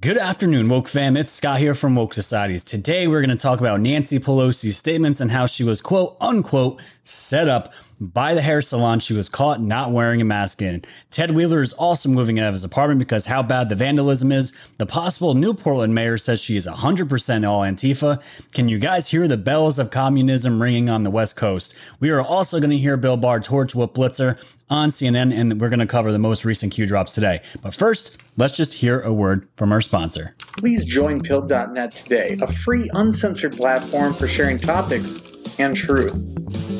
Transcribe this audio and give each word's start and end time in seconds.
Good 0.00 0.16
afternoon, 0.16 0.68
Woke 0.68 0.86
fam. 0.86 1.16
It's 1.16 1.32
Scott 1.32 1.58
here 1.58 1.74
from 1.74 1.96
Woke 1.96 2.14
Societies. 2.14 2.62
Today 2.62 3.08
we're 3.08 3.20
going 3.20 3.36
to 3.36 3.42
talk 3.42 3.58
about 3.58 3.80
Nancy 3.80 4.20
Pelosi's 4.20 4.76
statements 4.76 5.20
and 5.20 5.28
how 5.28 5.46
she 5.46 5.64
was 5.64 5.80
quote 5.80 6.16
unquote 6.20 6.80
set 7.02 7.48
up 7.48 7.72
by 8.00 8.34
the 8.34 8.42
hair 8.42 8.62
salon 8.62 9.00
she 9.00 9.14
was 9.14 9.28
caught 9.28 9.60
not 9.60 9.92
wearing 9.92 10.20
a 10.20 10.24
mask 10.24 10.62
in. 10.62 10.82
Ted 11.10 11.32
Wheeler 11.32 11.60
is 11.60 11.72
also 11.72 12.08
moving 12.08 12.38
out 12.38 12.48
of 12.48 12.54
his 12.54 12.64
apartment 12.64 12.98
because 12.98 13.26
how 13.26 13.42
bad 13.42 13.68
the 13.68 13.74
vandalism 13.74 14.32
is. 14.32 14.52
The 14.78 14.86
possible 14.86 15.34
new 15.34 15.54
Portland 15.54 15.94
mayor 15.94 16.18
says 16.18 16.40
she 16.40 16.56
is 16.56 16.66
100% 16.66 17.48
all 17.48 17.62
Antifa. 17.62 18.22
Can 18.52 18.68
you 18.68 18.78
guys 18.78 19.10
hear 19.10 19.26
the 19.26 19.36
bells 19.36 19.78
of 19.78 19.90
communism 19.90 20.62
ringing 20.62 20.88
on 20.88 21.02
the 21.02 21.10
West 21.10 21.36
Coast? 21.36 21.74
We 22.00 22.10
are 22.10 22.22
also 22.22 22.60
going 22.60 22.70
to 22.70 22.78
hear 22.78 22.96
Bill 22.96 23.16
Barr 23.16 23.40
torch 23.40 23.74
whip 23.74 23.94
Blitzer 23.94 24.38
on 24.70 24.90
CNN, 24.90 25.34
and 25.34 25.60
we're 25.60 25.70
going 25.70 25.78
to 25.78 25.86
cover 25.86 26.12
the 26.12 26.18
most 26.18 26.44
recent 26.44 26.72
Q 26.72 26.86
drops 26.86 27.14
today. 27.14 27.40
But 27.62 27.74
first, 27.74 28.16
let's 28.36 28.56
just 28.56 28.74
hear 28.74 29.00
a 29.00 29.12
word 29.12 29.48
from 29.56 29.72
our 29.72 29.80
sponsor. 29.80 30.34
Please 30.58 30.84
join 30.84 31.20
Pilled.net 31.20 31.94
today, 31.94 32.36
a 32.40 32.46
free, 32.46 32.90
uncensored 32.92 33.56
platform 33.56 34.14
for 34.14 34.28
sharing 34.28 34.58
topics 34.58 35.14
and 35.58 35.74
truth. 35.74 36.77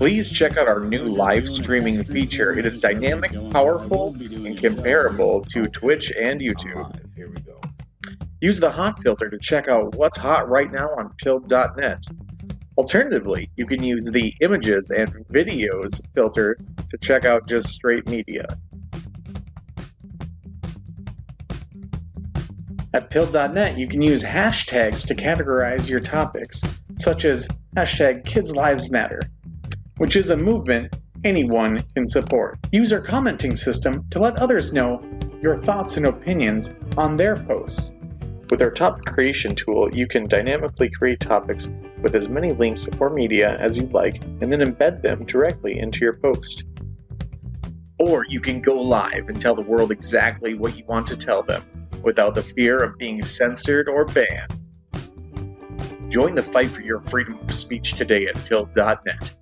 Please 0.00 0.30
check 0.30 0.56
out 0.56 0.66
our 0.66 0.80
new 0.80 1.04
live 1.04 1.46
streaming 1.46 2.02
feature. 2.04 2.58
It 2.58 2.64
is 2.64 2.80
dynamic, 2.80 3.32
powerful, 3.50 4.16
and 4.18 4.58
comparable 4.58 5.44
to 5.50 5.64
Twitch 5.64 6.10
and 6.10 6.40
YouTube. 6.40 6.98
Use 8.40 8.60
the 8.60 8.70
hot 8.70 9.02
filter 9.02 9.28
to 9.28 9.36
check 9.38 9.68
out 9.68 9.94
what's 9.96 10.16
hot 10.16 10.48
right 10.48 10.72
now 10.72 10.88
on 10.96 11.12
Pilled.net. 11.18 12.02
Alternatively, 12.78 13.50
you 13.56 13.66
can 13.66 13.82
use 13.82 14.10
the 14.10 14.32
images 14.40 14.90
and 14.90 15.12
videos 15.28 16.00
filter 16.14 16.56
to 16.88 16.96
check 16.96 17.26
out 17.26 17.46
just 17.46 17.68
straight 17.68 18.08
media. 18.08 18.56
At 22.94 23.10
Pilled.net, 23.10 23.76
you 23.76 23.86
can 23.86 24.00
use 24.00 24.24
hashtags 24.24 25.08
to 25.08 25.14
categorize 25.14 25.90
your 25.90 26.00
topics, 26.00 26.64
such 26.96 27.26
as 27.26 27.48
hashtag 27.76 28.24
Kids 28.24 28.56
Lives 28.56 28.90
Matter, 28.90 29.20
which 30.00 30.16
is 30.16 30.30
a 30.30 30.36
movement 30.36 30.96
anyone 31.24 31.84
can 31.94 32.06
support. 32.06 32.58
Use 32.72 32.90
our 32.90 33.02
commenting 33.02 33.54
system 33.54 34.08
to 34.08 34.18
let 34.18 34.38
others 34.38 34.72
know 34.72 35.02
your 35.42 35.58
thoughts 35.58 35.98
and 35.98 36.06
opinions 36.06 36.72
on 36.96 37.18
their 37.18 37.36
posts. 37.36 37.92
With 38.48 38.62
our 38.62 38.70
topic 38.70 39.04
creation 39.04 39.54
tool, 39.54 39.90
you 39.92 40.06
can 40.06 40.26
dynamically 40.26 40.88
create 40.88 41.20
topics 41.20 41.68
with 42.00 42.14
as 42.14 42.30
many 42.30 42.52
links 42.52 42.88
or 42.98 43.10
media 43.10 43.54
as 43.54 43.76
you'd 43.76 43.92
like 43.92 44.22
and 44.22 44.50
then 44.50 44.60
embed 44.60 45.02
them 45.02 45.26
directly 45.26 45.78
into 45.78 46.00
your 46.00 46.14
post. 46.14 46.64
Or 47.98 48.24
you 48.26 48.40
can 48.40 48.62
go 48.62 48.76
live 48.76 49.28
and 49.28 49.38
tell 49.38 49.54
the 49.54 49.60
world 49.60 49.92
exactly 49.92 50.54
what 50.54 50.78
you 50.78 50.86
want 50.86 51.08
to 51.08 51.18
tell 51.18 51.42
them 51.42 51.62
without 52.02 52.34
the 52.34 52.42
fear 52.42 52.82
of 52.82 52.96
being 52.96 53.20
censored 53.20 53.86
or 53.86 54.06
banned. 54.06 54.58
Join 56.08 56.34
the 56.34 56.42
fight 56.42 56.70
for 56.70 56.80
your 56.80 57.02
freedom 57.02 57.38
of 57.38 57.52
speech 57.52 57.92
today 57.92 58.28
at 58.28 58.42
Pilled.net. 58.46 59.34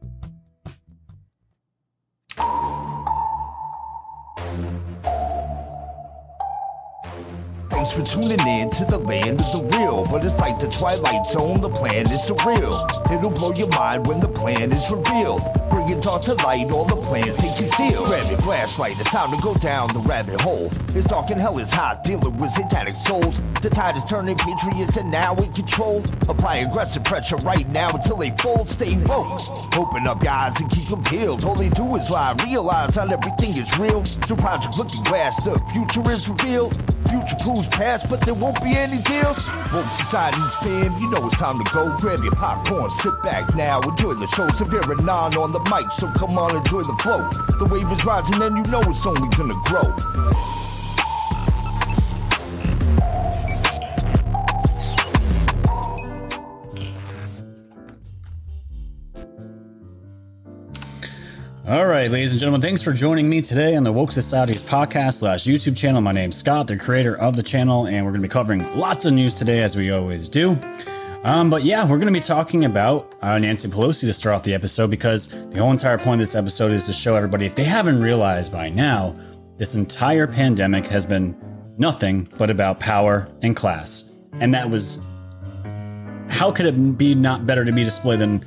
Thanks 7.89 8.12
for 8.12 8.20
tuning 8.20 8.47
in 8.47 8.69
to 8.69 8.84
the 8.84 8.98
land 8.98 9.41
of 9.41 9.50
the 9.50 9.78
real. 9.78 10.05
But 10.12 10.22
it's 10.22 10.39
like 10.39 10.58
the 10.61 10.69
Twilight 10.69 11.25
Zone, 11.28 11.62
the 11.62 11.70
plan 11.70 12.05
is 12.05 12.20
surreal. 12.20 12.84
It'll 13.11 13.30
blow 13.30 13.53
your 13.53 13.69
mind 13.69 14.06
when 14.06 14.20
the 14.20 14.28
plan 14.28 14.72
is 14.72 14.91
revealed. 14.91 15.41
Bring 15.70 15.89
it 15.89 16.06
all 16.06 16.20
to 16.20 16.34
light, 16.45 16.70
all 16.70 16.84
the 16.84 16.97
plans 16.97 17.39
they 17.39 17.48
conceal. 17.56 18.05
Grab 18.05 18.28
your 18.28 18.41
flashlight, 18.41 19.00
it's 19.00 19.08
time 19.08 19.34
to 19.34 19.42
go 19.42 19.55
down 19.55 19.89
the 19.95 20.00
rabbit 20.00 20.39
hole. 20.42 20.70
It's 20.89 21.06
dark 21.06 21.30
and 21.30 21.41
hell 21.41 21.56
is 21.58 21.72
hot, 21.72 22.05
dealing 22.05 22.36
with 22.36 22.53
satanic 22.53 22.92
souls. 22.92 23.41
The 23.62 23.70
tide 23.70 23.97
is 23.97 24.05
turning, 24.05 24.36
patriots 24.36 24.98
are 24.98 25.05
now 25.05 25.34
in 25.36 25.50
control. 25.55 26.05
Apply 26.28 26.56
aggressive 26.56 27.05
pressure 27.05 27.36
right 27.36 27.69
now 27.70 27.89
until 27.89 28.19
they 28.19 28.36
fold. 28.36 28.69
Stay 28.69 28.98
woke. 29.06 29.41
Open 29.79 30.07
up 30.07 30.23
your 30.23 30.33
eyes 30.33 30.61
and 30.61 30.70
keep 30.70 30.89
them 30.89 31.02
peeled. 31.05 31.42
All 31.42 31.55
they 31.55 31.70
do 31.70 31.96
is 31.96 32.11
lie, 32.11 32.36
realize 32.45 32.96
not 32.96 33.11
everything 33.11 33.57
is 33.57 33.79
real. 33.79 34.05
Through 34.05 34.36
Project 34.36 34.77
Looking 34.77 35.05
Glass, 35.05 35.42
the 35.42 35.58
future 35.73 36.11
is 36.11 36.29
revealed. 36.29 36.77
Future 37.08 37.36
proves 37.41 37.67
past, 37.69 38.11
but 38.11 38.20
there 38.20 38.35
won't 38.35 38.63
be 38.63 38.77
any 38.77 39.01
deals. 39.02 39.39
Woke 39.73 39.91
Society's 39.96 40.55
fam, 40.61 40.96
you 40.98 41.11
know 41.11 41.27
it's 41.27 41.39
time 41.39 41.63
to 41.63 41.73
go. 41.73 41.96
Grab 41.98 42.20
your 42.20 42.33
popcorn, 42.33 42.91
sit 42.91 43.23
back 43.23 43.55
now, 43.55 43.80
enjoy 43.80 44.14
the 44.14 44.27
show. 44.29 44.48
Severe 44.48 44.85
and 44.91 45.05
non 45.07 45.35
on 45.36 45.52
the 45.52 45.61
mic, 45.73 45.91
so 45.92 46.07
come 46.18 46.39
on, 46.39 46.55
enjoy 46.57 46.83
the 46.83 46.97
flow. 47.02 47.24
The 47.58 47.64
wave 47.64 47.91
is 47.91 48.05
rising, 48.05 48.42
and 48.42 48.57
you 48.57 48.70
know 48.70 48.83
it's 48.83 49.07
only 49.07 49.29
gonna 49.36 49.57
grow. 49.64 50.67
All 61.68 61.84
right, 61.84 62.11
ladies 62.11 62.30
and 62.30 62.40
gentlemen, 62.40 62.62
thanks 62.62 62.80
for 62.80 62.95
joining 62.95 63.29
me 63.29 63.42
today 63.42 63.77
on 63.77 63.83
the 63.83 63.92
Woke 63.92 64.11
Society's 64.11 64.62
podcast 64.62 65.18
slash 65.18 65.45
YouTube 65.45 65.77
channel. 65.77 66.01
My 66.01 66.12
name's 66.12 66.39
Scott, 66.39 66.67
the 66.67 66.79
creator 66.79 67.14
of 67.18 67.36
the 67.36 67.42
channel, 67.42 67.86
and 67.86 68.06
we're 68.06 68.12
going 68.12 68.23
to 68.23 68.27
be 68.27 68.33
covering 68.33 68.74
lots 68.74 69.05
of 69.05 69.12
news 69.12 69.34
today, 69.34 69.61
as 69.61 69.77
we 69.77 69.90
always 69.90 70.30
do. 70.30 70.58
Um, 71.24 71.51
but 71.51 71.64
yeah, 71.64 71.83
we're 71.83 71.98
going 71.98 72.06
to 72.06 72.18
be 72.18 72.24
talking 72.24 72.64
about 72.64 73.14
uh, 73.20 73.39
Nancy 73.39 73.68
Pelosi 73.68 74.06
to 74.06 74.14
start 74.14 74.34
off 74.34 74.45
the 74.45 74.55
episode 74.55 74.89
because 74.89 75.29
the 75.51 75.58
whole 75.58 75.70
entire 75.70 75.98
point 75.98 76.23
of 76.23 76.27
this 76.27 76.34
episode 76.34 76.73
is 76.73 76.86
to 76.86 76.95
show 76.95 77.17
everybody, 77.17 77.45
if 77.45 77.55
they 77.55 77.64
haven't 77.64 78.00
realized 78.00 78.50
by 78.50 78.70
now, 78.70 79.14
this 79.58 79.74
entire 79.74 80.27
pandemic 80.27 80.86
has 80.86 81.05
been 81.05 81.36
nothing 81.77 82.30
but 82.39 82.48
about 82.48 82.80
power 82.80 83.29
and 83.42 83.55
class. 83.55 84.11
And 84.40 84.55
that 84.55 84.70
was 84.70 85.05
how 86.30 86.50
could 86.50 86.64
it 86.64 86.96
be 86.96 87.14
not 87.14 87.46
better 87.46 87.67
to 87.67 87.73
be 87.73 87.85
displayed 87.85 88.20
than 88.20 88.42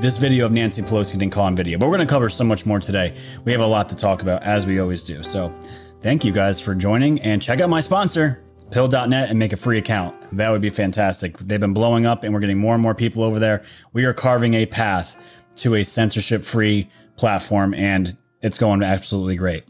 this 0.00 0.16
video 0.16 0.46
of 0.46 0.52
Nancy 0.52 0.82
Pelosi 0.82 1.12
getting 1.12 1.30
caught 1.30 1.46
on 1.46 1.56
video? 1.56 1.78
But 1.78 1.86
we're 1.86 1.96
going 1.96 2.06
to 2.06 2.12
cover 2.12 2.28
so 2.28 2.44
much 2.44 2.66
more 2.66 2.80
today. 2.80 3.14
We 3.44 3.52
have 3.52 3.60
a 3.60 3.66
lot 3.66 3.88
to 3.90 3.96
talk 3.96 4.22
about, 4.22 4.42
as 4.42 4.66
we 4.66 4.80
always 4.80 5.04
do. 5.04 5.22
So 5.22 5.52
thank 6.00 6.24
you 6.24 6.32
guys 6.32 6.60
for 6.60 6.74
joining 6.74 7.20
and 7.20 7.40
check 7.40 7.60
out 7.60 7.70
my 7.70 7.80
sponsor, 7.80 8.42
Pilled.net, 8.70 9.30
and 9.30 9.38
make 9.38 9.52
a 9.52 9.56
free 9.56 9.78
account. 9.78 10.16
That 10.36 10.50
would 10.50 10.60
be 10.60 10.70
fantastic. 10.70 11.38
They've 11.38 11.60
been 11.60 11.74
blowing 11.74 12.06
up 12.06 12.24
and 12.24 12.34
we're 12.34 12.40
getting 12.40 12.58
more 12.58 12.74
and 12.74 12.82
more 12.82 12.94
people 12.94 13.22
over 13.22 13.38
there. 13.38 13.62
We 13.92 14.04
are 14.04 14.12
carving 14.12 14.54
a 14.54 14.66
path 14.66 15.16
to 15.56 15.76
a 15.76 15.84
censorship 15.84 16.42
free 16.42 16.90
platform 17.16 17.74
and 17.74 18.16
it's 18.42 18.58
going 18.58 18.82
absolutely 18.82 19.36
great. 19.36 19.64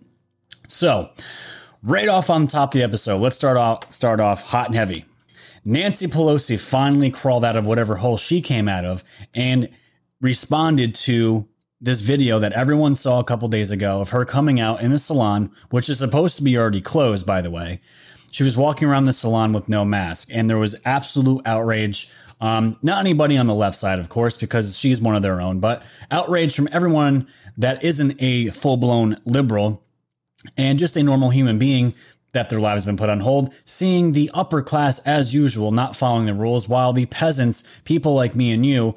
So, 0.68 1.10
right 1.82 2.08
off 2.08 2.30
on 2.30 2.46
top 2.46 2.74
of 2.74 2.78
the 2.78 2.84
episode, 2.84 3.20
let's 3.20 3.36
start 3.36 3.56
off 3.56 3.90
start 3.92 4.20
off 4.20 4.42
hot 4.42 4.66
and 4.66 4.74
heavy. 4.74 5.04
Nancy 5.66 6.06
Pelosi 6.06 6.58
finally 6.58 7.10
crawled 7.10 7.44
out 7.44 7.56
of 7.56 7.66
whatever 7.66 7.96
hole 7.96 8.16
she 8.16 8.40
came 8.40 8.68
out 8.68 8.84
of 8.84 9.04
and 9.34 9.68
responded 10.24 10.94
to 10.94 11.46
this 11.82 12.00
video 12.00 12.38
that 12.38 12.54
everyone 12.54 12.94
saw 12.94 13.20
a 13.20 13.24
couple 13.24 13.46
days 13.46 13.70
ago 13.70 14.00
of 14.00 14.08
her 14.08 14.24
coming 14.24 14.58
out 14.58 14.80
in 14.80 14.90
the 14.90 14.98
salon, 14.98 15.50
which 15.68 15.90
is 15.90 15.98
supposed 15.98 16.38
to 16.38 16.42
be 16.42 16.56
already 16.56 16.80
closed, 16.80 17.26
by 17.26 17.42
the 17.42 17.50
way. 17.50 17.78
She 18.32 18.42
was 18.42 18.56
walking 18.56 18.88
around 18.88 19.04
the 19.04 19.12
salon 19.12 19.52
with 19.52 19.68
no 19.68 19.84
mask, 19.84 20.30
and 20.32 20.48
there 20.48 20.56
was 20.56 20.76
absolute 20.86 21.42
outrage. 21.44 22.10
Um, 22.40 22.74
not 22.80 23.00
anybody 23.00 23.36
on 23.36 23.46
the 23.46 23.54
left 23.54 23.76
side, 23.76 23.98
of 23.98 24.08
course, 24.08 24.38
because 24.38 24.78
she's 24.78 24.98
one 24.98 25.14
of 25.14 25.20
their 25.20 25.42
own, 25.42 25.60
but 25.60 25.82
outrage 26.10 26.56
from 26.56 26.70
everyone 26.72 27.28
that 27.58 27.84
isn't 27.84 28.16
a 28.18 28.48
full 28.48 28.78
blown 28.78 29.18
liberal 29.26 29.82
and 30.56 30.78
just 30.78 30.96
a 30.96 31.02
normal 31.02 31.28
human 31.28 31.58
being 31.58 31.92
that 32.32 32.48
their 32.48 32.60
lives 32.60 32.82
have 32.82 32.86
been 32.86 32.96
put 32.96 33.10
on 33.10 33.20
hold, 33.20 33.52
seeing 33.66 34.12
the 34.12 34.30
upper 34.32 34.62
class 34.62 35.00
as 35.00 35.34
usual 35.34 35.70
not 35.70 35.94
following 35.94 36.24
the 36.24 36.34
rules, 36.34 36.66
while 36.66 36.94
the 36.94 37.06
peasants, 37.06 37.62
people 37.84 38.14
like 38.14 38.34
me 38.34 38.52
and 38.52 38.64
you, 38.64 38.96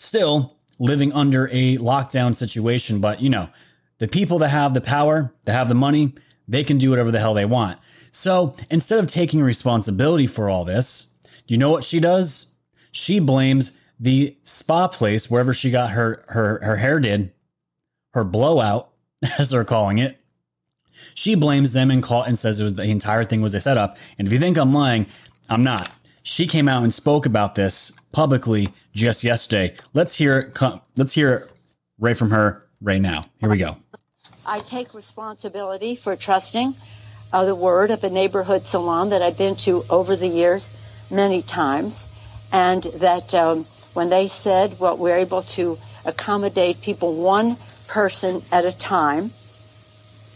still 0.00 0.56
living 0.78 1.12
under 1.12 1.48
a 1.52 1.76
lockdown 1.76 2.34
situation. 2.34 3.00
But 3.00 3.20
you 3.20 3.30
know, 3.30 3.50
the 3.98 4.08
people 4.08 4.38
that 4.38 4.48
have 4.48 4.74
the 4.74 4.80
power, 4.80 5.32
that 5.44 5.52
have 5.52 5.68
the 5.68 5.74
money, 5.74 6.14
they 6.48 6.64
can 6.64 6.78
do 6.78 6.90
whatever 6.90 7.10
the 7.10 7.20
hell 7.20 7.34
they 7.34 7.44
want. 7.44 7.78
So 8.10 8.56
instead 8.70 8.98
of 8.98 9.06
taking 9.06 9.42
responsibility 9.42 10.26
for 10.26 10.48
all 10.48 10.64
this, 10.64 11.12
you 11.46 11.58
know 11.58 11.70
what 11.70 11.84
she 11.84 12.00
does? 12.00 12.54
She 12.90 13.20
blames 13.20 13.78
the 14.00 14.36
spa 14.42 14.88
place 14.88 15.30
wherever 15.30 15.52
she 15.52 15.70
got 15.70 15.90
her 15.90 16.24
her 16.28 16.60
her 16.62 16.76
hair 16.76 16.98
did, 16.98 17.32
her 18.14 18.24
blowout, 18.24 18.90
as 19.38 19.50
they're 19.50 19.64
calling 19.64 19.98
it. 19.98 20.18
She 21.14 21.34
blames 21.34 21.72
them 21.72 21.90
and 21.90 22.02
call 22.02 22.22
and 22.22 22.38
says 22.38 22.58
it 22.58 22.64
was 22.64 22.74
the 22.74 22.84
entire 22.84 23.24
thing 23.24 23.42
was 23.42 23.54
a 23.54 23.60
setup. 23.60 23.98
And 24.18 24.26
if 24.26 24.32
you 24.32 24.38
think 24.38 24.56
I'm 24.56 24.72
lying, 24.72 25.06
I'm 25.48 25.62
not. 25.62 25.90
She 26.22 26.46
came 26.46 26.68
out 26.68 26.82
and 26.82 26.92
spoke 26.92 27.26
about 27.26 27.54
this 27.54 27.92
publicly 28.12 28.68
just 28.92 29.24
yesterday. 29.24 29.74
Let's 29.94 30.16
hear 30.16 30.38
it. 30.38 30.54
Come, 30.54 30.80
let's 30.96 31.12
hear 31.12 31.32
it 31.34 31.50
right 31.98 32.16
from 32.16 32.30
her 32.30 32.66
right 32.80 33.00
now. 33.00 33.24
Here 33.38 33.48
we 33.48 33.58
go. 33.58 33.76
I 34.46 34.60
take 34.60 34.94
responsibility 34.94 35.94
for 35.94 36.16
trusting 36.16 36.74
uh, 37.32 37.44
the 37.44 37.54
word 37.54 37.90
of 37.90 38.02
a 38.02 38.10
neighborhood 38.10 38.66
salon 38.66 39.10
that 39.10 39.22
I've 39.22 39.38
been 39.38 39.54
to 39.56 39.84
over 39.88 40.16
the 40.16 40.26
years 40.26 40.68
many 41.10 41.42
times, 41.42 42.08
and 42.52 42.82
that 42.94 43.34
um, 43.34 43.64
when 43.94 44.08
they 44.10 44.26
said, 44.26 44.78
well, 44.80 44.96
we're 44.96 45.18
able 45.18 45.42
to 45.42 45.78
accommodate 46.04 46.80
people 46.80 47.14
one 47.14 47.56
person 47.86 48.42
at 48.50 48.64
a 48.64 48.76
time, 48.76 49.32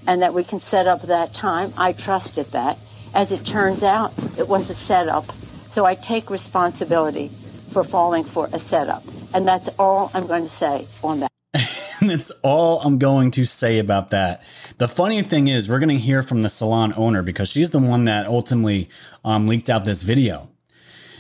and 0.07 0.23
that 0.23 0.35
we 0.35 0.45
can 0.45 0.61
set 0.61 0.87
up 0.87 1.03
that 1.03 1.33
time, 1.35 1.73
I 1.77 1.93
trusted 1.93 2.47
that. 2.47 2.79
As 3.15 3.33
it 3.33 3.45
turns 3.45 3.83
out, 3.83 4.13
it 4.39 4.49
was 4.49 4.69
a 4.69 4.75
setup. 4.75 5.33
So 5.69 5.85
I 5.85 5.95
take 5.95 6.31
responsibility 6.31 7.31
for 7.75 7.85
falling 7.85 8.23
for 8.23 8.49
a 8.53 8.59
setup. 8.59 9.03
And 9.35 9.47
that's 9.47 9.69
all 9.81 10.11
I'm 10.15 10.27
going 10.27 10.45
to 10.45 10.51
say 10.51 10.87
on 11.03 11.21
that. 11.21 11.31
and 12.01 12.09
that's 12.09 12.31
all 12.43 12.81
I'm 12.81 12.99
going 12.99 13.33
to 13.33 13.45
say 13.45 13.79
about 13.81 14.11
that. 14.11 14.45
The 14.79 14.89
funny 14.89 15.21
thing 15.23 15.49
is, 15.49 15.69
we're 15.69 15.81
going 15.81 15.89
to 15.89 15.99
hear 15.99 16.23
from 16.23 16.43
the 16.43 16.49
salon 16.49 16.95
owner 16.97 17.23
because 17.23 17.51
she's 17.51 17.71
the 17.71 17.81
one 17.81 18.05
that 18.05 18.27
ultimately 18.27 18.89
um, 19.25 19.49
leaked 19.49 19.69
out 19.69 19.85
this 19.85 20.03
video. 20.03 20.49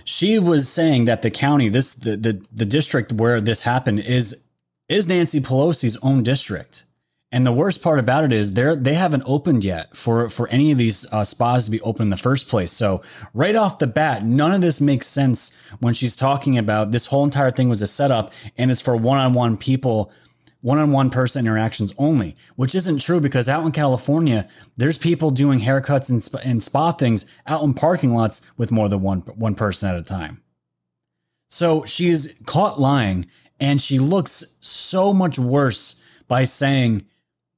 She 0.05 0.39
was 0.39 0.69
saying 0.69 1.07
that 1.07 1.23
the 1.23 1.31
county, 1.31 1.69
this 1.69 1.95
the, 1.95 2.17
the 2.17 2.47
the 2.53 2.67
district 2.67 3.13
where 3.13 3.41
this 3.41 3.63
happened 3.63 4.01
is 4.01 4.45
is 4.89 5.09
Nancy 5.09 5.41
Pelosi's 5.41 5.97
own 6.03 6.23
district. 6.23 6.85
And 7.35 7.45
the 7.45 7.53
worst 7.53 7.83
part 7.83 7.99
about 7.99 8.23
it 8.23 8.33
is 8.33 8.55
they 8.55 8.77
they 8.77 8.95
haven't 8.95 9.25
opened 9.27 9.65
yet 9.65 9.97
for 9.97 10.31
for 10.31 10.47
any 10.51 10.71
of 10.71 10.79
these 10.79 11.05
uh, 11.13 11.25
spas 11.25 11.65
to 11.65 11.71
be 11.73 11.81
open 11.81 12.05
in 12.05 12.11
the 12.11 12.17
first 12.17 12.47
place. 12.47 12.71
So 12.71 13.03
right 13.33 13.57
off 13.57 13.81
the 13.81 13.89
bat, 13.89 14.25
none 14.25 14.53
of 14.53 14.61
this 14.61 14.81
makes 14.81 15.09
sense 15.09 15.53
when 15.81 15.95
she's 15.95 16.15
talking 16.15 16.57
about 16.57 16.93
this 16.93 17.07
whole 17.07 17.25
entire 17.25 17.51
thing 17.51 17.69
was 17.69 17.83
a 17.83 17.89
setup 17.89 18.33
and 18.57 18.71
it's 18.71 18.81
for 18.81 18.97
one 18.97 19.19
on 19.19 19.35
one 19.35 19.57
people 19.57 20.13
one-on-one 20.61 21.11
person 21.11 21.45
interactions 21.45 21.93
only, 21.99 22.37
which 22.55 22.75
isn't 22.75 23.01
true 23.01 23.21
because 23.21 23.49
out 23.49 23.67
in 23.67 23.73
California, 23.73 24.49
there's 24.79 24.97
people 24.97 25.31
doing 25.31 25.61
haircuts 25.61 26.09
and, 26.09 26.23
spa, 26.23 26.39
and 26.43 26.63
spa 26.63 26.93
things 26.93 27.27
out 27.49 27.65
in 27.65 27.75
parking 27.75 28.15
lots 28.15 28.41
with 28.57 28.71
more 28.71 28.89
than 28.89 29.03
one 29.03 29.21
one 29.35 29.57
person 29.57 29.91
at 29.91 29.97
a 29.97 30.03
time. 30.03 30.41
So 31.49 31.85
she's 31.85 32.41
caught 32.47 32.81
lying, 32.81 33.27
and 33.59 33.83
she 33.83 33.99
looks 33.99 34.57
so 34.61 35.13
much 35.13 35.37
worse 35.37 36.01
by 36.29 36.45
saying 36.45 37.07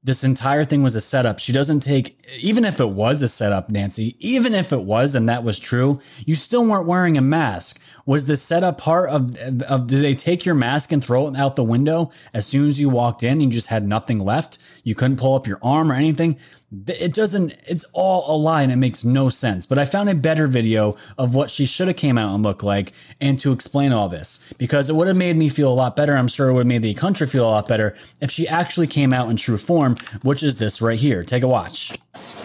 this 0.06 0.22
entire 0.22 0.62
thing 0.62 0.84
was 0.84 0.94
a 0.94 1.00
setup. 1.00 1.40
She 1.40 1.52
doesn't 1.52 1.80
take, 1.80 2.24
even 2.38 2.64
if 2.64 2.78
it 2.78 2.90
was 2.90 3.22
a 3.22 3.28
setup, 3.28 3.68
Nancy, 3.68 4.16
even 4.20 4.54
if 4.54 4.72
it 4.72 4.84
was 4.84 5.16
and 5.16 5.28
that 5.28 5.42
was 5.42 5.58
true, 5.58 6.00
you 6.24 6.36
still 6.36 6.64
weren't 6.64 6.86
wearing 6.86 7.18
a 7.18 7.20
mask. 7.20 7.80
Was 8.06 8.26
the 8.26 8.36
setup 8.36 8.78
part 8.78 9.10
of, 9.10 9.36
of 9.62 9.88
did 9.88 10.04
they 10.04 10.14
take 10.14 10.46
your 10.46 10.54
mask 10.54 10.92
and 10.92 11.04
throw 11.04 11.26
it 11.26 11.36
out 11.36 11.56
the 11.56 11.64
window 11.64 12.12
as 12.32 12.46
soon 12.46 12.68
as 12.68 12.78
you 12.78 12.88
walked 12.88 13.24
in 13.24 13.32
and 13.32 13.42
you 13.42 13.50
just 13.50 13.66
had 13.66 13.84
nothing 13.84 14.20
left? 14.20 14.58
You 14.84 14.94
couldn't 14.94 15.16
pull 15.16 15.34
up 15.34 15.48
your 15.48 15.58
arm 15.60 15.90
or 15.90 15.96
anything? 15.96 16.38
It 16.86 17.12
doesn't, 17.14 17.54
it's 17.66 17.84
all 17.92 18.34
a 18.34 18.36
lie 18.36 18.62
and 18.62 18.72
it 18.72 18.76
makes 18.76 19.04
no 19.04 19.28
sense. 19.28 19.66
But 19.66 19.78
I 19.78 19.84
found 19.84 20.08
a 20.08 20.14
better 20.14 20.46
video 20.46 20.96
of 21.18 21.34
what 21.34 21.50
she 21.50 21.66
should 21.66 21.88
have 21.88 21.96
came 21.96 22.18
out 22.18 22.34
and 22.34 22.42
looked 22.42 22.62
like 22.62 22.92
and 23.20 23.38
to 23.40 23.52
explain 23.52 23.92
all 23.92 24.08
this 24.08 24.40
because 24.58 24.90
it 24.90 24.96
would 24.96 25.08
have 25.08 25.16
made 25.16 25.36
me 25.36 25.48
feel 25.48 25.72
a 25.72 25.74
lot 25.74 25.96
better. 25.96 26.16
I'm 26.16 26.28
sure 26.28 26.48
it 26.48 26.52
would 26.52 26.60
have 26.60 26.66
made 26.66 26.82
the 26.82 26.94
country 26.94 27.26
feel 27.26 27.44
a 27.44 27.50
lot 27.50 27.68
better 27.68 27.96
if 28.20 28.30
she 28.30 28.48
actually 28.48 28.86
came 28.86 29.12
out 29.12 29.30
in 29.30 29.36
true 29.36 29.58
form, 29.58 29.96
which 30.22 30.42
is 30.42 30.56
this 30.56 30.82
right 30.82 30.98
here. 30.98 31.24
Take 31.24 31.42
a 31.42 31.48
watch 31.48 31.92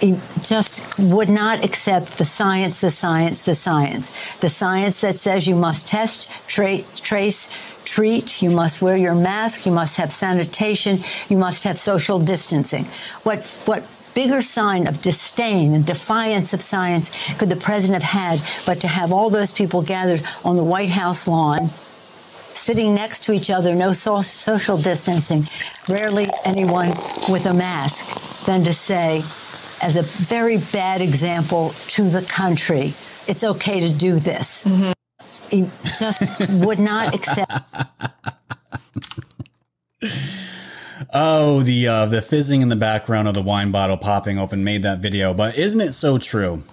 he 0.01 0.17
just 0.41 0.97
would 0.97 1.29
not 1.29 1.63
accept 1.63 2.17
the 2.17 2.25
science, 2.25 2.81
the 2.81 2.89
science, 2.89 3.43
the 3.43 3.55
science. 3.55 4.11
The 4.37 4.49
science 4.49 5.01
that 5.01 5.15
says 5.15 5.47
you 5.47 5.55
must 5.55 5.87
test, 5.87 6.29
tra- 6.47 6.81
trace, 6.95 7.49
treat, 7.85 8.41
you 8.41 8.49
must 8.49 8.81
wear 8.81 8.97
your 8.97 9.13
mask, 9.13 9.65
you 9.65 9.71
must 9.71 9.97
have 9.97 10.11
sanitation, 10.11 10.99
you 11.29 11.37
must 11.37 11.63
have 11.65 11.77
social 11.77 12.19
distancing. 12.19 12.85
What, 13.23 13.45
what 13.65 13.83
bigger 14.13 14.41
sign 14.41 14.87
of 14.87 15.01
disdain 15.01 15.73
and 15.73 15.85
defiance 15.85 16.53
of 16.53 16.61
science 16.61 17.11
could 17.37 17.49
the 17.49 17.55
president 17.55 18.03
have 18.03 18.39
had 18.39 18.65
but 18.65 18.81
to 18.81 18.87
have 18.87 19.11
all 19.11 19.29
those 19.29 19.51
people 19.51 19.81
gathered 19.81 20.23
on 20.43 20.55
the 20.55 20.63
White 20.63 20.89
House 20.89 21.27
lawn? 21.27 21.69
Sitting 22.53 22.93
next 22.93 23.23
to 23.23 23.31
each 23.31 23.49
other, 23.49 23.73
no 23.73 23.91
so- 23.91 24.21
social 24.21 24.77
distancing, 24.77 25.47
rarely 25.89 26.27
anyone 26.45 26.89
with 27.29 27.45
a 27.45 27.53
mask, 27.53 28.45
than 28.45 28.63
to 28.63 28.73
say, 28.73 29.23
as 29.81 29.95
a 29.95 30.03
very 30.03 30.57
bad 30.57 31.01
example 31.01 31.73
to 31.87 32.09
the 32.09 32.21
country. 32.21 32.93
It's 33.27 33.43
okay 33.43 33.79
to 33.79 33.89
do 33.89 34.19
this. 34.19 34.63
Mm-hmm. 34.63 34.91
He 35.49 35.69
just 35.97 36.49
would 36.49 36.79
not 36.79 37.15
accept. 37.15 37.51
Oh, 41.13 41.61
the 41.61 41.87
uh, 41.87 42.05
the 42.05 42.21
fizzing 42.21 42.61
in 42.61 42.69
the 42.69 42.75
background 42.75 43.27
of 43.27 43.33
the 43.33 43.41
wine 43.41 43.71
bottle 43.71 43.97
popping 43.97 44.37
open 44.37 44.63
made 44.63 44.83
that 44.83 44.99
video. 44.99 45.33
But 45.33 45.57
isn't 45.57 45.81
it 45.81 45.93
so 45.93 46.17
true? 46.17 46.63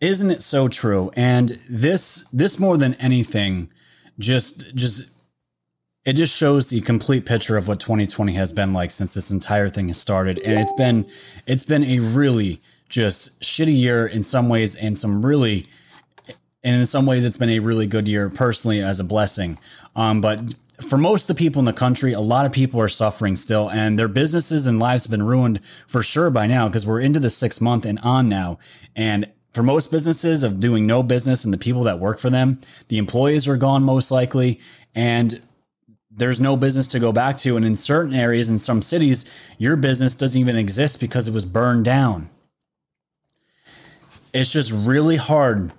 Isn't 0.00 0.30
it 0.30 0.42
so 0.42 0.68
true? 0.68 1.10
And 1.16 1.50
this 1.68 2.28
this 2.32 2.58
more 2.58 2.76
than 2.76 2.94
anything, 2.94 3.70
just 4.18 4.74
just 4.74 5.10
it 6.04 6.14
just 6.14 6.36
shows 6.36 6.68
the 6.68 6.80
complete 6.82 7.24
picture 7.24 7.56
of 7.56 7.66
what 7.66 7.80
2020 7.80 8.34
has 8.34 8.52
been 8.52 8.72
like 8.72 8.90
since 8.90 9.14
this 9.14 9.30
entire 9.30 9.68
thing 9.68 9.88
has 9.88 9.98
started 9.98 10.38
and 10.40 10.58
it's 10.58 10.72
been 10.74 11.06
it's 11.46 11.64
been 11.64 11.82
a 11.84 11.98
really 11.98 12.60
just 12.88 13.40
shitty 13.40 13.74
year 13.74 14.06
in 14.06 14.22
some 14.22 14.48
ways 14.48 14.76
and 14.76 14.98
some 14.98 15.24
really 15.24 15.64
and 16.62 16.76
in 16.76 16.86
some 16.86 17.06
ways 17.06 17.24
it's 17.24 17.38
been 17.38 17.48
a 17.48 17.58
really 17.58 17.86
good 17.86 18.06
year 18.06 18.28
personally 18.28 18.82
as 18.82 19.00
a 19.00 19.04
blessing 19.04 19.58
um, 19.96 20.20
but 20.20 20.40
for 20.80 20.96
most 20.96 21.28
of 21.28 21.36
the 21.36 21.40
people 21.42 21.60
in 21.60 21.66
the 21.66 21.72
country 21.72 22.12
a 22.12 22.20
lot 22.20 22.46
of 22.46 22.52
people 22.52 22.80
are 22.80 22.88
suffering 22.88 23.36
still 23.36 23.70
and 23.70 23.98
their 23.98 24.08
businesses 24.08 24.66
and 24.66 24.78
lives 24.78 25.04
have 25.04 25.10
been 25.10 25.22
ruined 25.22 25.60
for 25.86 26.02
sure 26.02 26.30
by 26.30 26.46
now 26.46 26.68
because 26.68 26.86
we're 26.86 27.00
into 27.00 27.20
the 27.20 27.30
sixth 27.30 27.60
month 27.60 27.86
and 27.86 27.98
on 28.00 28.28
now 28.28 28.58
and 28.96 29.30
for 29.52 29.62
most 29.62 29.90
businesses 29.90 30.42
of 30.42 30.58
doing 30.58 30.86
no 30.86 31.02
business 31.02 31.44
and 31.44 31.54
the 31.54 31.58
people 31.58 31.84
that 31.84 31.98
work 31.98 32.18
for 32.18 32.30
them 32.30 32.60
the 32.88 32.98
employees 32.98 33.46
are 33.46 33.56
gone 33.56 33.82
most 33.82 34.10
likely 34.10 34.60
and 34.94 35.40
there's 36.16 36.40
no 36.40 36.56
business 36.56 36.86
to 36.88 37.00
go 37.00 37.12
back 37.12 37.36
to. 37.38 37.56
And 37.56 37.66
in 37.66 37.76
certain 37.76 38.14
areas, 38.14 38.48
in 38.48 38.58
some 38.58 38.82
cities, 38.82 39.30
your 39.58 39.76
business 39.76 40.14
doesn't 40.14 40.40
even 40.40 40.56
exist 40.56 41.00
because 41.00 41.26
it 41.28 41.34
was 41.34 41.44
burned 41.44 41.84
down. 41.84 42.30
It's 44.32 44.52
just 44.52 44.72
really 44.72 45.16
hard 45.16 45.72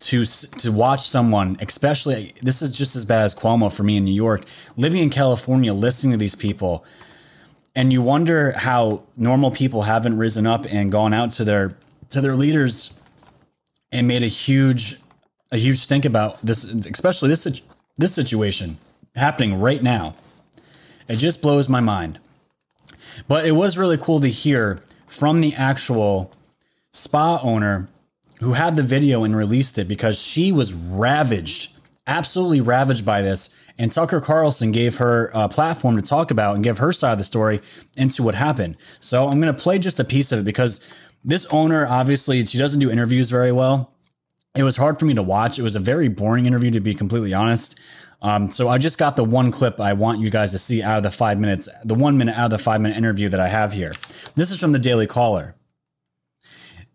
to 0.00 0.24
to 0.24 0.72
watch 0.72 1.06
someone, 1.06 1.56
especially 1.60 2.34
this 2.42 2.62
is 2.62 2.72
just 2.72 2.96
as 2.96 3.04
bad 3.04 3.22
as 3.22 3.34
Cuomo 3.34 3.72
for 3.72 3.82
me 3.82 3.96
in 3.96 4.04
New 4.04 4.14
York, 4.14 4.44
living 4.76 5.02
in 5.02 5.10
California, 5.10 5.72
listening 5.72 6.12
to 6.12 6.18
these 6.18 6.34
people, 6.34 6.84
and 7.74 7.92
you 7.92 8.02
wonder 8.02 8.52
how 8.52 9.04
normal 9.16 9.50
people 9.50 9.82
haven't 9.82 10.16
risen 10.16 10.46
up 10.46 10.66
and 10.68 10.90
gone 10.90 11.12
out 11.12 11.30
to 11.32 11.44
their 11.44 11.76
to 12.08 12.20
their 12.20 12.34
leaders 12.34 12.98
and 13.92 14.08
made 14.08 14.22
a 14.22 14.28
huge 14.28 14.98
a 15.52 15.56
huge 15.56 15.78
stink 15.78 16.04
about 16.04 16.40
this, 16.44 16.64
especially 16.64 17.28
this 17.28 17.62
this 17.98 18.14
situation 18.14 18.78
happening 19.14 19.60
right 19.60 19.82
now. 19.82 20.14
It 21.08 21.16
just 21.16 21.42
blows 21.42 21.68
my 21.68 21.80
mind. 21.80 22.18
But 23.28 23.44
it 23.44 23.52
was 23.52 23.76
really 23.76 23.98
cool 23.98 24.20
to 24.20 24.28
hear 24.28 24.80
from 25.06 25.40
the 25.40 25.54
actual 25.54 26.32
spa 26.92 27.40
owner 27.42 27.88
who 28.40 28.54
had 28.54 28.76
the 28.76 28.82
video 28.82 29.24
and 29.24 29.36
released 29.36 29.78
it 29.78 29.86
because 29.86 30.20
she 30.20 30.50
was 30.50 30.72
ravaged, 30.74 31.72
absolutely 32.06 32.60
ravaged 32.60 33.04
by 33.04 33.22
this. 33.22 33.54
And 33.78 33.92
Tucker 33.92 34.20
Carlson 34.20 34.72
gave 34.72 34.96
her 34.96 35.30
a 35.32 35.48
platform 35.48 35.96
to 35.96 36.02
talk 36.02 36.30
about 36.30 36.54
and 36.54 36.64
give 36.64 36.78
her 36.78 36.92
side 36.92 37.12
of 37.12 37.18
the 37.18 37.24
story 37.24 37.60
into 37.96 38.22
what 38.22 38.34
happened. 38.34 38.76
So 38.98 39.28
I'm 39.28 39.40
going 39.40 39.54
to 39.54 39.58
play 39.58 39.78
just 39.78 40.00
a 40.00 40.04
piece 40.04 40.32
of 40.32 40.40
it 40.40 40.44
because 40.44 40.84
this 41.24 41.46
owner, 41.46 41.86
obviously, 41.86 42.44
she 42.46 42.58
doesn't 42.58 42.80
do 42.80 42.90
interviews 42.90 43.30
very 43.30 43.52
well. 43.52 43.94
It 44.54 44.64
was 44.64 44.76
hard 44.76 44.98
for 44.98 45.04
me 45.04 45.14
to 45.14 45.22
watch. 45.22 45.58
It 45.58 45.62
was 45.62 45.76
a 45.76 45.80
very 45.80 46.08
boring 46.08 46.46
interview, 46.46 46.70
to 46.72 46.80
be 46.80 46.94
completely 46.94 47.32
honest. 47.32 47.78
Um, 48.22 48.50
so 48.50 48.68
I 48.68 48.78
just 48.78 48.98
got 48.98 49.16
the 49.16 49.24
one 49.24 49.50
clip 49.50 49.80
I 49.80 49.92
want 49.92 50.20
you 50.20 50.28
guys 50.28 50.50
to 50.52 50.58
see 50.58 50.82
out 50.82 50.98
of 50.98 51.02
the 51.02 51.10
five 51.10 51.38
minutes, 51.38 51.68
the 51.84 51.94
one 51.94 52.18
minute 52.18 52.36
out 52.36 52.46
of 52.46 52.50
the 52.50 52.58
five 52.58 52.80
minute 52.80 52.96
interview 52.98 53.28
that 53.28 53.40
I 53.40 53.48
have 53.48 53.72
here. 53.72 53.92
This 54.34 54.50
is 54.50 54.58
from 54.58 54.72
the 54.72 54.78
Daily 54.78 55.06
Caller. 55.06 55.54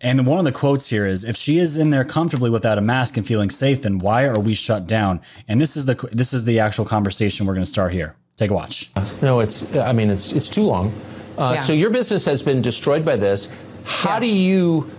And 0.02 0.28
one 0.28 0.40
of 0.40 0.46
the 0.46 0.52
quotes 0.52 0.90
here 0.90 1.06
is 1.06 1.24
if 1.24 1.38
she 1.38 1.58
is 1.58 1.78
in 1.78 1.90
there 1.90 2.04
comfortably 2.04 2.50
without 2.50 2.78
a 2.78 2.82
mask 2.82 3.18
and 3.18 3.26
feeling 3.26 3.50
safe, 3.50 3.82
then 3.82 4.00
why 4.00 4.26
are 4.26 4.40
we 4.40 4.54
shut 4.54 4.88
down? 4.88 5.22
And 5.48 5.60
this 5.60 5.78
is 5.78 5.86
the 5.86 5.96
this 6.12 6.34
is 6.34 6.44
the 6.44 6.60
actual 6.60 6.86
conversation 6.86 7.46
we're 7.46 7.54
going 7.54 7.64
to 7.66 7.72
start 7.72 7.94
here. 7.94 8.16
Take 8.36 8.52
a 8.52 8.54
watch. 8.54 8.90
No, 9.22 9.40
it's 9.40 9.76
I 9.76 9.94
mean 9.94 10.10
it's 10.10 10.34
it's 10.34 10.50
too 10.50 10.64
long. 10.64 10.94
Uh, 11.38 11.54
yeah. 11.56 11.62
So 11.62 11.74
your 11.74 11.90
business 11.90 12.26
has 12.26 12.44
been 12.44 12.62
destroyed 12.62 13.06
by 13.06 13.16
this. 13.16 13.50
How 13.86 14.16
yeah. 14.16 14.20
do 14.20 14.28
you 14.28 14.92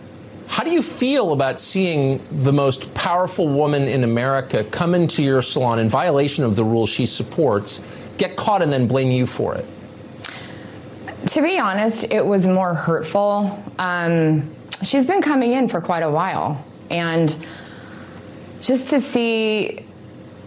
how 0.48 0.64
do 0.64 0.70
you 0.70 0.80
feel 0.80 1.32
about 1.32 1.60
seeing 1.60 2.20
the 2.42 2.52
most 2.52 2.92
powerful 2.94 3.48
woman 3.48 3.82
in 3.82 4.04
America 4.04 4.64
come 4.64 4.94
into 4.94 5.22
your 5.22 5.42
salon 5.42 5.78
in 5.78 5.88
violation 5.88 6.44
of 6.44 6.56
the 6.56 6.64
rules 6.64 6.88
she 6.88 7.04
supports, 7.04 7.82
get 8.16 8.36
caught, 8.36 8.62
and 8.62 8.72
then 8.72 8.86
blame 8.86 9.10
you 9.10 9.26
for 9.26 9.54
it? 9.54 9.66
To 11.26 11.42
be 11.42 11.58
honest, 11.58 12.04
it 12.04 12.24
was 12.24 12.46
more 12.46 12.72
hurtful. 12.72 13.62
Um, 13.78 14.55
she's 14.82 15.06
been 15.06 15.22
coming 15.22 15.52
in 15.52 15.68
for 15.68 15.80
quite 15.80 16.02
a 16.02 16.10
while, 16.10 16.64
and 16.90 17.36
just 18.60 18.88
to 18.88 19.00
see 19.00 19.84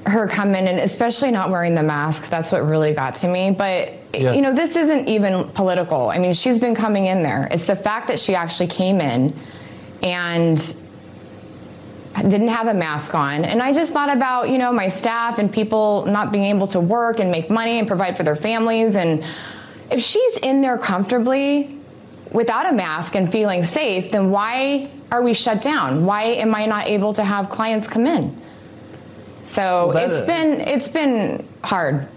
her 0.05 0.27
come 0.27 0.55
in 0.55 0.67
and 0.67 0.79
especially 0.79 1.29
not 1.29 1.49
wearing 1.49 1.75
the 1.75 1.83
mask 1.83 2.29
that's 2.29 2.51
what 2.53 2.65
really 2.65 2.93
got 2.93 3.15
to 3.15 3.27
me 3.27 3.51
but 3.51 3.93
yes. 4.13 4.33
you 4.33 4.41
know 4.41 4.55
this 4.55 4.77
isn't 4.77 5.07
even 5.09 5.47
political 5.49 6.09
i 6.09 6.17
mean 6.17 6.33
she's 6.33 6.57
been 6.57 6.73
coming 6.73 7.05
in 7.05 7.21
there 7.21 7.49
it's 7.51 7.67
the 7.67 7.75
fact 7.75 8.07
that 8.07 8.17
she 8.17 8.33
actually 8.33 8.65
came 8.65 9.01
in 9.01 9.35
and 10.01 10.73
didn't 12.23 12.49
have 12.49 12.67
a 12.67 12.73
mask 12.73 13.15
on. 13.15 13.45
And 13.45 13.61
I 13.61 13.71
just 13.71 13.93
thought 13.93 14.09
about, 14.09 14.49
you 14.49 14.57
know, 14.57 14.71
my 14.71 14.87
staff 14.87 15.39
and 15.39 15.51
people 15.51 16.05
not 16.05 16.31
being 16.31 16.45
able 16.45 16.67
to 16.67 16.79
work 16.79 17.19
and 17.19 17.31
make 17.31 17.49
money 17.49 17.79
and 17.79 17.87
provide 17.87 18.17
for 18.17 18.23
their 18.23 18.35
families. 18.35 18.95
And 18.95 19.23
if 19.91 20.01
she's 20.01 20.37
in 20.37 20.61
there 20.61 20.77
comfortably, 20.77 21.78
without 22.31 22.65
a 22.65 22.71
mask 22.71 23.15
and 23.15 23.31
feeling 23.31 23.63
safe, 23.63 24.11
then 24.11 24.29
why 24.29 24.89
are 25.11 25.21
we 25.21 25.33
shut 25.33 25.61
down? 25.61 26.05
Why 26.05 26.23
am 26.23 26.53
I 26.53 26.65
not 26.65 26.87
able 26.87 27.13
to 27.13 27.23
have 27.23 27.49
clients 27.49 27.87
come 27.87 28.05
in? 28.05 28.35
So 29.45 29.91
well, 29.93 30.11
it's 30.11 30.25
been 30.27 30.61
it's 30.61 30.89
been 30.89 31.47
hard. 31.63 32.07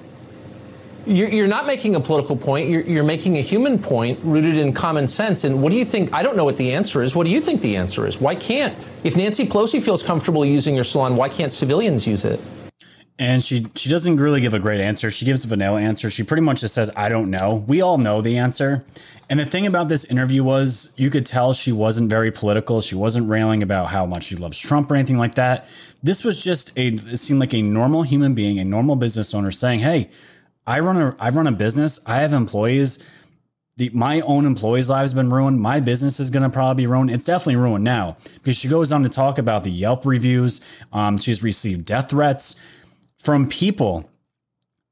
You're, 1.05 1.29
you're, 1.31 1.49
not 1.49 1.67
making 1.67 1.97
a 1.97 2.01
political 2.01 2.37
point. 2.37 2.69
You're, 2.69 2.83
you're, 2.83 3.03
making 3.03 3.37
a 3.37 3.41
human 3.41 3.77
point 3.77 4.21
rooted 4.23 4.57
in 4.57 4.73
common 4.73 5.09
sense. 5.09 5.43
And 5.43 5.61
what 5.61 5.73
do 5.73 5.77
you 5.77 5.85
think? 5.85 6.15
I 6.15 6.23
don't 6.23 6.37
know 6.37 6.45
what 6.45 6.57
the 6.57 6.73
answer 6.73 7.03
is. 7.03 7.17
What 7.17 7.25
do 7.25 7.33
you 7.33 7.41
think 7.41 7.61
the 7.61 7.77
answer 7.77 8.07
is? 8.07 8.21
Why 8.21 8.37
can't, 8.37 8.73
if 9.03 9.17
Nancy 9.17 9.45
Pelosi 9.45 9.83
feels 9.83 10.05
comfortable 10.05 10.45
using 10.45 10.77
your 10.77 10.85
salon, 10.85 11.17
why 11.17 11.29
can't 11.29 11.51
civilians 11.51 12.07
use 12.07 12.25
it? 12.25 12.41
And 13.23 13.45
she 13.45 13.69
she 13.77 13.89
doesn't 13.89 14.17
really 14.17 14.41
give 14.41 14.53
a 14.53 14.59
great 14.59 14.81
answer. 14.81 15.09
She 15.09 15.25
gives 15.25 15.45
a 15.45 15.47
vanilla 15.47 15.81
answer. 15.81 16.11
She 16.11 16.25
pretty 16.25 16.41
much 16.41 16.61
just 16.61 16.75
says, 16.75 16.91
"I 16.97 17.09
don't 17.09 17.31
know." 17.31 17.65
We 17.69 17.81
all 17.81 17.97
know 17.97 18.21
the 18.21 18.37
answer. 18.37 18.85
And 19.31 19.39
the 19.39 19.47
thing 19.47 19.65
about 19.65 19.89
this 19.89 20.05
interview 20.05 20.43
was, 20.43 20.93
you 20.97 21.09
could 21.09 21.25
tell 21.25 21.53
she 21.53 21.71
wasn't 21.71 22.11
very 22.11 22.33
political. 22.33 22.81
She 22.81 22.97
wasn't 22.97 23.29
railing 23.31 23.63
about 23.63 23.91
how 23.91 24.07
much 24.07 24.25
she 24.25 24.35
loves 24.35 24.59
Trump 24.59 24.91
or 24.91 24.97
anything 24.97 25.19
like 25.19 25.37
that. 25.37 25.69
This 26.03 26.25
was 26.25 26.43
just 26.43 26.77
a 26.77 26.89
it 26.89 27.19
seemed 27.19 27.39
like 27.39 27.55
a 27.55 27.63
normal 27.63 28.03
human 28.03 28.35
being, 28.35 28.59
a 28.59 28.65
normal 28.65 28.97
business 28.97 29.33
owner 29.35 29.53
saying, 29.53 29.79
"Hey, 29.79 30.11
I 30.67 30.81
run 30.81 30.97
a 30.97 31.15
I 31.21 31.31
run 31.31 31.47
a 31.47 31.53
business. 31.53 32.01
I 32.05 32.17
have 32.23 32.33
employees. 32.33 32.99
The, 33.77 33.89
my 33.95 34.21
own 34.23 34.47
employees' 34.47 34.89
lives 34.89 35.13
have 35.13 35.17
been 35.17 35.33
ruined. 35.33 35.61
My 35.61 35.79
business 35.79 36.19
is 36.19 36.29
going 36.29 36.43
to 36.43 36.51
probably 36.51 36.83
be 36.83 36.87
ruined. 36.89 37.13
It's 37.13 37.25
definitely 37.25 37.57
ruined 37.57 37.85
now 37.85 38.17
because 38.35 38.57
she 38.57 38.67
goes 38.69 38.93
on 38.93 39.05
to 39.05 39.09
talk 39.09 39.39
about 39.39 39.63
the 39.63 39.71
Yelp 39.71 40.05
reviews. 40.05 40.61
Um, 40.93 41.17
she's 41.19 41.41
received 41.41 41.87
death 41.87 42.11
threats 42.11 42.61
from 43.23 43.49
people 43.49 44.09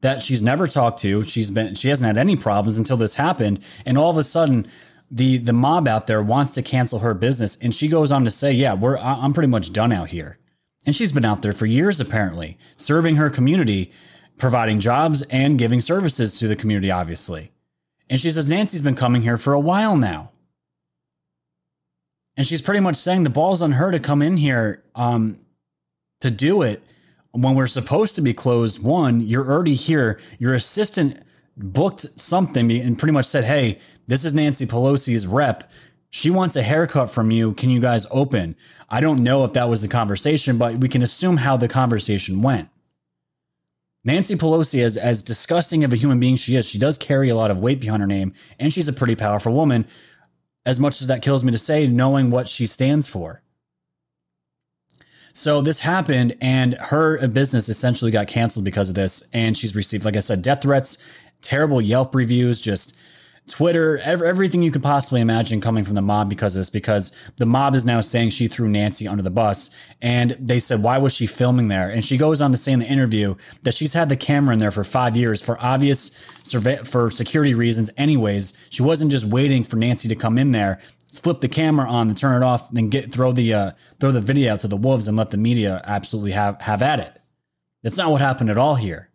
that 0.01 0.23
she's 0.23 0.41
never 0.43 0.67
talked 0.67 1.01
to. 1.01 1.23
She's 1.23 1.51
been 1.51 1.75
she 1.75 1.89
hasn't 1.89 2.07
had 2.07 2.17
any 2.17 2.37
problems 2.37 2.79
until 2.79 2.97
this 2.97 3.17
happened, 3.17 3.63
and 3.85 3.99
all 3.99 4.11
of 4.11 4.19
a 4.19 4.25
sudden. 4.25 4.67
The, 5.13 5.39
the 5.39 5.53
mob 5.53 5.89
out 5.89 6.07
there 6.07 6.23
wants 6.23 6.53
to 6.53 6.63
cancel 6.63 7.01
her 7.01 7.15
business 7.15 7.57
and 7.61 7.75
she 7.75 7.89
goes 7.89 8.13
on 8.13 8.23
to 8.23 8.31
say 8.31 8.53
yeah 8.53 8.75
we're 8.75 8.97
i'm 8.97 9.33
pretty 9.33 9.49
much 9.49 9.73
done 9.73 9.91
out 9.91 10.11
here 10.11 10.39
and 10.87 10.95
she's 10.95 11.11
been 11.11 11.25
out 11.25 11.43
there 11.43 11.53
for 11.53 11.67
years 11.67 11.99
apparently 11.99 12.57
serving 12.77 13.17
her 13.17 13.29
community 13.29 13.91
providing 14.41 14.81
jobs 14.81 15.23
and 15.31 15.59
giving 15.59 15.81
services 15.81 16.39
to 16.41 16.49
the 16.49 16.57
community, 16.57 16.91
obviously. 16.91 17.53
And 18.09 18.19
she 18.19 18.31
says 18.31 18.51
Nancy's 18.51 18.83
been 18.83 18.97
coming 18.97 19.23
here 19.23 19.39
for 19.39 19.53
a 19.53 19.61
while 19.61 19.97
now. 19.97 20.33
And 22.37 22.47
she's 22.47 22.63
pretty 22.63 22.81
much 22.81 22.97
saying 22.97 23.23
the 23.23 23.31
ball's 23.31 23.63
on 23.63 23.73
her 23.73 23.93
to 23.93 24.01
come 24.01 24.23
in 24.23 24.39
here 24.39 24.83
um, 24.95 25.39
to 26.21 26.31
do 26.31 26.63
it 26.63 26.83
when 27.33 27.55
we're 27.55 27.67
supposed 27.67 28.15
to 28.17 28.23
be 28.23 28.35
closed. 28.35 28.83
One, 28.83 29.21
you're 29.21 29.51
already 29.51 29.75
here. 29.75 30.21
Your 30.39 30.55
assistant 30.55 31.23
booked 31.57 32.01
something 32.19 32.71
and 32.71 32.99
pretty 32.99 33.13
much 33.13 33.27
said, 33.27 33.45
Hey, 33.45 33.81
this 34.07 34.25
is 34.25 34.35
Nancy 34.35 34.67
Pelosi's 34.67 35.27
rep. 35.27 35.71
She 36.11 36.31
wants 36.31 36.57
a 36.57 36.63
haircut 36.63 37.11
from 37.11 37.31
you. 37.31 37.53
Can 37.53 37.71
you 37.71 37.81
guys 37.81 38.07
open? 38.11 38.57
I 38.89 39.01
don't 39.01 39.23
know 39.23 39.45
if 39.45 39.53
that 39.53 39.69
was 39.69 39.81
the 39.81 39.89
conversation, 39.89 40.59
but 40.59 40.79
we 40.79 40.89
can 40.89 41.03
assume 41.03 41.37
how 41.37 41.57
the 41.57 41.69
conversation 41.69 42.43
went. 42.43 42.69
Nancy 44.03 44.35
Pelosi, 44.35 44.83
as, 44.83 44.97
as 44.97 45.23
disgusting 45.23 45.85
of 45.85 45.93
a 45.93 45.97
human 45.97 46.19
being 46.19 46.37
she 46.37 46.57
is, 46.57 46.67
she 46.67 46.79
does 46.79 46.99
carry 46.99 47.29
a 47.29 47.37
lot 47.37 47.51
of 47.51 47.61
weight 47.61 47.81
behind 47.81 48.01
her 48.01 48.07
name, 48.07 48.33
and 48.59 48.73
she's 48.73 48.89
a 48.89 48.95
pretty 48.95 49.15
powerful 49.15 49.53
woman, 49.53 49.87
as 50.65 50.81
much 50.81 51.01
as 51.01 51.07
that 51.07 51.23
kills 51.23 51.45
me 51.45 51.53
to 51.53 51.59
say, 51.59 51.87
knowing 51.87 52.31
what 52.31 52.49
she 52.49 52.67
stands 52.67 53.07
for. 53.07 53.43
So 55.33 55.63
this 55.63 55.81
happened, 55.81 56.37
and 56.41 56.75
her 56.75 57.27
business 57.29 57.69
essentially 57.69 58.11
got 58.11 58.29
canceled 58.29 58.65
because 58.65 58.89
of 58.89 58.95
this. 58.95 59.29
And 59.33 59.57
she's 59.57 59.77
received, 59.77 60.05
like 60.05 60.17
I 60.17 60.21
said, 60.21 60.43
death 60.43 60.63
threats, 60.63 60.99
terrible 61.41 61.81
Yelp 61.81 62.15
reviews, 62.15 62.61
just 62.61 62.97
Twitter, 63.49 63.99
everything 63.99 64.63
you 64.63 64.71
could 64.71 64.83
possibly 64.83 65.21
imagine 65.21 65.61
coming 65.61 65.85
from 65.85 65.95
the 65.95 66.03
mob 66.03 66.29
because 66.29 66.55
of 66.55 66.61
this, 66.61 66.71
because 66.71 67.17
the 67.39 67.47
mob 67.47 67.75
is 67.75 67.85
now 67.85 68.01
saying 68.01 68.31
she 68.31 68.47
threw 68.47 68.69
Nancy 68.69 69.09
under 69.09 69.25
the 69.25 69.31
bus. 69.31 69.75
And 70.01 70.37
they 70.39 70.61
said, 70.61 70.85
why 70.85 70.99
was 70.99 71.13
she 71.13 71.27
filming 71.27 71.67
there? 71.67 71.91
And 71.91 72.05
she 72.05 72.17
goes 72.17 72.41
on 72.41 72.53
to 72.53 72.57
say 72.57 72.73
in 72.73 72.79
the 72.79 72.87
interview 72.87 73.35
that 73.63 73.75
she's 73.75 73.93
had 73.93 74.09
the 74.09 74.17
camera 74.17 74.53
in 74.53 74.61
there 74.61 74.71
for 74.71 74.85
five 74.85 75.17
years 75.17 75.41
for 75.41 75.59
obvious 75.61 76.17
survey 76.45 76.77
for 76.85 77.11
security 77.11 77.55
reasons. 77.55 77.91
Anyways, 77.97 78.57
she 78.69 78.85
wasn't 78.85 79.11
just 79.11 79.25
waiting 79.25 79.65
for 79.65 79.77
Nancy 79.77 80.07
to 80.07 80.15
come 80.15 80.39
in 80.39 80.53
there, 80.53 80.81
flip 81.13 81.41
the 81.41 81.49
camera 81.49 81.89
on 81.89 82.09
and 82.09 82.17
turn 82.17 82.41
it 82.41 82.45
off, 82.45 82.71
then 82.71 82.89
get 82.89 83.13
throw 83.13 83.33
the 83.33 83.53
uh, 83.53 83.71
throw 83.99 84.13
the 84.13 84.21
video 84.21 84.53
out 84.53 84.61
to 84.61 84.69
the 84.69 84.77
wolves 84.77 85.09
and 85.09 85.17
let 85.17 85.31
the 85.31 85.37
media 85.37 85.83
absolutely 85.85 86.33
have 86.33 86.61
have 86.63 86.83
at 86.83 87.01
it. 87.01 87.21
That's 87.83 87.97
not 87.97 88.11
what 88.11 88.21
happened 88.21 88.51
at 88.51 88.59
all 88.59 88.75
here. 88.75 89.09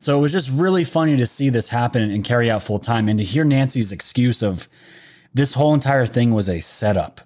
So 0.00 0.18
it 0.18 0.20
was 0.20 0.32
just 0.32 0.50
really 0.50 0.84
funny 0.84 1.16
to 1.16 1.26
see 1.26 1.48
this 1.48 1.70
happen 1.70 2.10
and 2.10 2.24
carry 2.24 2.50
out 2.50 2.62
full 2.62 2.78
time 2.78 3.08
and 3.08 3.18
to 3.18 3.24
hear 3.24 3.44
Nancy's 3.44 3.92
excuse 3.92 4.42
of 4.42 4.68
this 5.32 5.54
whole 5.54 5.72
entire 5.72 6.06
thing 6.06 6.32
was 6.32 6.48
a 6.48 6.60
setup. 6.60 7.22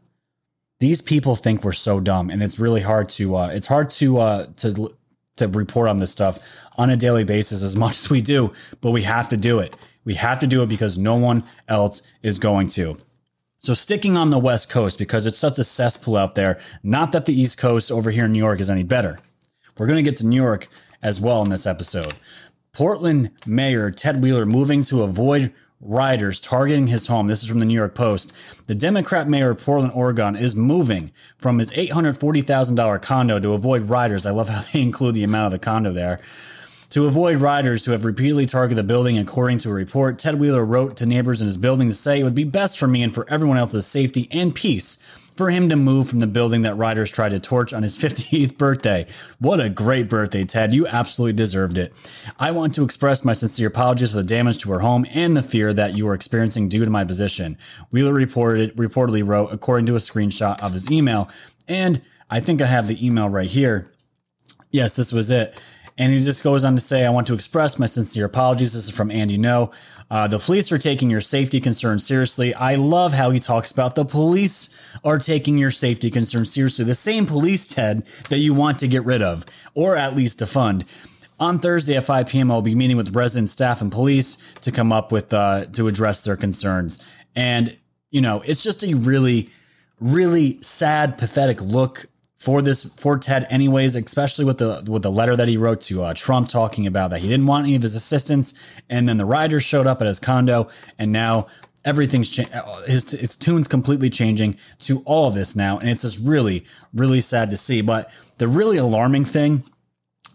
These 0.78 1.00
people 1.00 1.34
think 1.34 1.64
we're 1.64 1.72
so 1.72 1.98
dumb 1.98 2.30
and 2.30 2.42
it's 2.42 2.58
really 2.58 2.82
hard 2.82 3.08
to 3.10 3.36
uh, 3.36 3.48
it's 3.48 3.66
hard 3.66 3.90
to 3.90 4.18
uh, 4.18 4.46
to 4.56 4.94
to 5.36 5.48
report 5.48 5.88
on 5.88 5.96
this 5.96 6.12
stuff 6.12 6.40
on 6.76 6.90
a 6.90 6.96
daily 6.96 7.24
basis 7.24 7.62
as 7.62 7.76
much 7.84 7.96
as 7.96 8.10
we 8.10 8.20
do, 8.22 8.52
but 8.80 8.92
we 8.92 9.02
have 9.02 9.28
to 9.30 9.36
do 9.36 9.58
it. 9.58 9.76
We 10.04 10.14
have 10.14 10.40
to 10.40 10.46
do 10.46 10.62
it 10.62 10.68
because 10.68 10.96
no 10.96 11.16
one 11.16 11.44
else 11.68 12.02
is 12.22 12.38
going 12.38 12.68
to. 12.68 12.96
So 13.60 13.74
sticking 13.74 14.16
on 14.16 14.30
the 14.30 14.38
West 14.38 14.70
Coast 14.70 14.98
because 14.98 15.26
it's 15.26 15.38
such 15.38 15.58
a 15.58 15.64
cesspool 15.64 16.16
out 16.16 16.36
there, 16.36 16.60
not 16.82 17.12
that 17.12 17.26
the 17.26 17.38
East 17.38 17.58
Coast 17.58 17.90
over 17.90 18.10
here 18.10 18.26
in 18.26 18.32
New 18.32 18.38
York 18.38 18.60
is 18.60 18.70
any 18.70 18.84
better. 18.84 19.18
We're 19.76 19.86
going 19.86 20.02
to 20.02 20.08
get 20.08 20.16
to 20.18 20.26
New 20.26 20.36
York 20.36 20.68
as 21.02 21.20
well 21.20 21.42
in 21.42 21.50
this 21.50 21.66
episode. 21.66 22.14
Portland 22.72 23.32
Mayor 23.46 23.90
Ted 23.90 24.22
Wheeler 24.22 24.46
moving 24.46 24.82
to 24.84 25.02
avoid 25.02 25.52
rioters 25.80 26.40
targeting 26.40 26.88
his 26.88 27.06
home. 27.06 27.26
This 27.26 27.42
is 27.42 27.48
from 27.48 27.58
the 27.58 27.64
New 27.64 27.74
York 27.74 27.94
Post. 27.94 28.32
The 28.66 28.74
Democrat 28.74 29.28
mayor 29.28 29.50
of 29.50 29.62
Portland, 29.62 29.92
Oregon 29.94 30.36
is 30.36 30.56
moving 30.56 31.12
from 31.36 31.58
his 31.58 31.70
$840,000 31.72 33.02
condo 33.02 33.38
to 33.38 33.52
avoid 33.52 33.88
rioters. 33.88 34.26
I 34.26 34.30
love 34.30 34.48
how 34.48 34.62
they 34.72 34.82
include 34.82 35.14
the 35.14 35.24
amount 35.24 35.46
of 35.46 35.52
the 35.52 35.58
condo 35.58 35.92
there. 35.92 36.18
To 36.90 37.06
avoid 37.06 37.36
rioters 37.36 37.84
who 37.84 37.92
have 37.92 38.06
repeatedly 38.06 38.46
targeted 38.46 38.78
the 38.78 38.82
building, 38.82 39.18
according 39.18 39.58
to 39.58 39.68
a 39.68 39.74
report, 39.74 40.18
Ted 40.18 40.36
Wheeler 40.36 40.64
wrote 40.64 40.96
to 40.96 41.06
neighbors 41.06 41.42
in 41.42 41.46
his 41.46 41.58
building 41.58 41.88
to 41.88 41.94
say 41.94 42.18
it 42.18 42.24
would 42.24 42.34
be 42.34 42.44
best 42.44 42.78
for 42.78 42.88
me 42.88 43.02
and 43.02 43.12
for 43.14 43.28
everyone 43.28 43.58
else's 43.58 43.86
safety 43.86 44.26
and 44.30 44.54
peace 44.54 44.96
for 45.36 45.50
him 45.50 45.68
to 45.68 45.76
move 45.76 46.08
from 46.08 46.18
the 46.18 46.26
building 46.26 46.62
that 46.62 46.78
rioters 46.78 47.10
tried 47.10 47.28
to 47.28 47.38
torch 47.38 47.74
on 47.74 47.82
his 47.82 47.98
58th 47.98 48.56
birthday. 48.56 49.06
What 49.38 49.60
a 49.60 49.68
great 49.68 50.08
birthday, 50.08 50.44
Ted. 50.44 50.72
You 50.72 50.86
absolutely 50.86 51.34
deserved 51.34 51.76
it. 51.76 51.92
I 52.38 52.52
want 52.52 52.74
to 52.76 52.84
express 52.84 53.22
my 53.22 53.34
sincere 53.34 53.68
apologies 53.68 54.12
for 54.12 54.16
the 54.16 54.22
damage 54.24 54.56
to 54.60 54.72
her 54.72 54.78
home 54.78 55.04
and 55.12 55.36
the 55.36 55.42
fear 55.42 55.74
that 55.74 55.94
you 55.94 56.08
are 56.08 56.14
experiencing 56.14 56.70
due 56.70 56.86
to 56.86 56.90
my 56.90 57.04
position. 57.04 57.58
Wheeler 57.90 58.14
reported 58.14 58.74
reportedly 58.76 59.24
wrote 59.24 59.52
according 59.52 59.84
to 59.86 59.94
a 59.94 59.98
screenshot 59.98 60.58
of 60.62 60.72
his 60.72 60.90
email. 60.90 61.28
And 61.68 62.00
I 62.30 62.40
think 62.40 62.62
I 62.62 62.66
have 62.66 62.88
the 62.88 63.06
email 63.06 63.28
right 63.28 63.50
here. 63.50 63.92
Yes, 64.70 64.96
this 64.96 65.12
was 65.12 65.30
it. 65.30 65.58
And 65.98 66.12
he 66.12 66.20
just 66.20 66.44
goes 66.44 66.64
on 66.64 66.76
to 66.76 66.80
say, 66.80 67.04
I 67.04 67.10
want 67.10 67.26
to 67.26 67.34
express 67.34 67.78
my 67.78 67.86
sincere 67.86 68.26
apologies. 68.26 68.72
This 68.72 68.84
is 68.84 68.90
from 68.90 69.10
Andy 69.10 69.36
Ngo. 69.36 69.72
Uh, 70.10 70.28
the 70.28 70.38
police 70.38 70.72
are 70.72 70.78
taking 70.78 71.10
your 71.10 71.20
safety 71.20 71.60
concerns 71.60 72.06
seriously. 72.06 72.54
I 72.54 72.76
love 72.76 73.12
how 73.12 73.30
he 73.30 73.40
talks 73.40 73.72
about 73.72 73.94
the 73.96 74.04
police 74.04 74.74
are 75.04 75.18
taking 75.18 75.58
your 75.58 75.72
safety 75.72 76.10
concerns 76.10 76.52
seriously. 76.52 76.84
The 76.84 76.94
same 76.94 77.26
police, 77.26 77.66
Ted, 77.66 78.06
that 78.30 78.38
you 78.38 78.54
want 78.54 78.78
to 78.78 78.88
get 78.88 79.04
rid 79.04 79.22
of, 79.22 79.44
or 79.74 79.96
at 79.96 80.16
least 80.16 80.38
defund. 80.38 80.84
On 81.40 81.58
Thursday 81.58 81.96
at 81.96 82.04
5 82.04 82.28
p.m., 82.28 82.50
I'll 82.50 82.62
be 82.62 82.74
meeting 82.74 82.96
with 82.96 83.14
resident 83.14 83.48
staff 83.48 83.82
and 83.82 83.92
police 83.92 84.38
to 84.62 84.72
come 84.72 84.92
up 84.92 85.12
with 85.12 85.32
uh, 85.34 85.66
to 85.72 85.88
address 85.88 86.22
their 86.22 86.36
concerns. 86.36 87.02
And 87.36 87.76
you 88.10 88.20
know, 88.20 88.42
it's 88.46 88.62
just 88.62 88.82
a 88.82 88.94
really, 88.94 89.50
really 90.00 90.60
sad, 90.62 91.18
pathetic 91.18 91.60
look 91.60 92.06
for 92.38 92.62
this 92.62 92.84
for 92.84 93.18
Ted, 93.18 93.46
anyways. 93.50 93.96
Especially 93.96 94.44
with 94.44 94.58
the 94.58 94.84
with 94.88 95.02
the 95.02 95.10
letter 95.10 95.36
that 95.36 95.48
he 95.48 95.56
wrote 95.56 95.80
to 95.82 96.04
uh, 96.04 96.14
Trump, 96.14 96.48
talking 96.48 96.86
about 96.86 97.10
that 97.10 97.20
he 97.20 97.28
didn't 97.28 97.46
want 97.46 97.66
any 97.66 97.74
of 97.74 97.82
his 97.82 97.94
assistants, 97.94 98.54
and 98.88 99.08
then 99.08 99.18
the 99.18 99.24
riders 99.24 99.64
showed 99.64 99.86
up 99.86 100.00
at 100.00 100.06
his 100.06 100.20
condo, 100.20 100.68
and 100.98 101.12
now 101.12 101.48
everything's 101.84 102.30
cha- 102.30 102.82
his 102.86 103.10
his 103.10 103.36
tune's 103.36 103.68
completely 103.68 104.08
changing 104.08 104.56
to 104.78 105.00
all 105.00 105.28
of 105.28 105.34
this 105.34 105.54
now, 105.54 105.78
and 105.78 105.90
it's 105.90 106.02
just 106.02 106.26
really 106.26 106.64
really 106.94 107.20
sad 107.20 107.50
to 107.50 107.56
see. 107.56 107.82
But 107.82 108.10
the 108.38 108.48
really 108.48 108.78
alarming 108.78 109.24
thing 109.24 109.64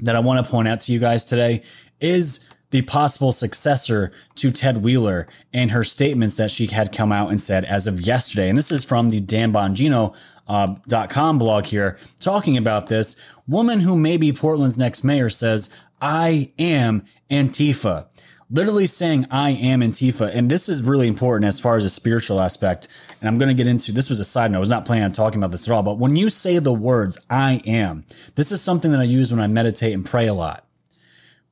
that 0.02 0.16
I 0.16 0.20
want 0.20 0.46
to 0.46 0.52
point 0.52 0.68
out 0.68 0.82
to 0.82 0.92
you 0.92 1.00
guys 1.00 1.24
today 1.24 1.64
is 2.02 2.48
the 2.72 2.82
possible 2.82 3.32
successor 3.32 4.12
to 4.34 4.50
Ted 4.50 4.84
Wheeler 4.84 5.28
and 5.54 5.70
her 5.70 5.84
statements 5.84 6.36
that 6.36 6.50
she 6.50 6.66
had 6.66 6.92
come 6.92 7.12
out 7.12 7.30
and 7.30 7.40
said 7.40 7.64
as 7.66 7.86
of 7.86 8.02
yesterday. 8.02 8.50
And 8.50 8.58
this 8.58 8.72
is 8.72 8.84
from 8.84 9.12
the 9.12 9.20
Dan 9.20 9.54
Bongino 9.54 10.16
uh, 10.48 10.76
.com 11.10 11.38
blog 11.38 11.66
here 11.66 11.98
talking 12.20 12.58
about 12.58 12.88
this. 12.88 13.20
Woman 13.48 13.80
who 13.82 13.96
may 13.96 14.18
be 14.18 14.32
Portland's 14.32 14.78
next 14.78 15.04
mayor 15.04 15.30
says, 15.30 15.70
I 16.02 16.52
am 16.58 17.06
Antifa 17.30 18.08
literally 18.54 18.86
saying 18.86 19.26
I 19.32 19.50
am 19.50 19.82
Antifa. 19.82 20.34
And 20.34 20.50
this 20.50 20.70
is 20.70 20.82
really 20.82 21.08
important 21.08 21.46
as 21.46 21.60
far 21.60 21.76
as 21.76 21.84
a 21.84 21.90
spiritual 21.90 22.40
aspect. 22.40 22.88
And 23.20 23.28
I'm 23.28 23.38
going 23.38 23.50
to 23.50 23.56
get 23.56 23.68
into 23.68 23.92
this 23.92 24.10
was 24.10 24.20
a 24.20 24.26
side 24.26 24.52
note. 24.52 24.58
I 24.58 24.60
was 24.62 24.70
not 24.70 24.86
planning 24.86 25.04
on 25.04 25.12
talking 25.12 25.40
about 25.40 25.52
this 25.52 25.68
at 25.68 25.74
all. 25.74 25.84
But 25.84 25.98
when 25.98 26.16
you 26.16 26.30
say 26.30 26.60
the 26.60 26.74
words 26.74 27.18
I 27.30 27.62
am, 27.66 28.06
this 28.36 28.52
is 28.52 28.62
something 28.62 28.92
that 28.92 29.02
I 29.02 29.06
use 29.06 29.32
when 29.32 29.42
I 29.42 29.48
meditate 29.48 29.94
and 29.94 30.06
pray 30.06 30.28
a 30.28 30.34
lot. 30.34 30.66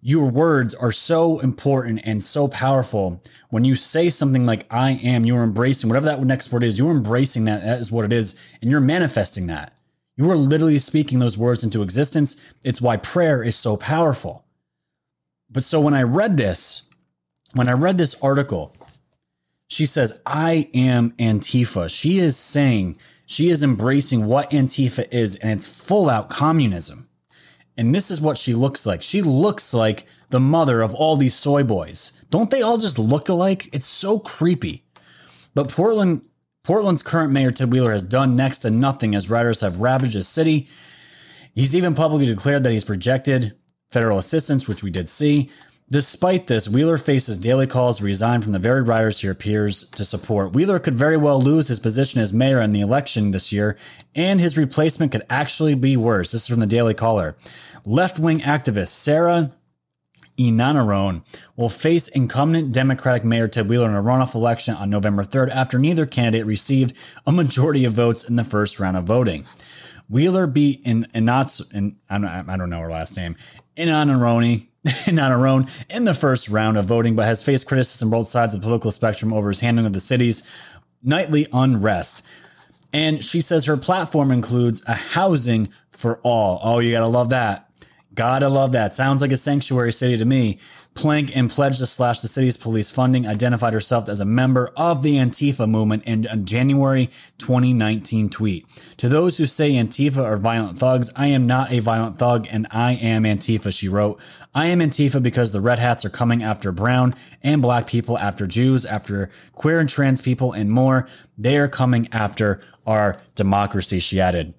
Your 0.01 0.29
words 0.29 0.73
are 0.73 0.91
so 0.91 1.39
important 1.39 2.01
and 2.03 2.23
so 2.23 2.47
powerful. 2.47 3.21
When 3.49 3.63
you 3.63 3.75
say 3.75 4.09
something 4.09 4.45
like 4.45 4.65
I 4.71 4.91
am, 4.91 5.25
you're 5.25 5.43
embracing 5.43 5.89
whatever 5.89 6.07
that 6.07 6.23
next 6.23 6.51
word 6.51 6.63
is, 6.63 6.79
you're 6.79 6.91
embracing 6.91 7.45
that. 7.45 7.63
That 7.63 7.79
is 7.79 7.91
what 7.91 8.05
it 8.05 8.11
is. 8.11 8.35
And 8.61 8.71
you're 8.71 8.81
manifesting 8.81 9.47
that. 9.47 9.73
You 10.17 10.29
are 10.31 10.35
literally 10.35 10.79
speaking 10.79 11.19
those 11.19 11.37
words 11.37 11.63
into 11.63 11.83
existence. 11.83 12.43
It's 12.63 12.81
why 12.81 12.97
prayer 12.97 13.43
is 13.43 13.55
so 13.55 13.77
powerful. 13.77 14.43
But 15.49 15.63
so 15.63 15.79
when 15.79 15.93
I 15.93 16.03
read 16.03 16.37
this, 16.37 16.83
when 17.53 17.67
I 17.67 17.73
read 17.73 17.97
this 17.97 18.15
article, 18.23 18.75
she 19.67 19.85
says, 19.85 20.19
I 20.25 20.69
am 20.73 21.11
Antifa. 21.11 21.89
She 21.89 22.19
is 22.19 22.37
saying, 22.37 22.97
she 23.25 23.49
is 23.49 23.63
embracing 23.63 24.25
what 24.25 24.51
Antifa 24.51 25.07
is, 25.11 25.37
and 25.37 25.51
it's 25.51 25.67
full 25.67 26.09
out 26.09 26.29
communism. 26.29 27.07
And 27.77 27.95
this 27.95 28.11
is 28.11 28.21
what 28.21 28.37
she 28.37 28.53
looks 28.53 28.85
like. 28.85 29.01
She 29.01 29.21
looks 29.21 29.73
like 29.73 30.05
the 30.29 30.39
mother 30.39 30.81
of 30.81 30.93
all 30.93 31.15
these 31.15 31.35
soy 31.35 31.63
boys. 31.63 32.13
Don't 32.29 32.51
they 32.51 32.61
all 32.61 32.77
just 32.77 32.99
look 32.99 33.29
alike? 33.29 33.69
It's 33.73 33.85
so 33.85 34.19
creepy. 34.19 34.85
But 35.53 35.69
Portland, 35.69 36.21
Portland's 36.63 37.03
current 37.03 37.31
mayor 37.31 37.51
Ted 37.51 37.71
Wheeler 37.71 37.91
has 37.91 38.03
done 38.03 38.35
next 38.35 38.59
to 38.59 38.69
nothing 38.69 39.15
as 39.15 39.29
rioters 39.29 39.61
have 39.61 39.81
ravaged 39.81 40.13
his 40.13 40.27
city. 40.27 40.69
He's 41.53 41.75
even 41.75 41.95
publicly 41.95 42.25
declared 42.25 42.63
that 42.63 42.71
he's 42.71 42.85
projected 42.85 43.55
federal 43.89 44.17
assistance, 44.17 44.67
which 44.67 44.83
we 44.83 44.91
did 44.91 45.09
see. 45.09 45.49
Despite 45.91 46.47
this, 46.47 46.69
Wheeler 46.69 46.97
faces 46.97 47.37
daily 47.37 47.67
calls 47.67 47.97
to 47.97 48.05
resign 48.05 48.41
from 48.41 48.53
the 48.53 48.59
very 48.59 48.81
riders 48.81 49.19
he 49.19 49.27
appears 49.27 49.89
to 49.89 50.05
support. 50.05 50.53
Wheeler 50.53 50.79
could 50.79 50.95
very 50.95 51.17
well 51.17 51.41
lose 51.41 51.67
his 51.67 51.81
position 51.81 52.21
as 52.21 52.31
mayor 52.31 52.61
in 52.61 52.71
the 52.71 52.79
election 52.79 53.31
this 53.31 53.51
year, 53.51 53.77
and 54.15 54.39
his 54.39 54.57
replacement 54.57 55.11
could 55.11 55.25
actually 55.29 55.75
be 55.75 55.97
worse. 55.97 56.31
This 56.31 56.43
is 56.43 56.47
from 56.47 56.61
the 56.61 56.65
Daily 56.65 56.93
Caller. 56.93 57.35
Left 57.85 58.19
wing 58.19 58.39
activist 58.39 58.87
Sarah 58.87 59.51
Iannarone 60.39 61.23
will 61.57 61.67
face 61.67 62.07
incumbent 62.07 62.71
Democratic 62.71 63.25
Mayor 63.25 63.49
Ted 63.49 63.67
Wheeler 63.67 63.89
in 63.89 63.95
a 63.95 64.01
runoff 64.01 64.33
election 64.33 64.75
on 64.75 64.89
November 64.89 65.25
3rd 65.25 65.49
after 65.49 65.77
neither 65.77 66.05
candidate 66.05 66.45
received 66.45 66.93
a 67.27 67.33
majority 67.33 67.83
of 67.83 67.91
votes 67.91 68.23
in 68.23 68.37
the 68.37 68.45
first 68.45 68.79
round 68.79 68.95
of 68.95 69.03
voting. 69.03 69.43
Wheeler 70.07 70.47
beat 70.47 70.81
in, 70.85 71.05
in 71.13 71.25
not 71.25 71.59
in, 71.73 71.97
I 72.09 72.17
don't 72.17 72.69
know 72.69 72.79
her 72.79 72.89
last 72.89 73.17
name 73.17 73.35
Inanaroni 73.75 74.67
not 75.11 75.31
her 75.31 75.47
own 75.47 75.67
in 75.89 76.05
the 76.05 76.13
first 76.13 76.49
round 76.49 76.77
of 76.77 76.85
voting, 76.85 77.15
but 77.15 77.25
has 77.25 77.43
faced 77.43 77.67
criticism 77.67 78.09
both 78.09 78.27
sides 78.27 78.53
of 78.53 78.61
the 78.61 78.65
political 78.65 78.91
spectrum 78.91 79.31
over 79.33 79.49
his 79.49 79.59
handling 79.59 79.85
of 79.85 79.93
the 79.93 79.99
city's 79.99 80.43
nightly 81.03 81.47
unrest. 81.53 82.23
And 82.93 83.23
she 83.23 83.41
says 83.41 83.65
her 83.65 83.77
platform 83.77 84.31
includes 84.31 84.83
a 84.87 84.93
housing 84.93 85.69
for 85.91 86.19
all. 86.23 86.59
Oh, 86.63 86.79
you 86.79 86.91
gotta 86.91 87.07
love 87.07 87.29
that. 87.29 87.69
Gotta 88.13 88.49
love 88.49 88.73
that. 88.73 88.95
Sounds 88.95 89.21
like 89.21 89.31
a 89.31 89.37
sanctuary 89.37 89.93
city 89.93 90.17
to 90.17 90.25
me. 90.25 90.59
Plank 90.93 91.35
and 91.35 91.49
pledged 91.49 91.79
to 91.79 91.85
slash 91.85 92.19
the 92.19 92.27
city's 92.27 92.57
police 92.57 92.91
funding, 92.91 93.25
identified 93.25 93.73
herself 93.73 94.09
as 94.09 94.19
a 94.19 94.25
member 94.25 94.71
of 94.75 95.03
the 95.03 95.15
Antifa 95.15 95.67
movement 95.67 96.03
in 96.03 96.25
a 96.25 96.35
January 96.35 97.09
2019 97.37 98.29
tweet. 98.29 98.67
To 98.97 99.07
those 99.07 99.37
who 99.37 99.45
say 99.45 99.71
Antifa 99.71 100.23
are 100.23 100.37
violent 100.37 100.77
thugs, 100.77 101.09
I 101.15 101.27
am 101.27 101.47
not 101.47 101.71
a 101.71 101.79
violent 101.79 102.17
thug 102.17 102.45
and 102.51 102.67
I 102.71 102.93
am 102.93 103.23
Antifa, 103.23 103.73
she 103.73 103.87
wrote. 103.87 104.19
I 104.53 104.65
am 104.65 104.79
Antifa 104.79 105.23
because 105.23 105.53
the 105.53 105.61
red 105.61 105.79
hats 105.79 106.03
are 106.03 106.09
coming 106.09 106.43
after 106.43 106.73
brown 106.73 107.15
and 107.41 107.61
black 107.61 107.87
people, 107.87 108.17
after 108.17 108.45
Jews, 108.45 108.85
after 108.85 109.29
queer 109.53 109.79
and 109.79 109.87
trans 109.87 110.21
people, 110.21 110.51
and 110.51 110.69
more. 110.69 111.07
They 111.37 111.57
are 111.57 111.69
coming 111.69 112.09
after 112.11 112.61
our 112.85 113.21
democracy, 113.35 113.99
she 113.99 114.19
added. 114.19 114.53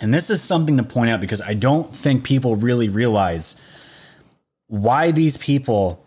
And 0.00 0.12
this 0.12 0.30
is 0.30 0.42
something 0.42 0.76
to 0.76 0.82
point 0.82 1.10
out 1.10 1.20
because 1.20 1.40
I 1.40 1.54
don't 1.54 1.94
think 1.94 2.24
people 2.24 2.56
really 2.56 2.88
realize 2.88 3.60
why 4.68 5.10
these 5.10 5.36
people 5.36 6.02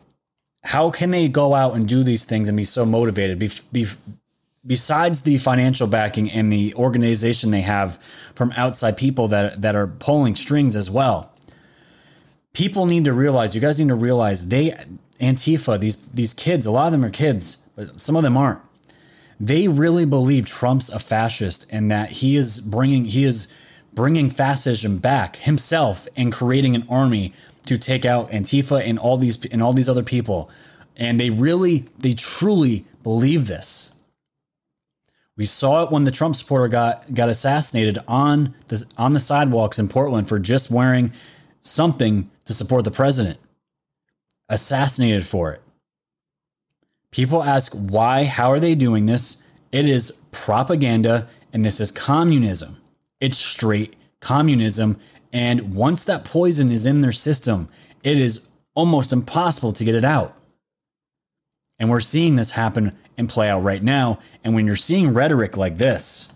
how 0.64 0.92
can 0.92 1.12
they 1.12 1.28
go 1.28 1.56
out 1.56 1.76
and 1.76 1.88
do 1.88 2.04
these 2.04 2.26
things 2.26 2.50
and 2.50 2.58
be 2.58 2.66
so 2.66 2.86
motivated? 2.86 3.40
Be, 3.40 3.50
be, 3.72 3.88
besides 4.68 5.22
the 5.22 5.38
financial 5.38 5.88
backing 5.88 6.30
and 6.30 6.52
the 6.52 6.76
organization 6.76 7.52
they 7.52 7.62
have 7.62 7.98
from 8.36 8.52
outside 8.58 8.98
people 8.98 9.30
that 9.30 9.62
that 9.62 9.76
are 9.76 9.88
pulling 9.88 10.36
strings 10.36 10.76
as 10.76 10.92
well 10.92 11.34
people 12.52 12.86
need 12.86 13.06
to 13.06 13.14
realize 13.14 13.56
you 13.56 13.62
guys 13.62 13.80
need 13.80 13.88
to 13.88 13.96
realize 13.96 14.50
they 14.50 14.72
antifa 15.22 15.80
these 15.80 15.96
these 16.08 16.34
kids 16.34 16.66
a 16.66 16.72
lot 16.72 16.88
of 16.88 16.92
them 16.92 17.06
are 17.06 17.10
kids 17.10 17.60
but 17.80 18.02
some 18.02 18.18
of 18.18 18.24
them 18.24 18.36
aren't. 18.36 18.60
They 19.40 19.70
really 19.70 20.04
believe 20.04 20.46
trump's 20.46 20.90
a 20.90 21.00
fascist 21.00 21.66
and 21.70 21.90
that 21.90 22.12
he 22.12 22.36
is 22.36 22.60
bringing 22.60 23.06
he 23.06 23.24
is 23.24 23.48
bringing 23.94 24.30
fascism 24.30 24.98
back 24.98 25.38
himself 25.38 26.10
and 26.18 26.34
creating 26.34 26.76
an 26.76 26.86
army 26.90 27.34
to 27.70 27.78
take 27.78 28.06
out 28.06 28.32
Antifa 28.32 28.82
and 28.84 29.00
all 29.00 29.16
these 29.16 29.46
and 29.46 29.64
all 29.64 29.74
these 29.74 29.88
other 29.88 30.04
people. 30.04 30.50
And 30.96 31.20
they 31.20 31.30
really, 31.30 31.86
they 32.00 32.14
truly 32.14 32.86
believe 33.04 33.48
this. 33.48 33.94
We 35.38 35.46
saw 35.46 35.84
it 35.84 35.92
when 35.92 36.04
the 36.04 36.12
Trump 36.12 36.36
supporter 36.36 36.68
got 36.68 37.14
got 37.14 37.30
assassinated 37.30 38.00
on 38.08 38.56
the 38.68 38.86
on 38.98 39.14
the 39.14 39.20
sidewalks 39.20 39.80
in 39.80 39.88
Portland 39.88 40.28
for 40.28 40.40
just 40.40 40.70
wearing 40.70 41.14
something 41.62 42.30
to 42.46 42.54
support 42.54 42.84
the 42.84 42.92
president. 42.92 43.40
Assassinated 44.50 45.26
for 45.26 45.54
it. 45.54 45.62
People 47.12 47.44
ask 47.44 47.74
why, 47.74 48.26
how 48.26 48.52
are 48.52 48.60
they 48.60 48.76
doing 48.76 49.06
this? 49.06 49.44
It 49.72 49.86
is 49.86 50.20
propaganda 50.32 51.28
and 51.54 51.64
this 51.64 51.80
is 51.80 51.92
communism. 51.92 52.78
It's 53.22 53.38
straight 53.38 53.96
communism 54.20 55.00
and 55.32 55.74
once 55.74 56.06
that 56.06 56.26
poison 56.26 56.72
is 56.72 56.86
in 56.86 57.02
their 57.02 57.12
system, 57.12 57.70
it 58.04 58.18
is 58.18 58.48
almost 58.74 59.14
impossible 59.14 59.74
to 59.74 59.84
get 59.84 59.96
it 59.96 60.06
out. 60.06 60.36
And 61.78 61.90
we're 61.90 62.02
seeing 62.02 62.36
this 62.36 62.52
happen 62.52 62.98
and 63.18 63.30
play 63.30 63.50
out 63.50 63.64
right 63.64 63.84
now. 63.84 64.20
And 64.44 64.54
when 64.54 64.66
you're 64.66 64.76
seeing 64.76 65.14
rhetoric 65.14 65.56
like 65.56 65.78
this, 65.78 66.32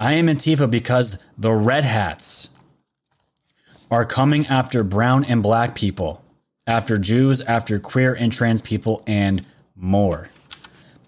I 0.00 0.14
am 0.14 0.28
Antifa 0.28 0.70
because 0.70 1.22
the 1.36 1.52
red 1.52 1.84
hats 1.84 2.58
are 3.90 4.04
coming 4.04 4.46
after 4.46 4.84
brown 4.84 5.24
and 5.24 5.42
black 5.42 5.74
people, 5.74 6.24
after 6.66 6.98
Jews, 6.98 7.40
after 7.42 7.78
queer 7.78 8.14
and 8.14 8.32
trans 8.32 8.62
people, 8.62 9.02
and 9.06 9.46
more. 9.74 10.28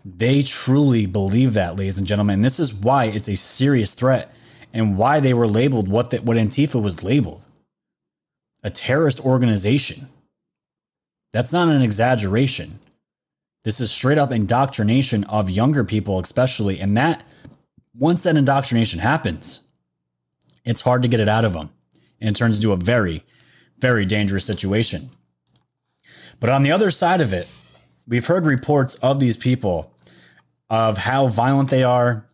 They 0.05 0.43
truly 0.43 1.07
believe 1.07 1.55
that, 1.55 1.77
ladies 1.77 1.99
and 1.99 2.07
gentlemen. 2.07 2.41
This 2.41 2.59
is 2.59 2.73
why 2.75 3.05
it's 3.05 3.29
a 3.29 3.37
serious 3.37 3.95
threat 3.95 4.35
and 4.73 4.97
why 4.97 5.21
they 5.21 5.35
were 5.35 5.49
labeled 5.49 5.89
what 5.89 6.11
the, 6.11 6.19
what 6.19 6.37
Antifa 6.37 6.81
was 6.81 7.03
labeled 7.03 7.43
a 8.63 8.71
terrorist 8.71 9.25
organization. 9.25 10.09
That's 11.33 11.53
not 11.53 11.69
an 11.69 11.81
exaggeration. 11.81 12.79
This 13.63 13.81
is 13.81 13.91
straight 13.91 14.19
up 14.19 14.33
indoctrination 14.33 15.25
of 15.25 15.49
younger 15.49 15.85
people, 15.85 16.19
especially. 16.19 16.79
And 16.79 16.97
that, 16.97 17.25
once 17.95 18.23
that 18.25 18.37
indoctrination 18.37 19.01
happens, 19.01 19.63
it's 20.65 20.83
hard 20.83 21.03
to 21.03 21.09
get 21.09 21.21
it 21.21 21.29
out 21.29 21.45
of 21.45 21.53
them. 21.53 21.71
And 22.21 22.29
it 22.29 22.39
turns 22.39 22.59
into 22.59 22.73
a 22.73 22.77
very, 22.77 23.25
very 23.79 24.05
dangerous 24.05 24.45
situation. 24.45 25.11
But 26.39 26.51
on 26.51 26.63
the 26.63 26.73
other 26.73 26.91
side 26.91 27.21
of 27.21 27.33
it, 27.33 27.49
we've 28.07 28.27
heard 28.27 28.45
reports 28.45 28.95
of 28.97 29.21
these 29.21 29.37
people 29.37 29.95
of 30.69 30.99
how 30.99 31.29
violent 31.29 31.71
they 31.71 31.83
are, 31.83 32.25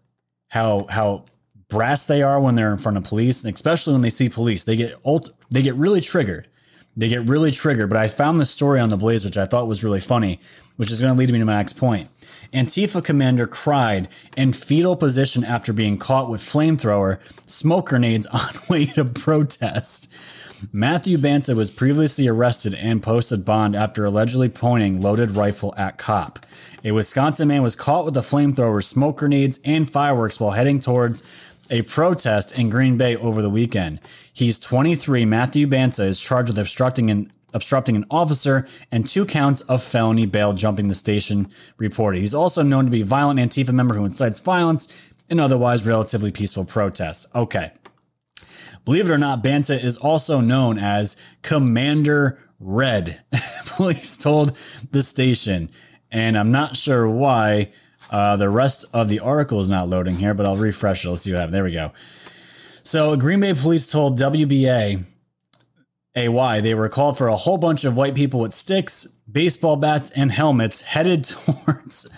how 0.48 0.86
how 0.88 1.24
brass 1.68 2.06
they 2.06 2.22
are 2.22 2.40
when 2.40 2.54
they're 2.54 2.72
in 2.72 2.78
front 2.78 2.96
of 2.96 3.04
police, 3.04 3.44
and 3.44 3.54
especially 3.54 3.92
when 3.92 4.02
they 4.02 4.10
see 4.10 4.28
police. 4.28 4.64
They 4.64 4.76
get 4.76 4.96
ult- 5.04 5.30
they 5.50 5.62
get 5.62 5.74
really 5.74 6.00
triggered. 6.00 6.48
They 6.96 7.08
get 7.08 7.28
really 7.28 7.50
triggered. 7.50 7.90
But 7.90 7.98
I 7.98 8.08
found 8.08 8.40
this 8.40 8.50
story 8.50 8.80
on 8.80 8.88
the 8.88 8.96
Blaze, 8.96 9.24
which 9.24 9.36
I 9.36 9.44
thought 9.46 9.68
was 9.68 9.84
really 9.84 10.00
funny, 10.00 10.40
which 10.76 10.90
is 10.90 11.00
going 11.00 11.12
to 11.12 11.18
lead 11.18 11.30
me 11.30 11.38
to 11.38 11.44
my 11.44 11.56
next 11.56 11.74
point. 11.74 12.08
Antifa 12.54 13.02
commander 13.04 13.46
cried 13.46 14.08
in 14.36 14.52
fetal 14.52 14.96
position 14.96 15.44
after 15.44 15.72
being 15.72 15.98
caught 15.98 16.30
with 16.30 16.40
flamethrower, 16.40 17.18
smoke 17.46 17.88
grenades 17.88 18.26
on 18.32 18.54
way 18.68 18.86
to 18.86 19.04
protest. 19.04 20.12
Matthew 20.72 21.18
Banta 21.18 21.54
was 21.54 21.70
previously 21.70 22.26
arrested 22.26 22.72
and 22.74 23.02
posted 23.02 23.44
bond 23.44 23.76
after 23.76 24.06
allegedly 24.06 24.48
pointing 24.48 25.02
loaded 25.02 25.36
rifle 25.36 25.74
at 25.76 25.98
cop. 25.98 26.46
A 26.82 26.92
Wisconsin 26.92 27.48
man 27.48 27.62
was 27.62 27.76
caught 27.76 28.06
with 28.06 28.16
a 28.16 28.20
flamethrower, 28.20 28.82
smoke 28.82 29.18
grenades, 29.18 29.60
and 29.64 29.90
fireworks 29.90 30.40
while 30.40 30.52
heading 30.52 30.80
towards 30.80 31.22
a 31.70 31.82
protest 31.82 32.58
in 32.58 32.70
Green 32.70 32.96
Bay 32.96 33.16
over 33.16 33.42
the 33.42 33.50
weekend. 33.50 34.00
He's 34.32 34.58
23. 34.58 35.24
Matthew 35.24 35.66
Banta 35.66 36.04
is 36.04 36.20
charged 36.20 36.48
with 36.48 36.58
obstructing 36.58 37.10
an 37.10 37.32
obstructing 37.54 37.96
an 37.96 38.04
officer 38.10 38.66
and 38.92 39.06
two 39.06 39.24
counts 39.24 39.62
of 39.62 39.82
felony 39.82 40.26
bail 40.26 40.52
jumping 40.52 40.88
the 40.88 40.94
station 40.94 41.48
reported. 41.78 42.20
He's 42.20 42.34
also 42.34 42.62
known 42.62 42.84
to 42.84 42.90
be 42.90 43.00
a 43.00 43.04
violent 43.04 43.40
Antifa 43.40 43.72
member 43.72 43.94
who 43.94 44.04
incites 44.04 44.40
violence 44.40 44.94
in 45.28 45.40
otherwise 45.40 45.86
relatively 45.86 46.30
peaceful 46.30 46.64
protests. 46.64 47.26
Okay. 47.34 47.72
Believe 48.84 49.10
it 49.10 49.12
or 49.12 49.18
not, 49.18 49.42
Banta 49.42 49.74
is 49.74 49.96
also 49.96 50.40
known 50.40 50.78
as 50.78 51.16
Commander 51.42 52.38
Red. 52.60 53.20
Police 53.66 54.16
told 54.16 54.56
the 54.92 55.02
station, 55.02 55.70
and 56.10 56.38
I'm 56.38 56.52
not 56.52 56.76
sure 56.76 57.08
why 57.08 57.72
uh, 58.10 58.36
the 58.36 58.48
rest 58.48 58.84
of 58.92 59.08
the 59.08 59.20
article 59.20 59.60
is 59.60 59.68
not 59.68 59.88
loading 59.88 60.16
here, 60.16 60.34
but 60.34 60.46
I'll 60.46 60.56
refresh 60.56 61.04
it. 61.04 61.10
Let's 61.10 61.22
see 61.22 61.32
what 61.32 61.40
happens. 61.40 61.52
There 61.54 61.64
we 61.64 61.72
go. 61.72 61.92
So, 62.82 63.16
Green 63.16 63.40
Bay 63.40 63.54
police 63.54 63.90
told 63.90 64.18
WBA 64.18 65.02
AY. 66.16 66.60
They 66.60 66.74
were 66.74 66.88
called 66.88 67.18
for 67.18 67.28
a 67.28 67.36
whole 67.36 67.58
bunch 67.58 67.84
of 67.84 67.96
white 67.96 68.14
people 68.14 68.40
with 68.40 68.52
sticks, 68.52 69.04
baseball 69.30 69.76
bats, 69.76 70.10
and 70.10 70.32
helmets 70.32 70.80
headed 70.80 71.24
towards. 71.24 72.08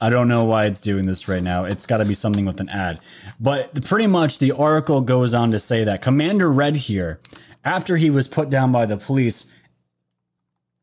I 0.00 0.10
don't 0.10 0.28
know 0.28 0.44
why 0.44 0.66
it's 0.66 0.80
doing 0.80 1.06
this 1.06 1.28
right 1.28 1.42
now. 1.42 1.64
It's 1.64 1.86
got 1.86 1.98
to 1.98 2.04
be 2.04 2.14
something 2.14 2.44
with 2.44 2.60
an 2.60 2.68
ad. 2.68 3.00
But 3.40 3.84
pretty 3.84 4.06
much 4.06 4.38
the 4.38 4.52
article 4.52 5.00
goes 5.00 5.34
on 5.34 5.50
to 5.52 5.58
say 5.58 5.84
that 5.84 6.02
Commander 6.02 6.52
Red 6.52 6.76
here, 6.76 7.20
after 7.64 7.96
he 7.96 8.10
was 8.10 8.28
put 8.28 8.50
down 8.50 8.70
by 8.70 8.86
the 8.86 8.96
police, 8.96 9.50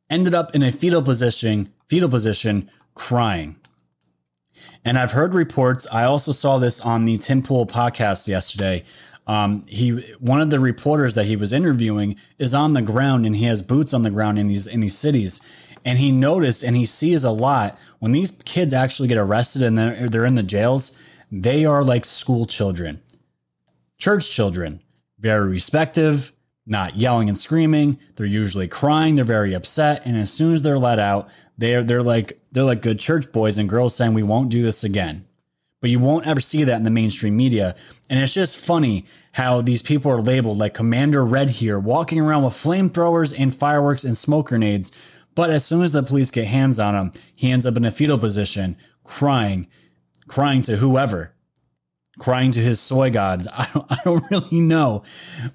ended 0.10 0.34
up 0.34 0.56
in 0.56 0.64
a 0.64 0.72
fetal 0.72 1.02
position, 1.02 1.72
fetal 1.88 2.10
position, 2.10 2.70
crying. 2.96 3.58
And 4.84 4.98
I've 4.98 5.12
heard 5.12 5.34
reports. 5.34 5.88
I 5.92 6.04
also 6.04 6.32
saw 6.32 6.58
this 6.58 6.80
on 6.80 7.06
the 7.06 7.18
Tim 7.18 7.44
Pool 7.44 7.66
podcast 7.66 8.28
yesterday. 8.28 8.84
Um, 9.28 9.66
he 9.68 9.92
one 10.20 10.42
of 10.42 10.50
the 10.50 10.60
reporters 10.60 11.16
that 11.16 11.26
he 11.26 11.36
was 11.36 11.54
interviewing 11.54 12.16
is 12.40 12.54
on 12.54 12.74
the 12.74 12.82
ground 12.82 13.26
and 13.26 13.36
he 13.36 13.46
has 13.46 13.62
boots 13.62 13.94
on 13.94 14.04
the 14.04 14.10
ground 14.10 14.40
in 14.40 14.48
these 14.48 14.66
in 14.66 14.80
these 14.80 14.98
cities, 14.98 15.42
and 15.86 16.00
he 16.00 16.12
noticed 16.12 16.64
and 16.64 16.76
he 16.76 16.86
sees 16.86 17.24
a 17.24 17.32
lot 17.32 17.78
when 18.00 18.12
these 18.12 18.32
kids 18.46 18.74
actually 18.74 19.08
get 19.08 19.18
arrested 19.18 19.62
and 19.62 19.78
they're, 19.78 20.10
they're 20.10 20.26
in 20.26 20.36
the 20.36 20.44
jails. 20.44 20.98
They 21.32 21.66
are 21.66 21.84
like 21.84 22.04
school 22.04 22.46
children, 22.46 23.02
church 24.00 24.30
children, 24.30 24.82
very 25.20 25.50
respective, 25.50 26.34
not 26.66 26.98
yelling 26.98 27.30
and 27.30 27.38
screaming. 27.38 28.00
They're 28.16 28.26
usually 28.26 28.68
crying. 28.68 29.16
They're 29.16 29.24
very 29.24 29.54
upset, 29.54 30.02
and 30.04 30.18
as 30.18 30.34
soon 30.34 30.54
as 30.54 30.64
they're 30.64 30.80
let 30.80 31.00
out, 31.00 31.30
they're 31.62 31.84
they're 31.84 32.04
like 32.04 32.42
they're 32.52 32.64
like 32.64 32.82
good 32.82 33.00
church 33.00 33.32
boys 33.32 33.60
and 33.60 33.70
girls 33.70 33.96
saying 33.96 34.16
we 34.16 34.24
won't 34.24 34.50
do 34.50 34.64
this 34.64 34.84
again. 34.84 35.26
But 35.80 35.92
you 35.92 36.00
won't 36.00 36.28
ever 36.28 36.40
see 36.40 36.64
that 36.64 36.76
in 36.76 36.84
the 36.84 36.90
mainstream 36.90 37.38
media, 37.38 37.76
and 38.10 38.20
it's 38.20 38.34
just 38.34 38.58
funny 38.58 39.06
how 39.34 39.62
these 39.62 39.82
people 39.82 40.12
are 40.12 40.22
labeled 40.22 40.58
like 40.58 40.74
Commander 40.74 41.24
Red 41.24 41.52
here, 41.52 41.80
walking 41.80 42.20
around 42.20 42.44
with 42.44 42.54
flamethrowers 42.54 43.34
and 43.38 43.56
fireworks 43.56 44.04
and 44.04 44.18
smoke 44.18 44.48
grenades. 44.48 44.92
But 45.34 45.50
as 45.50 45.64
soon 45.64 45.84
as 45.84 45.94
the 45.94 46.04
police 46.04 46.30
get 46.30 46.48
hands 46.48 46.80
on 46.80 46.96
him, 46.96 47.12
he 47.34 47.52
ends 47.52 47.66
up 47.66 47.78
in 47.78 47.86
a 47.86 47.92
fetal 47.92 48.18
position, 48.18 48.76
crying, 49.04 49.68
crying 50.28 50.62
to 50.64 50.78
whoever, 50.78 51.34
crying 52.20 52.52
to 52.52 52.60
his 52.60 52.80
soy 52.80 53.12
gods. 53.12 53.48
I 53.54 53.70
don't, 53.74 53.92
I 53.92 53.98
don't 54.04 54.32
really 54.32 54.62
know, 54.62 55.04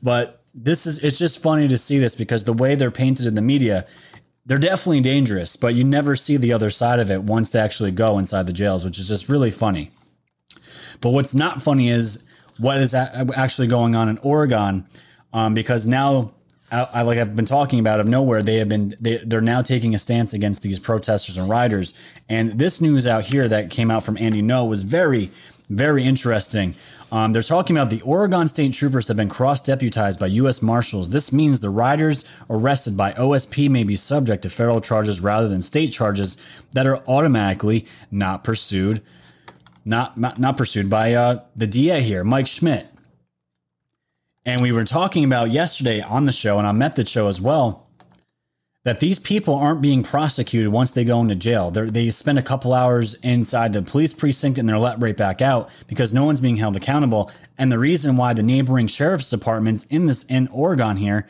but 0.03 0.45
this 0.55 0.87
is 0.87 1.03
it's 1.05 1.19
just 1.19 1.43
funny 1.43 1.69
to 1.69 1.77
see 1.77 1.99
this 1.99 2.15
because 2.15 2.45
the 2.45 2.53
way 2.53 2.77
they're 2.77 2.91
painted 2.91 3.27
in 3.27 3.35
the 3.35 3.43
media, 3.43 3.87
they're 4.47 4.59
definitely 4.59 5.01
dangerous, 5.01 5.57
but 5.57 5.75
you 5.75 5.83
never 5.83 6.15
see 6.15 6.37
the 6.37 6.53
other 6.53 6.71
side 6.71 7.01
of 7.01 7.11
it 7.11 7.23
once 7.23 7.51
they 7.51 7.59
actually 7.59 7.91
go 7.91 8.17
inside 8.19 8.47
the 8.47 8.53
jails, 8.53 8.85
which 8.85 8.99
is 8.99 9.09
just 9.09 9.29
really 9.29 9.51
funny. 9.51 9.91
But 11.01 11.11
what's 11.11 11.35
not 11.35 11.61
funny 11.61 11.89
is 11.89 12.25
what 12.59 12.79
is 12.79 12.95
actually 12.95 13.67
going 13.67 13.97
on 13.97 14.09
in 14.09 14.19
Oregon, 14.19 14.87
um, 15.33 15.53
because 15.53 15.87
now, 15.87 16.33
I, 16.71 16.89
I, 16.95 17.03
like 17.03 17.19
I've 17.19 17.35
been 17.35 17.45
talking 17.45 17.81
about, 17.81 17.99
of 17.99 18.07
nowhere 18.07 18.41
they 18.41 18.57
have 18.57 18.69
been 18.69 18.95
they, 19.01 19.19
they're 19.19 19.41
now 19.41 19.63
taking 19.63 19.95
a 19.95 19.99
stance 19.99 20.33
against 20.33 20.63
these 20.63 20.79
protesters 20.79 21.37
and 21.37 21.49
rioters. 21.49 21.93
And 22.29 22.59
this 22.59 22.81
news 22.81 23.07
out 23.07 23.25
here 23.25 23.49
that 23.49 23.71
came 23.71 23.91
out 23.91 24.05
from 24.05 24.17
Andy 24.17 24.43
Ngo 24.43 24.69
was 24.69 24.85
very, 24.85 25.31
very 25.69 26.05
interesting. 26.05 26.75
Um, 27.13 27.33
they're 27.33 27.43
talking 27.43 27.77
about 27.77 27.91
the 27.91 28.01
Oregon 28.03 28.49
State 28.49 28.73
Troopers 28.73 29.07
have 29.09 29.17
been 29.17 29.29
cross 29.29 29.61
deputized 29.61 30.19
by 30.19 30.27
U.S. 30.27 30.61
Marshals. 30.61 31.11
This 31.11 31.33
means 31.33 31.61
the 31.61 31.71
riders 31.71 32.25
arrested 32.51 32.97
by 32.97 33.13
OSP 33.13 33.71
may 33.71 33.85
be 33.85 33.95
subject 33.95 34.43
to 34.43 34.51
federal 34.51 34.81
charges 34.81 35.21
rather 35.21 35.49
than 35.49 35.63
state 35.63 35.93
charges 35.93 36.37
that 36.73 36.87
are 36.87 37.03
automatically 37.07 37.87
not 38.11 38.43
pursued, 38.43 39.03
not 39.85 40.19
not, 40.19 40.41
not 40.41 40.57
pursued 40.57 40.91
by 40.91 41.15
uh, 41.15 41.45
the 41.55 41.69
DA 41.69 42.01
here, 42.01 42.25
Mike 42.25 42.49
Schmidt. 42.49 42.89
And 44.45 44.61
we 44.61 44.73
were 44.73 44.85
talking 44.85 45.25
about 45.25 45.51
yesterday 45.51 46.01
on 46.01 46.25
the 46.25 46.33
show 46.33 46.59
and 46.59 46.67
I 46.67 46.71
on 46.71 46.79
Method 46.79 47.09
Show 47.09 47.29
as 47.29 47.41
well 47.41 47.86
that 48.87 49.01
these 49.01 49.19
people 49.19 49.57
aren't 49.57 49.81
being 49.81 50.05
prosecuted 50.05 50.71
once 50.71 50.93
they 50.93 51.03
go 51.03 51.21
into 51.21 51.35
jail. 51.35 51.73
They're, 51.73 51.91
they 51.91 52.09
spend 52.13 52.39
a 52.39 52.43
couple 52.43 52.73
hours 52.73 53.15
inside 53.15 53.73
the 53.73 53.83
police 53.83 54.15
precinct 54.15 54.61
and 54.61 54.69
they're 54.69 54.79
let 54.79 55.01
right 55.01 55.17
back 55.17 55.43
out 55.43 55.71
because 55.89 56.15
no 56.15 56.25
one's 56.25 56.41
being 56.41 56.57
held 56.57 56.77
accountable. 56.77 57.33
And 57.59 57.73
the 57.73 57.81
reason 57.81 58.17
why 58.17 58.33
the 58.33 58.45
neighboring 58.45 58.87
sheriff's 58.87 59.29
departments 59.29 59.83
in 59.87 60.07
this 60.07 60.23
in 60.27 60.47
Oregon 60.53 60.99
here, 60.99 61.29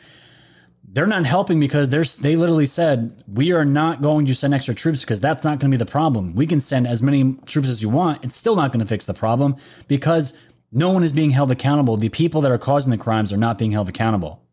they're 0.87 1.07
not 1.07 1.25
helping 1.25 1.59
because 1.59 1.89
they're 1.89 2.03
they 2.21 2.35
literally 2.35 2.67
said 2.67 3.23
we 3.27 3.51
are 3.53 3.65
not 3.65 4.03
going 4.03 4.27
to 4.27 4.35
send 4.35 4.53
extra 4.53 4.75
troops 4.75 5.01
because 5.01 5.19
that's 5.19 5.43
not 5.43 5.57
going 5.57 5.71
to 5.71 5.75
be 5.75 5.83
the 5.83 5.91
problem. 5.91 6.35
We 6.35 6.45
can 6.45 6.59
send 6.59 6.85
as 6.85 7.01
many 7.01 7.37
troops 7.47 7.69
as 7.69 7.81
you 7.81 7.89
want. 7.89 8.23
It's 8.23 8.35
still 8.35 8.55
not 8.55 8.71
going 8.71 8.81
to 8.81 8.85
fix 8.85 9.07
the 9.07 9.15
problem 9.15 9.55
because 9.87 10.37
no 10.71 10.91
one 10.91 11.03
is 11.03 11.11
being 11.11 11.31
held 11.31 11.51
accountable. 11.51 11.97
The 11.97 12.09
people 12.09 12.39
that 12.41 12.51
are 12.51 12.59
causing 12.59 12.91
the 12.91 12.99
crimes 12.99 13.33
are 13.33 13.37
not 13.37 13.57
being 13.57 13.71
held 13.71 13.89
accountable. 13.89 14.43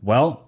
Well, 0.00 0.46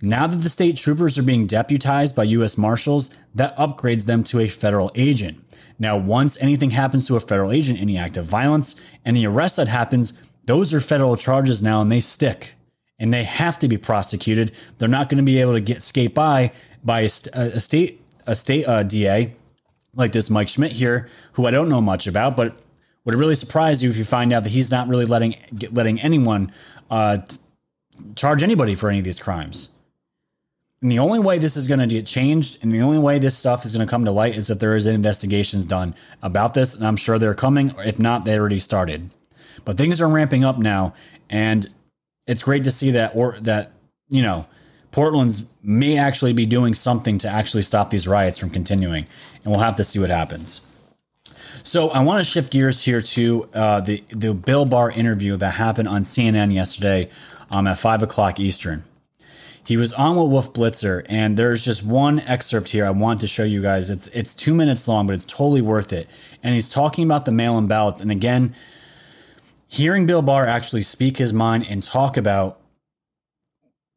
now 0.00 0.26
that 0.26 0.36
the 0.36 0.48
state 0.48 0.76
troopers 0.76 1.18
are 1.18 1.22
being 1.22 1.46
deputized 1.46 2.14
by 2.14 2.24
U.S. 2.24 2.56
Marshals, 2.56 3.10
that 3.34 3.56
upgrades 3.56 4.04
them 4.04 4.22
to 4.24 4.40
a 4.40 4.48
federal 4.48 4.92
agent. 4.94 5.44
Now, 5.78 5.96
once 5.96 6.40
anything 6.40 6.70
happens 6.70 7.06
to 7.06 7.16
a 7.16 7.20
federal 7.20 7.52
agent, 7.52 7.80
any 7.80 7.96
act 7.96 8.16
of 8.16 8.24
violence, 8.24 8.80
any 9.04 9.26
arrest 9.26 9.56
that 9.56 9.68
happens, 9.68 10.18
those 10.46 10.72
are 10.72 10.80
federal 10.80 11.16
charges 11.16 11.62
now 11.62 11.80
and 11.80 11.90
they 11.90 12.00
stick 12.00 12.54
and 12.98 13.12
they 13.12 13.24
have 13.24 13.58
to 13.60 13.68
be 13.68 13.76
prosecuted. 13.76 14.52
They're 14.76 14.88
not 14.88 15.08
going 15.08 15.18
to 15.18 15.24
be 15.24 15.40
able 15.40 15.52
to 15.52 15.60
get 15.60 15.82
skate 15.82 16.14
by 16.14 16.52
by 16.84 17.00
a, 17.00 17.10
a 17.34 17.60
state 17.60 18.00
a 18.26 18.34
state 18.34 18.66
uh, 18.66 18.82
DA 18.82 19.34
like 19.94 20.12
this 20.12 20.30
Mike 20.30 20.48
Schmidt 20.48 20.72
here, 20.72 21.08
who 21.32 21.46
I 21.46 21.50
don't 21.50 21.68
know 21.68 21.80
much 21.80 22.06
about, 22.06 22.36
but 22.36 22.58
would 23.04 23.14
it 23.14 23.18
really 23.18 23.34
surprise 23.34 23.82
you 23.82 23.90
if 23.90 23.96
you 23.96 24.04
find 24.04 24.32
out 24.32 24.44
that 24.44 24.50
he's 24.50 24.70
not 24.70 24.88
really 24.88 25.06
letting 25.06 25.34
letting 25.72 26.00
anyone 26.00 26.52
uh, 26.90 27.18
charge 28.14 28.42
anybody 28.42 28.74
for 28.74 28.88
any 28.88 28.98
of 28.98 29.04
these 29.04 29.18
crimes. 29.18 29.70
And 30.80 30.92
the 30.92 31.00
only 31.00 31.18
way 31.18 31.38
this 31.38 31.56
is 31.56 31.66
going 31.66 31.80
to 31.80 31.86
get 31.86 32.06
changed 32.06 32.58
and 32.62 32.72
the 32.72 32.80
only 32.80 32.98
way 32.98 33.18
this 33.18 33.36
stuff 33.36 33.64
is 33.64 33.72
going 33.72 33.84
to 33.84 33.90
come 33.90 34.04
to 34.04 34.12
light 34.12 34.36
is 34.36 34.48
if 34.48 34.60
there 34.60 34.76
is 34.76 34.86
investigations 34.86 35.64
done 35.64 35.94
about 36.22 36.54
this. 36.54 36.74
And 36.74 36.86
I'm 36.86 36.96
sure 36.96 37.18
they're 37.18 37.34
coming. 37.34 37.74
If 37.78 37.98
not, 37.98 38.24
they 38.24 38.38
already 38.38 38.60
started. 38.60 39.10
But 39.64 39.76
things 39.76 40.00
are 40.00 40.08
ramping 40.08 40.44
up 40.44 40.56
now. 40.56 40.94
And 41.28 41.66
it's 42.28 42.44
great 42.44 42.62
to 42.64 42.70
see 42.70 42.92
that, 42.92 43.16
or 43.16 43.38
that, 43.40 43.72
you 44.08 44.22
know, 44.22 44.46
Portland's 44.92 45.44
may 45.62 45.98
actually 45.98 46.32
be 46.32 46.46
doing 46.46 46.74
something 46.74 47.18
to 47.18 47.28
actually 47.28 47.62
stop 47.62 47.90
these 47.90 48.06
riots 48.06 48.38
from 48.38 48.50
continuing. 48.50 49.06
And 49.44 49.52
we'll 49.52 49.60
have 49.60 49.76
to 49.76 49.84
see 49.84 49.98
what 49.98 50.10
happens. 50.10 50.64
So 51.64 51.90
I 51.90 52.00
want 52.00 52.20
to 52.20 52.24
shift 52.24 52.52
gears 52.52 52.84
here 52.84 53.02
to 53.02 53.48
uh, 53.52 53.80
the, 53.80 54.04
the 54.10 54.32
Bill 54.32 54.64
Barr 54.64 54.90
interview 54.90 55.36
that 55.36 55.50
happened 55.50 55.88
on 55.88 56.02
CNN 56.02 56.52
yesterday 56.52 57.10
um, 57.50 57.66
at 57.66 57.78
5 57.78 58.04
o'clock 58.04 58.38
Eastern. 58.38 58.84
He 59.68 59.76
was 59.76 59.92
on 59.92 60.16
with 60.16 60.30
Wolf 60.30 60.54
Blitzer, 60.54 61.04
and 61.10 61.36
there's 61.36 61.62
just 61.62 61.84
one 61.84 62.20
excerpt 62.20 62.70
here 62.70 62.86
I 62.86 62.90
want 62.90 63.20
to 63.20 63.26
show 63.26 63.44
you 63.44 63.60
guys. 63.60 63.90
It's 63.90 64.06
it's 64.06 64.32
two 64.32 64.54
minutes 64.54 64.88
long, 64.88 65.06
but 65.06 65.12
it's 65.12 65.26
totally 65.26 65.60
worth 65.60 65.92
it. 65.92 66.08
And 66.42 66.54
he's 66.54 66.70
talking 66.70 67.04
about 67.04 67.26
the 67.26 67.32
mail-in 67.32 67.66
ballots. 67.66 68.00
And 68.00 68.10
again, 68.10 68.54
hearing 69.66 70.06
Bill 70.06 70.22
Barr 70.22 70.46
actually 70.46 70.84
speak 70.84 71.18
his 71.18 71.34
mind 71.34 71.66
and 71.68 71.82
talk 71.82 72.16
about 72.16 72.58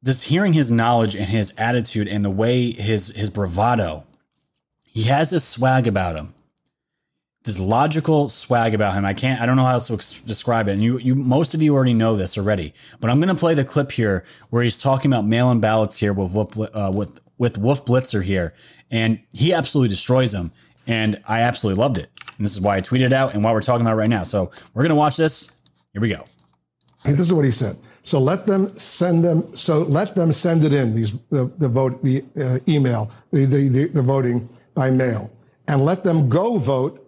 this, 0.01 0.23
hearing 0.23 0.51
his 0.51 0.69
knowledge 0.69 1.15
and 1.15 1.29
his 1.29 1.53
attitude 1.57 2.10
and 2.10 2.25
the 2.25 2.29
way 2.29 2.71
his 2.71 3.15
his 3.15 3.29
bravado, 3.29 4.03
he 4.84 5.03
has 5.03 5.29
this 5.29 5.45
swag 5.45 5.88
about 5.88 6.17
him 6.17 6.34
this 7.43 7.58
logical 7.60 8.30
swag 8.30 8.73
about 8.75 8.93
him. 8.93 9.04
I 9.04 9.13
can't, 9.13 9.41
I 9.41 9.45
don't 9.45 9.56
know 9.56 9.65
how 9.65 9.73
else 9.73 9.88
to 9.88 9.93
ex- 9.93 10.21
describe 10.21 10.67
it. 10.67 10.73
And 10.73 10.84
you, 10.84 10.99
you, 10.99 11.15
most 11.15 11.54
of 11.54 11.62
you 11.62 11.73
already 11.73 11.93
know 11.93 12.15
this 12.15 12.38
already, 12.38 12.73
but 12.99 13.10
I'm 13.10 13.17
going 13.17 13.30
to 13.30 13.36
play 13.36 13.54
the 13.54 13.65
clip 13.65 13.91
here 13.91 14.23
where 14.49 14.63
he's 14.63 14.80
talking 14.80 15.12
about 15.12 15.25
mail-in 15.25 15.60
ballots 15.60 15.97
here 15.97 16.13
with 16.13 16.34
Wolf, 16.36 16.58
uh, 16.58 16.91
with, 16.93 17.19
with 17.38 17.58
Wolf 17.58 17.84
Blitzer 17.86 18.23
here. 18.23 18.54
And 18.91 19.19
he 19.32 19.54
absolutely 19.54 19.89
destroys 19.89 20.32
them. 20.32 20.51
And 20.86 21.21
I 21.27 21.41
absolutely 21.41 21.80
loved 21.80 21.97
it. 21.97 22.10
And 22.38 22.45
this 22.45 22.54
is 22.54 22.62
why 22.62 22.77
I 22.77 22.82
tweeted 22.82 23.13
out 23.13 23.34
and 23.34 23.43
why 23.43 23.51
we're 23.54 23.62
talking 23.62 23.86
about 23.86 23.97
right 23.97 24.10
now. 24.10 24.23
So 24.23 24.51
we're 24.73 24.84
going 24.84 24.89
to 24.89 24.95
watch 24.95 25.17
this. 25.17 25.56
Here 25.93 26.01
we 26.01 26.10
go. 26.10 26.25
Hey, 27.04 27.13
this 27.13 27.27
is 27.27 27.34
what 27.34 27.45
he 27.45 27.51
said. 27.51 27.77
So 28.04 28.19
let 28.19 28.47
them 28.47 28.77
send 28.77 29.23
them. 29.23 29.56
So 29.56 29.80
let 29.84 30.15
them 30.15 30.32
send 30.32 30.63
it 30.63 30.73
in. 30.73 30.95
These 30.95 31.17
the, 31.30 31.51
the 31.58 31.69
vote, 31.69 32.04
the 32.04 32.23
uh, 32.39 32.60
email, 32.67 33.12
the, 33.32 33.45
the 33.45 33.88
the 33.88 34.01
voting 34.01 34.49
by 34.73 34.89
mail, 34.89 35.32
and 35.67 35.86
let 35.86 36.04
them 36.04 36.27
go 36.27 36.58
vote 36.58 37.00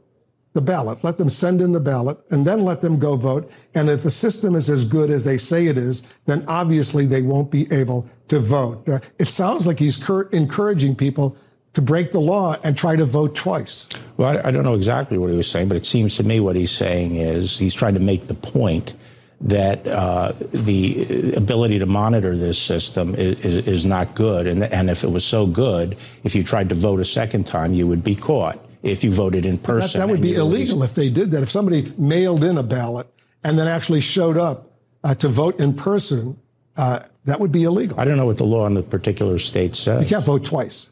the 0.54 0.62
ballot. 0.62 1.04
Let 1.04 1.18
them 1.18 1.30
send 1.30 1.62
in 1.62 1.72
the 1.72 1.80
ballot 1.80 2.20
and 2.32 2.46
then 2.46 2.64
let 2.64 2.82
them 2.82 3.00
go 3.00 3.16
vote. 3.16 3.52
And 3.76 3.90
if 3.90 4.04
the 4.04 4.12
system 4.12 4.56
is 4.56 4.70
as 4.70 4.86
good 4.86 5.10
as 5.10 5.24
they 5.24 5.38
say 5.38 5.68
it 5.68 5.78
is, 5.78 6.04
then 6.26 6.46
obviously 6.48 7.06
they 7.06 7.22
won't 7.22 7.52
be 7.52 7.72
able 7.72 8.08
to 8.28 8.40
vote. 8.40 8.88
Uh, 8.88 9.00
it 9.20 9.30
sounds 9.30 9.68
like 9.68 9.80
he's 9.80 9.98
cur- 9.98 10.30
encouraging 10.30 10.96
people 10.96 11.36
to 11.74 11.82
break 11.82 12.12
the 12.12 12.22
law 12.22 12.56
and 12.64 12.78
try 12.78 12.96
to 12.96 13.06
vote 13.06 13.36
twice. 13.36 13.90
Well, 14.18 14.38
I, 14.38 14.50
I 14.50 14.52
don't 14.52 14.64
know 14.64 14.76
exactly 14.76 15.18
what 15.18 15.32
he 15.32 15.36
was 15.36 15.50
saying, 15.50 15.68
but 15.68 15.78
it 15.78 15.88
seems 15.88 16.16
to 16.18 16.24
me 16.24 16.40
what 16.40 16.56
he's 16.56 16.72
saying 16.72 17.16
is 17.16 17.58
he's 17.58 17.74
trying 17.74 17.96
to 17.96 18.00
make 18.00 18.28
the 18.28 18.36
point 18.36 18.94
that 19.42 19.86
uh, 19.88 20.32
the 20.54 21.34
ability 21.34 21.80
to 21.80 21.86
monitor 21.86 22.38
this 22.38 22.58
system 22.58 23.14
is, 23.16 23.40
is, 23.40 23.68
is 23.68 23.86
not 23.86 24.16
good. 24.16 24.48
And, 24.48 24.64
and 24.64 24.90
if 24.90 25.04
it 25.04 25.10
was 25.10 25.26
so 25.26 25.46
good, 25.46 25.98
if 26.24 26.34
you 26.36 26.44
tried 26.44 26.70
to 26.70 26.76
vote 26.76 27.00
a 27.00 27.06
second 27.06 27.46
time, 27.46 27.74
you 27.74 27.88
would 27.88 28.04
be 28.04 28.16
caught 28.16 28.63
if 28.84 29.04
you 29.04 29.12
voted 29.12 29.46
in 29.46 29.58
person. 29.58 30.00
That, 30.00 30.08
that 30.08 30.12
would 30.12 30.22
be 30.22 30.36
illegal 30.36 30.84
if 30.84 30.94
they 30.94 31.10
did 31.10 31.32
that. 31.32 31.42
If 31.42 31.50
somebody 31.50 31.92
mailed 31.98 32.44
in 32.44 32.58
a 32.58 32.64
ballot 32.64 33.08
and 33.44 33.58
then 33.58 33.68
actually 33.68 34.02
showed 34.02 34.38
up 34.38 34.72
uh, 35.04 35.16
to 35.16 35.30
vote 35.30 35.60
in 35.60 35.74
person, 35.74 36.38
uh, 36.78 37.00
that 37.26 37.40
would 37.40 37.52
be 37.52 37.64
illegal. 37.64 38.00
I 38.00 38.06
don't 38.06 38.18
know 38.18 38.26
what 38.26 38.38
the 38.38 38.46
law 38.46 38.68
in 38.68 38.74
the 38.74 38.84
particular 38.84 39.40
state 39.40 39.76
says. 39.76 40.02
You 40.02 40.08
can't 40.08 40.26
vote 40.26 40.44
twice. 40.44 40.92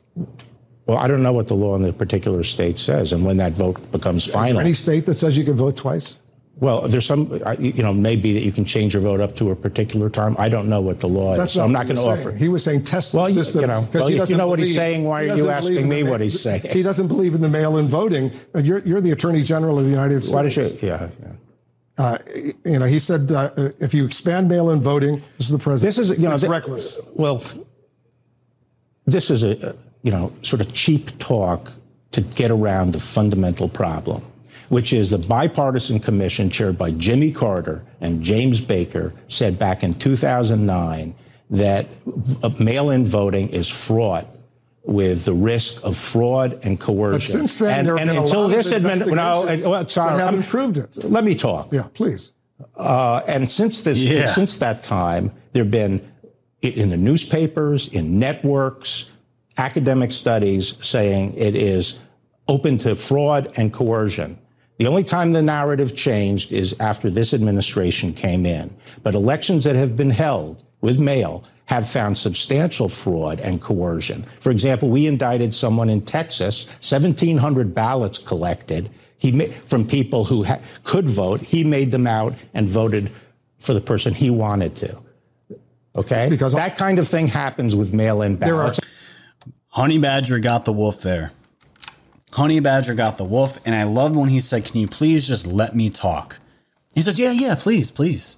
Well, 0.86 0.98
I 0.98 1.08
don't 1.08 1.22
know 1.22 1.34
what 1.34 1.48
the 1.48 1.54
law 1.54 1.76
in 1.76 1.84
the 1.84 1.94
particular 1.94 2.44
state 2.44 2.80
says, 2.80 3.14
and 3.14 3.24
when 3.24 3.38
that 3.38 3.52
vote 3.54 3.92
becomes 3.92 4.28
Is 4.28 4.34
final. 4.34 4.56
there 4.56 4.62
any 4.62 4.74
state 4.74 5.06
that 5.06 5.16
says 5.16 5.38
you 5.38 5.44
can 5.44 5.54
vote 5.54 5.78
twice? 5.78 6.18
Well, 6.62 6.88
there's 6.88 7.08
some, 7.08 7.42
uh, 7.44 7.56
you 7.60 7.82
know, 7.82 7.92
maybe 7.92 8.34
that 8.34 8.42
you 8.44 8.52
can 8.52 8.66
change 8.66 8.94
your 8.94 9.02
vote 9.02 9.20
up 9.20 9.36
to 9.38 9.50
a 9.50 9.56
particular 9.56 10.12
time. 10.12 10.36
I 10.38 10.48
don't 10.48 10.70
know 10.70 10.80
what 10.80 11.00
the 11.00 11.08
law 11.08 11.36
That's 11.36 11.50
is, 11.50 11.56
so 11.56 11.64
I'm 11.64 11.74
what 11.74 11.80
not 11.80 11.88
going 11.88 11.96
to 11.98 12.02
he 12.04 12.08
was 12.08 12.20
offer. 12.20 12.30
saying. 12.30 12.38
He 12.40 12.50
was 12.50 12.64
saying 12.64 12.84
test 12.84 13.14
Well, 13.16 13.26
the 13.26 13.32
you- 13.32 13.44
system. 13.44 13.62
you 13.62 13.68
know, 13.68 13.82
'cause 13.82 13.94
well, 13.96 14.04
he 14.08 14.10
if 14.10 14.12
you 14.14 14.18
doesn't 14.20 14.38
know 14.38 14.48
what 14.48 14.60
he's 14.60 14.76
saying, 14.76 15.04
why 15.04 15.24
he 15.24 15.30
are 15.32 15.38
you 15.38 15.44
doesn't 15.48 15.74
asking 15.74 15.90
me 15.90 16.04
what 16.04 16.22
he's 16.22 16.40
saying? 16.40 16.62
He 16.70 16.84
doesn't 16.84 17.08
believe 17.08 17.34
in 17.34 17.42
the 17.42 17.50
mail-in 17.50 17.88
voting. 17.88 18.32
You're, 18.56 18.78
you're 18.80 19.02
the 19.02 19.10
Attorney 19.12 19.42
General 19.42 19.80
of 19.80 19.86
the 19.86 19.90
United 19.90 20.22
States. 20.24 20.36
Why 20.36 20.44
does 20.44 20.56
you? 20.84 20.88
Yeah. 20.88 21.10
yeah. 21.20 21.28
Uh, 21.98 22.18
you 22.64 22.78
know, 22.80 22.86
he 22.86 23.00
said 23.00 23.32
uh, 23.32 23.50
if 23.80 23.94
you 23.96 24.06
expand 24.06 24.48
mail-in 24.48 24.82
voting, 24.82 25.16
this 25.40 25.48
is 25.48 25.50
the 25.50 25.58
president. 25.58 25.96
This 25.96 26.10
is, 26.12 26.20
you 26.20 26.30
know, 26.30 26.36
it's 26.36 26.44
reckless. 26.46 27.00
Well, 27.16 27.44
this 29.06 29.32
is 29.32 29.44
a, 29.44 29.76
you 30.04 30.12
know, 30.12 30.32
sort 30.44 30.62
of 30.62 30.72
cheap 30.76 31.18
talk 31.18 31.72
to 32.12 32.22
get 32.22 32.52
around 32.52 32.92
the 32.94 33.00
fundamental 33.00 33.68
problem, 33.68 34.24
which 34.72 34.94
is 34.94 35.10
the 35.10 35.18
bipartisan 35.18 36.00
commission 36.00 36.50
chaired 36.50 36.78
by 36.78 36.90
Jimmy 36.92 37.30
Carter 37.30 37.84
and 38.00 38.24
James 38.24 38.62
Baker 38.62 39.14
said 39.28 39.60
back 39.60 39.84
in 39.84 39.94
2009 39.94 41.14
that 41.50 41.86
mail-in 42.58 43.06
voting 43.06 43.50
is 43.50 43.68
fraught 43.68 44.26
with 44.86 45.26
the 45.26 45.34
risk 45.34 45.84
of 45.84 45.98
fraud 45.98 46.58
and 46.64 46.80
coercion. 46.80 47.20
But 47.20 47.22
since 47.28 47.58
then, 47.58 47.80
and, 47.80 47.88
there 47.88 47.98
have 47.98 48.08
and 48.08 48.10
been 48.12 48.18
a 48.18 48.22
until 48.22 48.42
lot 48.44 48.48
this 48.48 48.72
administration, 48.72 49.16
no, 49.18 49.70
well, 49.70 49.90
sorry, 49.90 50.12
I'm- 50.12 50.20
haven't 50.20 50.48
proved 50.48 50.78
it. 50.78 51.04
Let 51.04 51.26
me 51.26 51.36
talk. 51.36 51.74
Yeah, 51.74 51.88
please. 51.94 52.32
Uh, 52.78 53.20
and 53.28 53.52
since 53.52 53.82
this, 53.82 54.00
Yeah. 54.00 54.26
since 54.26 54.56
that 54.58 54.84
time, 54.84 55.32
there 55.52 55.66
have 55.66 55.72
been 55.72 56.00
in 56.62 56.92
the 56.92 56.98
newspapers, 56.98 57.90
in 57.90 58.20
networks, 58.20 59.12
academic 59.58 60.14
studies 60.14 60.76
saying 60.82 61.34
it 61.36 61.56
is 61.58 62.00
open 62.48 62.78
to 62.78 62.96
fraud 62.96 63.52
and 63.58 63.74
coercion. 63.74 64.38
The 64.82 64.88
only 64.88 65.04
time 65.04 65.32
the 65.32 65.44
narrative 65.44 65.96
changed 65.96 66.52
is 66.52 66.76
after 66.80 67.12
this 67.12 67.36
administration 67.36 68.14
came 68.14 68.48
in. 68.48 68.76
But 69.04 69.14
elections 69.14 69.64
that 69.66 69.76
have 69.76 69.96
been 69.96 70.10
held 70.10 70.64
with 70.82 71.00
mail 71.00 71.44
have 71.68 71.88
found 71.88 72.18
substantial 72.18 72.90
fraud 72.90 73.40
and 73.42 73.62
coercion. 73.62 74.26
For 74.40 74.50
example, 74.50 74.90
we 74.90 75.06
indicted 75.06 75.54
someone 75.54 75.88
in 75.88 76.02
Texas, 76.02 76.66
1,700 76.82 77.76
ballots 77.76 78.18
collected. 78.18 78.90
He 79.20 79.50
from 79.68 79.86
people 79.86 80.24
who 80.26 80.46
ha- 80.46 80.58
could 80.84 81.08
vote. 81.08 81.42
He 81.42 81.64
made 81.64 81.92
them 81.92 82.08
out 82.08 82.34
and 82.56 82.68
voted 82.68 83.12
for 83.60 83.76
the 83.76 83.82
person 83.82 84.16
he 84.16 84.32
wanted 84.32 84.76
to. 84.78 84.98
Okay, 85.96 86.28
Because- 86.28 86.54
that 86.56 86.76
kind 86.76 86.98
of 86.98 87.08
thing 87.08 87.28
happens 87.28 87.76
with 87.76 87.94
mail-in 87.94 88.38
There 88.40 88.56
are 88.56 88.62
ballots. 88.64 88.80
Honey 89.68 90.00
Badger 90.00 90.40
got 90.40 90.66
the 90.66 90.74
wolf 90.74 91.04
there. 91.04 91.34
Honey 92.34 92.60
Badger 92.60 92.94
got 92.94 93.18
the 93.18 93.24
wolf, 93.26 93.60
and 93.66 93.76
I 93.76 93.84
love 93.84 94.16
when 94.16 94.30
he 94.30 94.40
said, 94.40 94.66
Can 94.66 94.80
you 94.80 94.88
please 94.88 95.28
just 95.28 95.46
let 95.46 95.76
me 95.76 95.90
talk? 95.90 96.38
He 96.94 97.02
says, 97.02 97.20
Yeah, 97.20 97.32
yeah, 97.32 97.56
please, 97.56 97.92
please. 97.92 98.38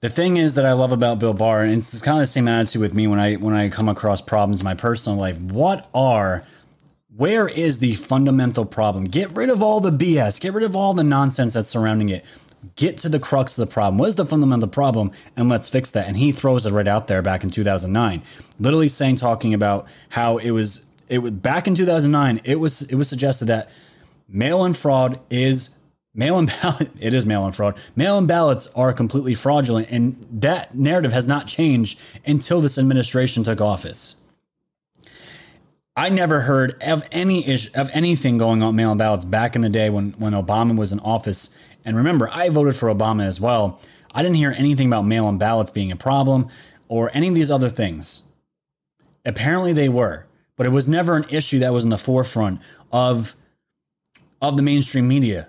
The 0.00 0.08
thing 0.08 0.36
is 0.36 0.54
that 0.54 0.64
I 0.64 0.74
love 0.74 0.92
about 0.92 1.18
Bill 1.18 1.34
Barr, 1.34 1.64
and 1.64 1.72
it's 1.72 2.00
kind 2.02 2.18
of 2.18 2.22
the 2.22 2.26
same 2.26 2.46
attitude 2.46 2.80
with 2.80 2.94
me 2.94 3.08
when 3.08 3.18
I 3.18 3.34
when 3.34 3.54
I 3.54 3.68
come 3.68 3.88
across 3.88 4.20
problems 4.20 4.60
in 4.60 4.64
my 4.64 4.74
personal 4.74 5.18
life. 5.18 5.38
What 5.40 5.88
are 5.92 6.46
where 7.16 7.48
is 7.48 7.80
the 7.80 7.94
fundamental 7.96 8.64
problem? 8.64 9.06
Get 9.06 9.34
rid 9.36 9.50
of 9.50 9.60
all 9.60 9.80
the 9.80 9.90
BS, 9.90 10.40
get 10.40 10.52
rid 10.52 10.62
of 10.62 10.76
all 10.76 10.94
the 10.94 11.02
nonsense 11.02 11.54
that's 11.54 11.66
surrounding 11.66 12.10
it. 12.10 12.24
Get 12.76 12.98
to 12.98 13.08
the 13.08 13.18
crux 13.18 13.58
of 13.58 13.68
the 13.68 13.72
problem. 13.72 13.98
What 13.98 14.08
is 14.08 14.14
the 14.14 14.24
fundamental 14.24 14.68
problem? 14.68 15.10
And 15.36 15.48
let's 15.48 15.68
fix 15.68 15.90
that. 15.92 16.06
And 16.06 16.16
he 16.16 16.30
throws 16.32 16.64
it 16.64 16.72
right 16.72 16.86
out 16.86 17.08
there 17.08 17.22
back 17.22 17.42
in 17.42 17.50
2009, 17.50 18.22
literally 18.60 18.88
saying, 18.88 19.16
talking 19.16 19.54
about 19.54 19.86
how 20.10 20.38
it 20.38 20.50
was, 20.50 20.86
it 21.10 21.18
was 21.18 21.32
back 21.32 21.66
in 21.66 21.74
2009. 21.74 22.40
It 22.44 22.60
was, 22.60 22.82
it 22.82 22.94
was 22.94 23.08
suggested 23.08 23.46
that 23.46 23.70
mail-in 24.28 24.74
fraud 24.74 25.20
is 25.30 25.78
mail-in 26.14 26.46
ballot. 26.62 26.90
It 27.00 27.14
is 27.14 27.24
mail-in 27.24 27.52
fraud. 27.52 27.76
Mail-in 27.96 28.26
ballots 28.26 28.66
are 28.74 28.92
completely 28.92 29.34
fraudulent, 29.34 29.90
and 29.90 30.24
that 30.30 30.74
narrative 30.74 31.12
has 31.12 31.26
not 31.26 31.46
changed 31.46 31.98
until 32.26 32.60
this 32.60 32.78
administration 32.78 33.42
took 33.42 33.60
office. 33.60 34.16
I 35.98 36.10
never 36.10 36.42
heard 36.42 36.80
of 36.80 37.04
any 37.10 37.44
of 37.74 37.90
anything 37.92 38.38
going 38.38 38.62
on 38.62 38.76
mail-in 38.76 38.98
ballots 38.98 39.24
back 39.24 39.56
in 39.56 39.62
the 39.62 39.68
day 39.68 39.90
when 39.90 40.12
when 40.12 40.32
Obama 40.32 40.76
was 40.76 40.92
in 40.92 41.00
office. 41.00 41.52
And 41.84 41.96
remember, 41.96 42.30
I 42.32 42.50
voted 42.50 42.76
for 42.76 42.88
Obama 42.88 43.24
as 43.24 43.40
well. 43.40 43.80
I 44.14 44.22
didn't 44.22 44.36
hear 44.36 44.54
anything 44.56 44.86
about 44.86 45.06
mail-in 45.06 45.38
ballots 45.38 45.70
being 45.70 45.90
a 45.90 45.96
problem 45.96 46.50
or 46.86 47.10
any 47.14 47.26
of 47.26 47.34
these 47.34 47.50
other 47.50 47.68
things. 47.68 48.22
Apparently 49.24 49.72
they 49.72 49.88
were, 49.88 50.27
but 50.58 50.66
it 50.66 50.70
was 50.70 50.86
never 50.86 51.16
an 51.16 51.24
issue 51.30 51.60
that 51.60 51.72
was 51.72 51.84
in 51.84 51.90
the 51.90 51.96
forefront 51.96 52.60
of 52.92 53.34
of 54.42 54.56
the 54.56 54.62
mainstream 54.62 55.08
media. 55.08 55.48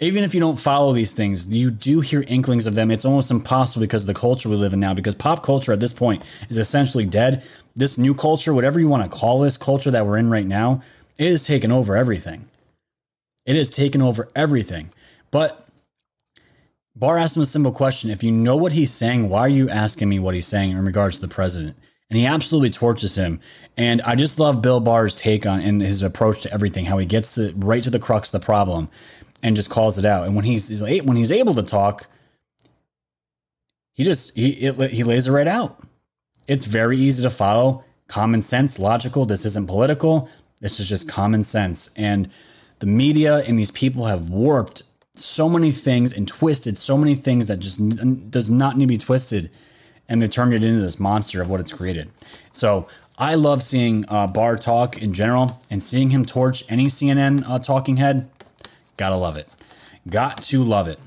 Even 0.00 0.24
if 0.24 0.34
you 0.34 0.40
don't 0.40 0.58
follow 0.58 0.92
these 0.92 1.12
things, 1.12 1.46
you 1.46 1.70
do 1.70 2.00
hear 2.00 2.24
inklings 2.26 2.66
of 2.66 2.74
them. 2.74 2.90
It's 2.90 3.04
almost 3.04 3.30
impossible 3.30 3.82
because 3.82 4.02
of 4.02 4.08
the 4.08 4.14
culture 4.14 4.48
we 4.48 4.56
live 4.56 4.72
in 4.72 4.80
now, 4.80 4.92
because 4.92 5.14
pop 5.14 5.42
culture 5.44 5.72
at 5.72 5.80
this 5.80 5.92
point 5.92 6.22
is 6.48 6.58
essentially 6.58 7.06
dead. 7.06 7.44
This 7.76 7.96
new 7.96 8.12
culture, 8.14 8.52
whatever 8.52 8.80
you 8.80 8.88
want 8.88 9.10
to 9.10 9.16
call 9.16 9.40
this 9.40 9.56
culture 9.56 9.90
that 9.92 10.04
we're 10.04 10.18
in 10.18 10.30
right 10.30 10.46
now, 10.46 10.82
it 11.16 11.30
has 11.30 11.44
taken 11.44 11.70
over 11.70 11.96
everything. 11.96 12.48
It 13.46 13.56
has 13.56 13.70
taken 13.70 14.02
over 14.02 14.28
everything. 14.34 14.90
But 15.30 15.68
Barr 16.96 17.18
asked 17.18 17.36
him 17.36 17.42
a 17.42 17.46
simple 17.46 17.72
question. 17.72 18.10
If 18.10 18.22
you 18.22 18.32
know 18.32 18.56
what 18.56 18.72
he's 18.72 18.92
saying, 18.92 19.28
why 19.28 19.40
are 19.40 19.48
you 19.48 19.70
asking 19.70 20.08
me 20.08 20.18
what 20.18 20.34
he's 20.34 20.46
saying 20.46 20.72
in 20.72 20.84
regards 20.84 21.16
to 21.16 21.26
the 21.26 21.34
president? 21.34 21.76
And 22.14 22.20
he 22.20 22.26
absolutely 22.26 22.70
torches 22.70 23.16
him. 23.16 23.40
And 23.76 24.00
I 24.02 24.14
just 24.14 24.38
love 24.38 24.62
Bill 24.62 24.78
Barr's 24.78 25.16
take 25.16 25.46
on 25.46 25.58
and 25.58 25.82
his 25.82 26.00
approach 26.00 26.42
to 26.42 26.54
everything, 26.54 26.84
how 26.84 26.96
he 26.98 27.06
gets 27.06 27.34
to, 27.34 27.52
right 27.56 27.82
to 27.82 27.90
the 27.90 27.98
crux 27.98 28.32
of 28.32 28.40
the 28.40 28.44
problem 28.44 28.88
and 29.42 29.56
just 29.56 29.68
calls 29.68 29.98
it 29.98 30.04
out. 30.04 30.24
And 30.24 30.36
when 30.36 30.44
he's, 30.44 30.68
he's 30.68 30.80
when 30.80 31.16
he's 31.16 31.32
able 31.32 31.54
to 31.54 31.62
talk, 31.64 32.06
he 33.94 34.04
just 34.04 34.32
he 34.36 34.50
it, 34.50 34.92
he 34.92 35.02
lays 35.02 35.26
it 35.26 35.32
right 35.32 35.48
out. 35.48 35.82
It's 36.46 36.66
very 36.66 36.96
easy 36.98 37.24
to 37.24 37.30
follow, 37.30 37.82
common 38.06 38.42
sense, 38.42 38.78
logical. 38.78 39.26
This 39.26 39.44
isn't 39.44 39.66
political. 39.66 40.28
This 40.60 40.78
is 40.78 40.88
just 40.88 41.08
common 41.08 41.42
sense. 41.42 41.90
And 41.96 42.30
the 42.78 42.86
media 42.86 43.38
and 43.38 43.58
these 43.58 43.72
people 43.72 44.06
have 44.06 44.30
warped 44.30 44.84
so 45.16 45.48
many 45.48 45.72
things 45.72 46.12
and 46.12 46.28
twisted 46.28 46.78
so 46.78 46.96
many 46.96 47.16
things 47.16 47.48
that 47.48 47.58
just 47.58 48.30
does 48.30 48.50
not 48.50 48.76
need 48.76 48.84
to 48.84 48.86
be 48.86 48.98
twisted, 48.98 49.50
and 50.08 50.20
they 50.20 50.28
turned 50.28 50.54
it 50.54 50.62
into 50.62 50.80
this 50.80 51.00
monster 51.00 51.42
of 51.42 51.48
what 51.48 51.60
it's 51.60 51.72
created. 51.72 52.10
So 52.52 52.88
I 53.18 53.34
love 53.34 53.62
seeing 53.62 54.04
uh, 54.08 54.26
Barr 54.26 54.56
talk 54.56 55.00
in 55.00 55.12
general 55.12 55.60
and 55.70 55.82
seeing 55.82 56.10
him 56.10 56.24
torch 56.24 56.64
any 56.68 56.86
CNN 56.86 57.48
uh, 57.48 57.58
talking 57.58 57.96
head. 57.96 58.28
Gotta 58.96 59.16
love 59.16 59.36
it. 59.36 59.48
Got 60.08 60.42
to 60.44 60.62
love 60.62 60.88
it. 60.88 60.98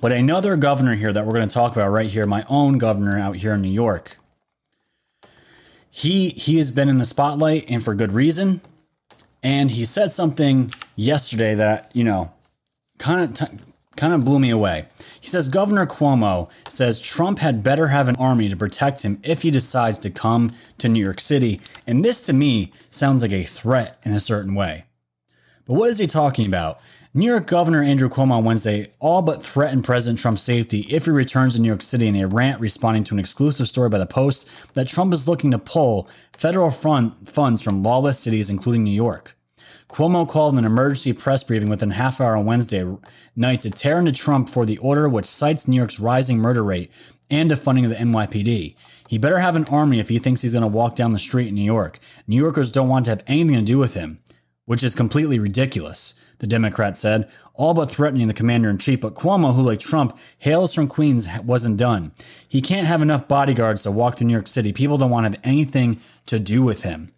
But 0.00 0.12
another 0.12 0.56
governor 0.56 0.94
here 0.94 1.12
that 1.12 1.24
we're 1.24 1.34
going 1.34 1.48
to 1.48 1.54
talk 1.54 1.72
about 1.72 1.90
right 1.90 2.10
here, 2.10 2.26
my 2.26 2.44
own 2.48 2.78
governor 2.78 3.18
out 3.18 3.36
here 3.36 3.54
in 3.54 3.62
New 3.62 3.70
York. 3.70 4.16
He 5.90 6.30
he 6.30 6.58
has 6.58 6.70
been 6.70 6.88
in 6.88 6.98
the 6.98 7.06
spotlight 7.06 7.64
and 7.68 7.82
for 7.82 7.94
good 7.94 8.12
reason. 8.12 8.60
And 9.42 9.70
he 9.70 9.84
said 9.84 10.10
something 10.10 10.72
yesterday 10.96 11.54
that, 11.54 11.90
you 11.94 12.04
know, 12.04 12.32
kind 12.98 13.22
of 13.22 13.34
t- 13.34 13.56
kind 13.96 14.12
of 14.12 14.24
blew 14.24 14.38
me 14.38 14.50
away. 14.50 14.86
He 15.20 15.28
says 15.28 15.48
Governor 15.48 15.86
Cuomo 15.86 16.48
says 16.68 17.00
Trump 17.00 17.38
had 17.38 17.62
better 17.62 17.88
have 17.88 18.08
an 18.08 18.16
army 18.16 18.48
to 18.48 18.56
protect 18.56 19.02
him 19.02 19.20
if 19.22 19.42
he 19.42 19.50
decides 19.50 19.98
to 20.00 20.10
come 20.10 20.52
to 20.78 20.88
New 20.88 21.02
York 21.02 21.20
City. 21.20 21.60
And 21.86 22.04
this 22.04 22.24
to 22.26 22.32
me 22.32 22.72
sounds 22.90 23.22
like 23.22 23.32
a 23.32 23.42
threat 23.42 23.98
in 24.04 24.12
a 24.12 24.20
certain 24.20 24.54
way. 24.54 24.84
But 25.64 25.74
what 25.74 25.90
is 25.90 25.98
he 25.98 26.06
talking 26.06 26.46
about? 26.46 26.80
New 27.12 27.26
York 27.26 27.46
Governor 27.46 27.82
Andrew 27.82 28.10
Cuomo 28.10 28.32
on 28.32 28.44
Wednesday 28.44 28.92
all 28.98 29.22
but 29.22 29.42
threatened 29.42 29.84
President 29.84 30.18
Trump's 30.18 30.42
safety 30.42 30.80
if 30.90 31.06
he 31.06 31.10
returns 31.10 31.54
to 31.54 31.62
New 31.62 31.68
York 31.68 31.80
City 31.80 32.06
in 32.06 32.16
a 32.16 32.28
rant 32.28 32.60
responding 32.60 33.04
to 33.04 33.14
an 33.14 33.18
exclusive 33.18 33.66
story 33.66 33.88
by 33.88 33.96
the 33.98 34.04
Post 34.04 34.48
that 34.74 34.86
Trump 34.86 35.14
is 35.14 35.26
looking 35.26 35.50
to 35.50 35.58
pull 35.58 36.10
federal 36.36 36.70
funds 36.70 37.62
from 37.62 37.82
lawless 37.82 38.18
cities, 38.18 38.50
including 38.50 38.84
New 38.84 38.90
York. 38.90 39.35
Cuomo 39.88 40.28
called 40.28 40.58
an 40.58 40.64
emergency 40.64 41.12
press 41.12 41.44
briefing 41.44 41.68
within 41.68 41.90
half 41.90 42.20
hour 42.20 42.36
on 42.36 42.44
Wednesday 42.44 42.84
night 43.34 43.60
to 43.60 43.70
tear 43.70 43.98
into 43.98 44.12
Trump 44.12 44.48
for 44.48 44.66
the 44.66 44.78
order 44.78 45.08
which 45.08 45.26
cites 45.26 45.68
New 45.68 45.76
York's 45.76 46.00
rising 46.00 46.38
murder 46.38 46.64
rate 46.64 46.90
and 47.30 47.50
defunding 47.50 47.84
of 47.84 47.90
the 47.90 47.96
NYPD. 47.96 48.74
He 49.08 49.18
better 49.18 49.38
have 49.38 49.56
an 49.56 49.66
army 49.66 50.00
if 50.00 50.08
he 50.08 50.18
thinks 50.18 50.42
he's 50.42 50.52
going 50.52 50.62
to 50.62 50.68
walk 50.68 50.96
down 50.96 51.12
the 51.12 51.18
street 51.18 51.48
in 51.48 51.54
New 51.54 51.62
York. 51.62 52.00
New 52.26 52.36
Yorkers 52.36 52.72
don't 52.72 52.88
want 52.88 53.04
to 53.04 53.12
have 53.12 53.22
anything 53.26 53.56
to 53.56 53.62
do 53.62 53.78
with 53.78 53.94
him, 53.94 54.20
which 54.64 54.82
is 54.82 54.94
completely 54.94 55.38
ridiculous 55.38 56.14
the 56.38 56.46
Democrat 56.46 56.96
said, 56.96 57.28
all 57.54 57.74
but 57.74 57.90
threatening 57.90 58.28
the 58.28 58.34
commander 58.34 58.68
in 58.68 58.78
chief. 58.78 59.00
But 59.00 59.14
Cuomo, 59.14 59.54
who 59.54 59.62
like 59.62 59.80
Trump 59.80 60.18
hails 60.38 60.74
from 60.74 60.88
Queens, 60.88 61.28
wasn't 61.42 61.78
done. 61.78 62.12
He 62.48 62.60
can't 62.60 62.86
have 62.86 63.02
enough 63.02 63.28
bodyguards 63.28 63.82
to 63.84 63.90
walk 63.90 64.16
through 64.16 64.26
New 64.26 64.34
York 64.34 64.48
City. 64.48 64.72
People 64.72 64.98
don't 64.98 65.10
want 65.10 65.24
to 65.24 65.30
have 65.30 65.40
anything 65.44 66.00
to 66.26 66.38
do 66.38 66.62
with 66.62 66.82
him. 66.82 67.12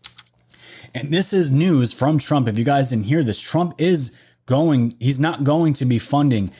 And 0.99 1.15
this 1.15 1.33
is 1.33 1.53
news 1.53 1.93
from 1.93 2.19
Trump. 2.19 2.49
If 2.49 2.59
you 2.59 2.65
guys 2.65 2.91
didn't 2.91 3.05
hear 3.05 3.23
this, 3.23 3.41
Trump 3.41 3.75
is 3.79 4.17
going, 4.47 4.97
he's 4.99 5.21
not 5.21 5.45
going 5.45 5.75
to 5.75 5.85
be 5.85 5.99
funding 5.99 6.51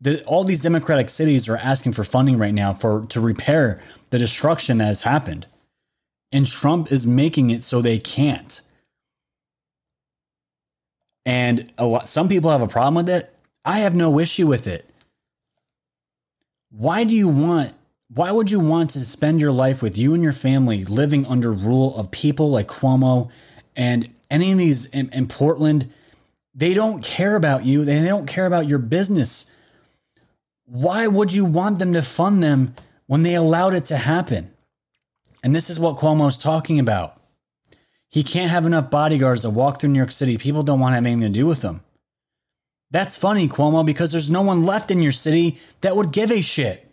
The, 0.00 0.22
all 0.24 0.44
these 0.44 0.62
democratic 0.62 1.08
cities 1.08 1.48
are 1.48 1.56
asking 1.56 1.94
for 1.94 2.04
funding 2.04 2.36
right 2.36 2.52
now 2.52 2.74
for 2.74 3.06
to 3.06 3.20
repair 3.20 3.80
the 4.10 4.18
destruction 4.18 4.78
that 4.78 4.84
has 4.84 5.02
happened. 5.02 5.46
And 6.30 6.46
Trump 6.46 6.92
is 6.92 7.06
making 7.06 7.48
it 7.48 7.62
so 7.62 7.80
they 7.80 7.98
can't. 7.98 8.60
And 11.24 11.72
a 11.78 11.86
lot 11.86 12.08
some 12.08 12.28
people 12.28 12.50
have 12.50 12.62
a 12.62 12.68
problem 12.68 12.94
with 12.94 13.08
it. 13.08 13.34
I 13.64 13.80
have 13.80 13.94
no 13.94 14.18
issue 14.18 14.46
with 14.46 14.66
it. 14.66 14.88
Why 16.70 17.04
do 17.04 17.16
you 17.16 17.28
want 17.28 17.74
why 18.08 18.32
would 18.32 18.50
you 18.50 18.60
want 18.60 18.90
to 18.90 19.00
spend 19.00 19.40
your 19.40 19.52
life 19.52 19.82
with 19.82 19.96
you 19.98 20.14
and 20.14 20.22
your 20.22 20.32
family 20.32 20.84
living 20.84 21.26
under 21.26 21.52
rule 21.52 21.96
of 21.96 22.10
people 22.10 22.50
like 22.50 22.68
Cuomo 22.68 23.30
and 23.78 24.10
any 24.30 24.52
of 24.52 24.58
these 24.58 24.84
in, 24.86 25.08
in 25.10 25.28
Portland? 25.28 25.90
They 26.54 26.74
don't 26.74 27.02
care 27.02 27.36
about 27.36 27.64
you. 27.64 27.84
They 27.84 28.04
don't 28.04 28.26
care 28.26 28.44
about 28.44 28.68
your 28.68 28.80
business. 28.80 29.50
Why 30.66 31.06
would 31.06 31.32
you 31.32 31.46
want 31.46 31.78
them 31.78 31.94
to 31.94 32.02
fund 32.02 32.42
them 32.42 32.74
when 33.06 33.22
they 33.22 33.34
allowed 33.34 33.72
it 33.72 33.86
to 33.86 33.96
happen? 33.96 34.50
And 35.42 35.54
this 35.54 35.70
is 35.70 35.78
what 35.78 35.96
Cuomo's 35.96 36.36
talking 36.36 36.80
about. 36.80 37.18
He 38.10 38.22
can't 38.22 38.50
have 38.50 38.66
enough 38.66 38.90
bodyguards 38.90 39.42
to 39.42 39.50
walk 39.50 39.80
through 39.80 39.90
New 39.90 39.98
York 39.98 40.12
City. 40.12 40.36
People 40.36 40.62
don't 40.62 40.80
want 40.80 40.92
to 40.92 40.96
have 40.96 41.06
anything 41.06 41.20
to 41.22 41.28
do 41.28 41.46
with 41.46 41.62
them. 41.62 41.82
That's 42.90 43.16
funny, 43.16 43.48
Cuomo, 43.48 43.84
because 43.84 44.12
there's 44.12 44.30
no 44.30 44.42
one 44.42 44.64
left 44.64 44.90
in 44.90 45.02
your 45.02 45.12
city 45.12 45.58
that 45.82 45.94
would 45.94 46.10
give 46.10 46.30
a 46.30 46.40
shit 46.40 46.90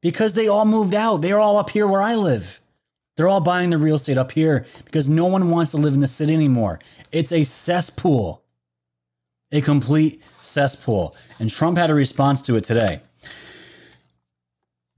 because 0.00 0.34
they 0.34 0.48
all 0.48 0.64
moved 0.64 0.94
out. 0.94 1.22
They're 1.22 1.40
all 1.40 1.58
up 1.58 1.70
here 1.70 1.86
where 1.86 2.02
I 2.02 2.14
live. 2.14 2.60
They're 3.18 3.28
all 3.28 3.40
buying 3.40 3.70
the 3.70 3.78
real 3.78 3.96
estate 3.96 4.16
up 4.16 4.30
here 4.30 4.64
because 4.84 5.08
no 5.08 5.26
one 5.26 5.50
wants 5.50 5.72
to 5.72 5.76
live 5.76 5.92
in 5.92 5.98
the 5.98 6.06
city 6.06 6.32
anymore. 6.32 6.78
It's 7.10 7.32
a 7.32 7.42
cesspool, 7.42 8.44
a 9.50 9.60
complete 9.60 10.22
cesspool. 10.40 11.16
And 11.40 11.50
Trump 11.50 11.78
had 11.78 11.90
a 11.90 11.94
response 11.94 12.42
to 12.42 12.54
it 12.54 12.62
today. 12.62 13.00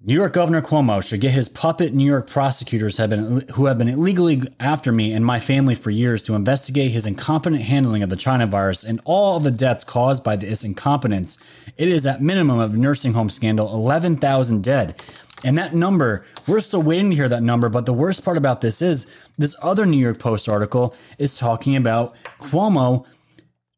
New 0.03 0.15
York 0.15 0.33
Governor 0.33 0.63
Cuomo 0.63 1.07
should 1.07 1.21
get 1.21 1.33
his 1.33 1.51
puppet 1.51 1.93
New 1.93 2.07
York 2.07 2.27
prosecutors 2.27 2.97
have 2.97 3.11
been, 3.11 3.45
who 3.55 3.67
have 3.67 3.77
been 3.77 3.89
illegally 3.89 4.43
after 4.59 4.93
me 4.93 5.13
and 5.13 5.27
my 5.27 5.39
family 5.39 5.75
for 5.75 5.91
years 5.91 6.23
to 6.23 6.35
investigate 6.35 6.91
his 6.91 7.05
incompetent 7.05 7.61
handling 7.61 8.03
of 8.03 8.09
the 8.09 8.17
China 8.17 8.47
virus 8.47 8.83
and 8.83 9.01
all 9.05 9.37
of 9.37 9.43
the 9.43 9.51
deaths 9.51 9.85
caused 9.85 10.25
by 10.25 10.37
this 10.37 10.65
incompetence. 10.65 11.37
It 11.77 11.89
is 11.89 12.07
at 12.07 12.23
minimum 12.23 12.59
of 12.59 12.79
nursing 12.79 13.13
home 13.13 13.29
scandal 13.29 13.75
11,000 13.75 14.65
dead. 14.65 15.03
And 15.45 15.57
that 15.59 15.75
number, 15.75 16.25
we're 16.47 16.61
still 16.61 16.83
waiting 16.83 17.11
to 17.11 17.17
hear 17.17 17.29
that 17.29 17.43
number. 17.43 17.69
But 17.69 17.87
the 17.87 17.93
worst 17.93 18.25
part 18.25 18.37
about 18.37 18.61
this 18.61 18.83
is 18.83 19.13
this 19.39 19.57
other 19.63 19.87
New 19.87 19.99
York 19.99 20.19
Post 20.19 20.49
article 20.49 20.95
is 21.19 21.39
talking 21.39 21.77
about 21.77 22.15
Cuomo 22.39 23.07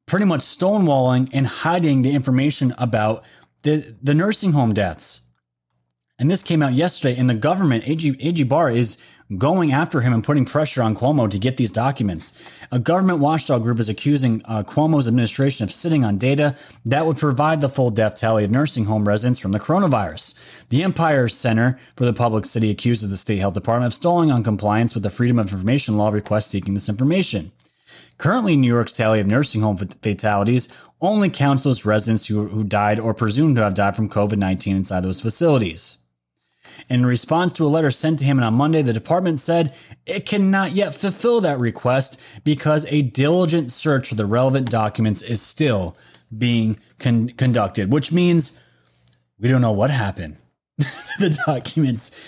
pretty 0.06 0.24
much 0.24 0.40
stonewalling 0.40 1.28
and 1.32 1.46
hiding 1.46 2.02
the 2.02 2.12
information 2.12 2.74
about 2.78 3.24
the, 3.62 3.96
the 4.02 4.14
nursing 4.14 4.52
home 4.52 4.72
deaths. 4.72 5.22
And 6.18 6.30
this 6.30 6.42
came 6.42 6.62
out 6.62 6.74
yesterday, 6.74 7.18
and 7.18 7.28
the 7.28 7.34
government, 7.34 7.88
AG, 7.88 8.16
AG 8.20 8.42
Barr, 8.44 8.70
is 8.70 8.98
going 9.38 9.72
after 9.72 10.00
him 10.00 10.12
and 10.12 10.24
putting 10.24 10.44
pressure 10.44 10.82
on 10.82 10.96
Cuomo 10.96 11.30
to 11.30 11.38
get 11.38 11.56
these 11.56 11.72
documents. 11.72 12.32
A 12.70 12.78
government 12.78 13.18
watchdog 13.18 13.62
group 13.62 13.78
is 13.78 13.88
accusing 13.88 14.42
uh, 14.44 14.62
Cuomo's 14.62 15.08
administration 15.08 15.64
of 15.64 15.72
sitting 15.72 16.04
on 16.04 16.18
data 16.18 16.56
that 16.84 17.06
would 17.06 17.16
provide 17.16 17.60
the 17.60 17.68
full 17.68 17.90
death 17.90 18.14
tally 18.14 18.44
of 18.44 18.50
nursing 18.50 18.86
home 18.86 19.06
residents 19.06 19.38
from 19.38 19.52
the 19.52 19.60
coronavirus. 19.60 20.38
The 20.68 20.82
Empire 20.82 21.28
Center 21.28 21.78
for 21.96 22.04
the 22.04 22.12
Public 22.12 22.44
Policy 22.44 22.70
accuses 22.70 23.10
the 23.10 23.16
state 23.16 23.38
health 23.38 23.54
department 23.54 23.86
of 23.86 23.94
stalling 23.94 24.30
on 24.30 24.42
compliance 24.42 24.94
with 24.94 25.02
the 25.02 25.10
Freedom 25.10 25.38
of 25.38 25.52
Information 25.52 25.96
law 25.96 26.10
request 26.10 26.50
seeking 26.50 26.74
this 26.74 26.88
information. 26.88 27.52
Currently, 28.18 28.56
New 28.56 28.72
York's 28.72 28.92
tally 28.92 29.20
of 29.20 29.26
nursing 29.26 29.62
home 29.62 29.76
fatalities 29.76 30.68
only 31.00 31.28
counts 31.28 31.64
those 31.64 31.84
residents 31.84 32.26
who, 32.26 32.48
who 32.48 32.64
died 32.64 33.00
or 33.00 33.14
presumed 33.14 33.56
to 33.56 33.62
have 33.62 33.74
died 33.74 33.96
from 33.96 34.08
COVID 34.08 34.36
19 34.36 34.76
inside 34.76 35.02
those 35.02 35.20
facilities. 35.20 35.98
In 36.88 37.06
response 37.06 37.52
to 37.52 37.66
a 37.66 37.68
letter 37.68 37.90
sent 37.90 38.18
to 38.20 38.24
him 38.24 38.42
on 38.42 38.54
Monday, 38.54 38.82
the 38.82 38.92
department 38.92 39.40
said 39.40 39.74
it 40.06 40.26
cannot 40.26 40.72
yet 40.72 40.94
fulfill 40.94 41.40
that 41.40 41.58
request 41.58 42.20
because 42.44 42.86
a 42.88 43.02
diligent 43.02 43.72
search 43.72 44.08
for 44.08 44.14
the 44.14 44.26
relevant 44.26 44.70
documents 44.70 45.22
is 45.22 45.40
still 45.40 45.96
being 46.36 46.78
con- 46.98 47.28
conducted, 47.30 47.92
which 47.92 48.12
means 48.12 48.58
we 49.38 49.48
don't 49.48 49.60
know 49.60 49.72
what 49.72 49.90
happened 49.90 50.36
to 50.78 50.86
the 51.20 51.38
documents. 51.46 52.18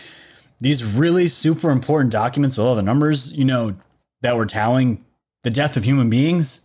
These 0.61 0.85
really 0.85 1.26
super 1.26 1.70
important 1.70 2.12
documents 2.12 2.57
with 2.57 2.66
all 2.66 2.74
the 2.74 2.83
numbers, 2.83 3.37
you 3.37 3.44
know, 3.44 3.76
that 4.22 4.37
were 4.37 4.46
tallying 4.46 5.04
the 5.42 5.50
death 5.50 5.76
of 5.76 5.85
human 5.85 6.09
beings. 6.09 6.62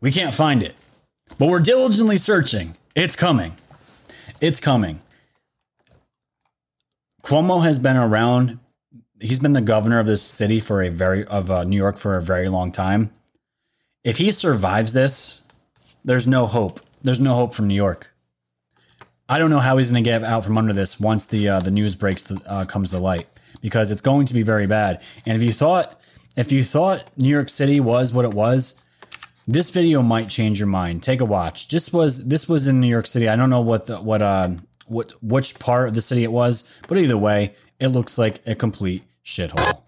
We 0.00 0.10
can't 0.10 0.32
find 0.32 0.62
it, 0.62 0.74
but 1.38 1.48
we're 1.48 1.60
diligently 1.60 2.16
searching. 2.16 2.74
It's 2.94 3.16
coming. 3.16 3.56
It's 4.40 4.60
coming. 4.60 5.00
Cuomo 7.22 7.62
has 7.62 7.78
been 7.78 7.96
around. 7.96 8.58
He's 9.20 9.40
been 9.40 9.52
the 9.52 9.60
governor 9.60 9.98
of 9.98 10.06
this 10.06 10.22
city 10.22 10.60
for 10.60 10.82
a 10.82 10.88
very 10.88 11.24
of 11.24 11.50
uh, 11.50 11.64
New 11.64 11.76
York 11.76 11.98
for 11.98 12.16
a 12.16 12.22
very 12.22 12.48
long 12.48 12.72
time. 12.72 13.12
If 14.04 14.18
he 14.18 14.30
survives 14.30 14.92
this, 14.92 15.42
there's 16.04 16.26
no 16.26 16.46
hope. 16.46 16.80
There's 17.02 17.20
no 17.20 17.34
hope 17.34 17.54
from 17.54 17.68
New 17.68 17.74
York. 17.74 18.14
I 19.28 19.38
don't 19.38 19.50
know 19.50 19.58
how 19.58 19.76
he's 19.76 19.90
going 19.90 20.02
to 20.02 20.08
get 20.08 20.24
out 20.24 20.44
from 20.44 20.56
under 20.56 20.72
this 20.72 20.98
once 20.98 21.26
the 21.26 21.48
uh, 21.48 21.60
the 21.60 21.70
news 21.70 21.96
breaks 21.96 22.32
uh, 22.46 22.64
comes 22.64 22.90
to 22.90 22.98
light 22.98 23.26
because 23.60 23.90
it's 23.90 24.00
going 24.00 24.26
to 24.26 24.34
be 24.34 24.42
very 24.42 24.66
bad. 24.66 25.02
And 25.26 25.36
if 25.36 25.42
you 25.42 25.52
thought 25.52 26.00
if 26.36 26.52
you 26.52 26.62
thought 26.62 27.10
New 27.16 27.28
York 27.28 27.48
City 27.48 27.80
was 27.80 28.12
what 28.12 28.24
it 28.24 28.32
was, 28.32 28.80
this 29.46 29.70
video 29.70 30.02
might 30.02 30.28
change 30.28 30.60
your 30.60 30.68
mind. 30.68 31.02
Take 31.02 31.20
a 31.20 31.24
watch. 31.24 31.68
Just 31.68 31.92
was 31.92 32.26
this 32.26 32.48
was 32.48 32.68
in 32.68 32.80
New 32.80 32.86
York 32.86 33.06
City. 33.06 33.28
I 33.28 33.36
don't 33.36 33.50
know 33.50 33.60
what 33.60 33.86
the, 33.86 33.96
what 33.96 34.22
uh, 34.22 34.50
what 34.88 35.12
which 35.22 35.58
part 35.58 35.88
of 35.88 35.94
the 35.94 36.00
city 36.00 36.24
it 36.24 36.32
was, 36.32 36.68
but 36.88 36.98
either 36.98 37.16
way, 37.16 37.54
it 37.80 37.88
looks 37.88 38.18
like 38.18 38.40
a 38.46 38.54
complete 38.54 39.04
shithole. 39.24 39.87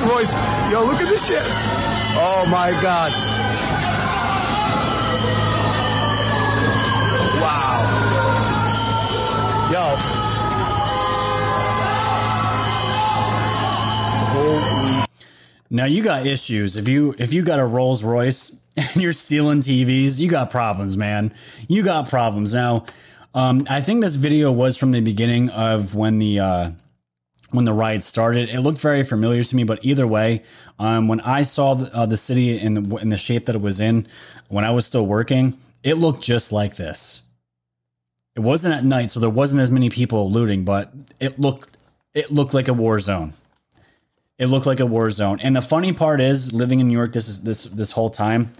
Rolls 0.00 0.12
Royce. 0.12 0.32
Yo, 0.70 0.84
look 0.84 1.00
at 1.00 1.08
this 1.08 1.26
shit. 1.26 1.42
Oh 1.42 2.44
my 2.48 2.70
god. 2.82 3.12
Wow. 7.40 7.82
Yo. 9.72 9.96
Holy 14.32 15.04
Now 15.70 15.84
you 15.86 16.02
got 16.02 16.26
issues. 16.26 16.76
If 16.76 16.88
you 16.88 17.14
if 17.18 17.32
you 17.32 17.42
got 17.42 17.58
a 17.58 17.64
Rolls 17.64 18.04
Royce 18.04 18.60
and 18.76 18.96
you're 18.96 19.14
stealing 19.14 19.60
TVs, 19.60 20.18
you 20.18 20.28
got 20.28 20.50
problems, 20.50 20.96
man. 20.96 21.32
You 21.68 21.82
got 21.82 22.10
problems. 22.10 22.52
Now, 22.52 22.84
um, 23.34 23.64
I 23.70 23.80
think 23.80 24.02
this 24.02 24.16
video 24.16 24.52
was 24.52 24.76
from 24.76 24.92
the 24.92 25.00
beginning 25.00 25.48
of 25.50 25.94
when 25.94 26.18
the 26.18 26.40
uh, 26.40 26.70
when 27.56 27.64
the 27.64 27.72
riot 27.72 28.04
started. 28.04 28.48
It 28.48 28.60
looked 28.60 28.78
very 28.78 29.02
familiar 29.02 29.42
to 29.42 29.56
me, 29.56 29.64
but 29.64 29.84
either 29.84 30.06
way, 30.06 30.44
um, 30.78 31.08
when 31.08 31.20
I 31.20 31.42
saw 31.42 31.74
the, 31.74 31.92
uh, 31.92 32.06
the 32.06 32.16
city 32.16 32.56
in 32.56 32.74
the 32.74 32.96
in 32.98 33.08
the 33.08 33.18
shape 33.18 33.46
that 33.46 33.56
it 33.56 33.60
was 33.60 33.80
in 33.80 34.06
when 34.48 34.64
I 34.64 34.70
was 34.70 34.86
still 34.86 35.06
working, 35.06 35.58
it 35.82 35.94
looked 35.94 36.22
just 36.22 36.52
like 36.52 36.76
this. 36.76 37.24
It 38.36 38.40
wasn't 38.40 38.74
at 38.74 38.84
night, 38.84 39.10
so 39.10 39.18
there 39.18 39.30
wasn't 39.30 39.62
as 39.62 39.70
many 39.70 39.90
people 39.90 40.30
looting, 40.30 40.64
but 40.64 40.92
it 41.18 41.40
looked 41.40 41.76
it 42.14 42.30
looked 42.30 42.54
like 42.54 42.68
a 42.68 42.74
war 42.74 43.00
zone. 43.00 43.32
It 44.38 44.46
looked 44.46 44.66
like 44.66 44.80
a 44.80 44.86
war 44.86 45.10
zone. 45.10 45.40
And 45.42 45.56
the 45.56 45.62
funny 45.62 45.94
part 45.94 46.20
is, 46.20 46.52
living 46.52 46.80
in 46.80 46.88
New 46.88 46.96
York 46.96 47.12
this 47.12 47.28
is 47.28 47.42
this 47.42 47.64
this 47.64 47.92
whole 47.92 48.10
time, 48.10 48.52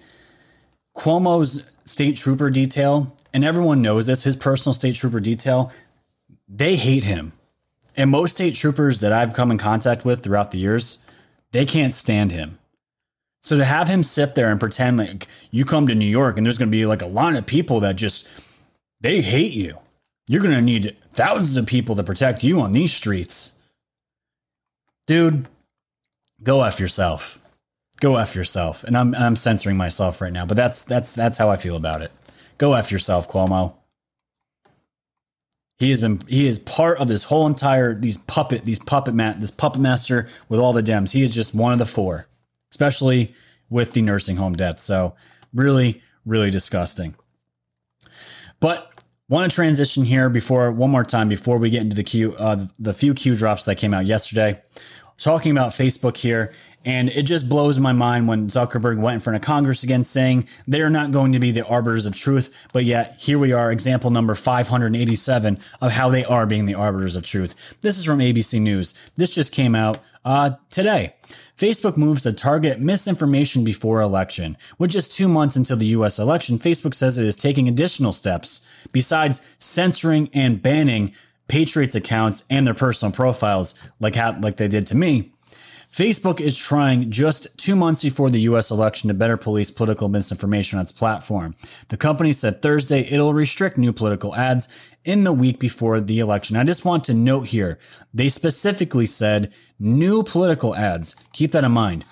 Cuomo's 0.97 1.63
state 1.85 2.17
trooper 2.17 2.51
detail, 2.51 3.15
and 3.35 3.45
everyone 3.45 3.83
knows 3.83 4.07
this, 4.07 4.25
his 4.25 4.37
personal 4.37 4.73
state 4.73 4.95
trooper 4.95 5.21
detail, 5.21 5.71
they 6.49 6.77
hate 6.77 7.05
him. 7.05 7.33
And 7.97 8.11
most 8.11 8.33
state 8.33 8.55
troopers 8.55 9.01
that 9.01 9.13
I've 9.13 9.35
come 9.35 9.51
in 9.51 9.59
contact 9.59 10.05
with 10.05 10.23
throughout 10.23 10.51
the 10.51 10.59
years, 10.59 11.05
they 11.53 11.65
can't 11.65 11.93
stand 11.93 12.33
him. 12.33 12.59
So 13.43 13.57
to 13.57 13.65
have 13.65 13.89
him 13.89 14.03
sit 14.03 14.35
there 14.35 14.51
and 14.51 14.61
pretend 14.61 14.99
like 14.99 15.29
you 15.51 15.65
come 15.65 15.87
to 15.87 15.95
New 15.95 16.05
York 16.05 16.37
and 16.37 16.45
there's 16.45 16.59
going 16.59 16.69
to 16.69 16.77
be 16.77 16.85
like 16.85 17.03
a 17.03 17.07
line 17.07 17.37
of 17.37 17.47
people 17.47 17.81
that 17.81 17.97
just 17.97 18.29
they 19.01 19.21
hate 19.21 19.53
you. 19.53 19.79
You're 20.29 20.43
going 20.43 20.55
to 20.55 20.61
need 20.61 20.97
thousands 21.11 21.57
of 21.57 21.67
people 21.67 21.95
to 21.97 22.03
protect 22.03 22.43
you 22.43 22.61
on 22.61 22.73
these 22.73 22.93
streets. 22.93 23.59
Dude, 25.07 25.47
go 26.43 26.63
F 26.65 26.81
yourself. 26.81 27.41
Go 28.01 28.17
F 28.17 28.35
yourself. 28.35 28.83
And 28.83 28.97
I'm, 28.97 29.15
I'm 29.15 29.37
censoring 29.37 29.77
myself 29.77 30.21
right 30.21 30.33
now, 30.33 30.45
but 30.45 30.57
that's, 30.57 30.85
that's, 30.85 31.15
that's 31.15 31.39
how 31.39 31.49
I 31.49 31.57
feel 31.57 31.77
about 31.77 32.03
it. 32.03 32.11
Go 32.59 32.75
F 32.75 32.91
yourself, 32.91 33.31
Cuomo. 33.31 33.75
He 35.79 35.91
has 35.91 36.01
been 36.01 36.21
he 36.27 36.47
is 36.47 36.59
part 36.59 36.99
of 36.99 37.09
this 37.09 37.25
whole 37.25 37.47
entire 37.47 37.95
these 37.95 38.17
puppet 38.17 38.65
these 38.65 38.79
puppet 38.79 39.15
mat 39.15 39.41
this 39.41 39.51
puppet 39.51 39.81
master 39.81 40.29
with 40.49 40.59
all 40.59 40.73
the 40.73 40.83
Dems. 40.83 41.13
He 41.13 41.23
is 41.23 41.35
just 41.35 41.55
one 41.55 41.73
of 41.73 41.79
the 41.79 41.87
four, 41.87 42.27
especially 42.71 43.35
with 43.69 43.93
the 43.93 44.03
nursing 44.03 44.37
home 44.37 44.55
deaths. 44.55 44.83
So 44.83 45.15
really, 45.53 46.03
really 46.25 46.51
disgusting. 46.51 47.15
But 48.59 48.93
want 49.29 49.51
to 49.51 49.55
transition 49.55 50.05
here 50.05 50.31
before 50.31 50.73
one 50.73 50.91
more 50.91 51.05
time 51.05 51.29
before 51.29 51.59
we 51.59 51.69
get 51.69 51.83
into 51.83 51.97
the 51.97 52.05
Q 52.05 52.35
uh, 52.37 52.67
the 52.79 52.95
few 52.95 53.13
Q 53.13 53.35
drops 53.35 53.67
that 53.67 53.77
came 53.77 53.93
out 53.93 54.07
yesterday. 54.07 54.63
Talking 55.19 55.53
about 55.53 55.73
Facebook 55.73 56.17
here, 56.17 56.53
and 56.87 57.11
it 57.11 57.25
just 57.25 57.49
blows 57.49 57.81
my 57.81 57.93
mind 57.93 58.29
when 58.29 58.47
Zuckerberg 58.47 58.99
went 58.99 59.15
in 59.15 59.21
front 59.21 59.35
of 59.37 59.43
Congress 59.43 59.83
again 59.83 60.05
saying 60.05 60.47
they 60.69 60.81
are 60.81 60.89
not 60.89 61.11
going 61.11 61.33
to 61.33 61.41
be 61.41 61.51
the 61.51 61.67
arbiters 61.67 62.07
of 62.07 62.15
truth. 62.15 62.55
But 62.73 62.85
yet, 62.85 63.17
here 63.21 63.41
we 63.41 63.53
are, 63.53 63.73
example 63.73 64.11
number 64.11 64.37
587 64.37 65.59
of 65.81 65.91
how 65.91 66.09
they 66.09 66.25
are 66.25 66.47
being 66.47 66.65
the 66.65 66.77
arbiters 66.77 67.17
of 67.17 67.25
truth. 67.25 67.57
This 67.81 67.99
is 67.99 68.05
from 68.05 68.21
ABC 68.21 68.61
News. 68.63 68.95
This 69.17 69.35
just 69.35 69.53
came 69.53 69.75
out 69.75 69.99
uh, 70.25 70.53
today. 70.71 71.17
Facebook 71.59 71.97
moves 71.97 72.23
to 72.23 72.33
target 72.33 72.79
misinformation 72.79 73.65
before 73.65 74.01
election. 74.01 74.57
With 74.79 74.91
just 74.91 75.13
two 75.13 75.29
months 75.29 75.57
until 75.57 75.77
the 75.77 75.87
US 75.87 76.21
election, 76.21 76.59
Facebook 76.59 76.95
says 76.95 77.19
it 77.19 77.27
is 77.27 77.35
taking 77.35 77.67
additional 77.67 78.13
steps 78.13 78.65
besides 78.93 79.45
censoring 79.59 80.31
and 80.33 80.63
banning 80.63 81.13
Patriots 81.49 81.95
accounts 81.95 82.45
and 82.51 82.67
their 82.67 82.75
personal 82.75 83.13
profiles 83.13 83.75
like 83.99 84.15
how, 84.15 84.39
like 84.41 84.57
they 84.57 84.69
did 84.69 84.87
to 84.89 84.97
me 84.97 85.33
Facebook 85.97 86.43
is 86.43 86.59
trying 86.59 87.11
just 87.11 87.47
two 87.57 87.75
months 87.75 88.03
before 88.03 88.29
the 88.29 88.41
US 88.41 88.71
election 88.71 89.09
to 89.09 89.15
better 89.15 89.39
police 89.39 89.71
political 89.71 90.11
misinformation 90.11 90.79
on 90.79 90.83
its 90.83 90.93
platform. 90.93 91.55
The 91.89 91.97
company 91.97 92.35
said 92.35 92.61
Thursday 92.61 93.01
it'll 93.11 93.33
restrict 93.33 93.79
new 93.79 93.95
political 93.95 94.37
ads 94.37 94.69
in 95.07 95.25
the 95.25 95.33
week 95.33 95.59
before 95.59 96.03
the 96.03 96.19
election. 96.19 96.55
I 96.55 96.65
just 96.65 96.85
want 96.85 97.05
to 97.05 97.15
note 97.15 97.47
here, 97.47 97.79
they 98.13 98.29
specifically 98.29 99.07
said 99.07 99.55
new 99.79 100.23
political 100.23 100.77
ads. 100.77 101.15
Keep 101.33 101.53
that 101.53 101.65
in 101.65 101.73
mind. 101.73 102.05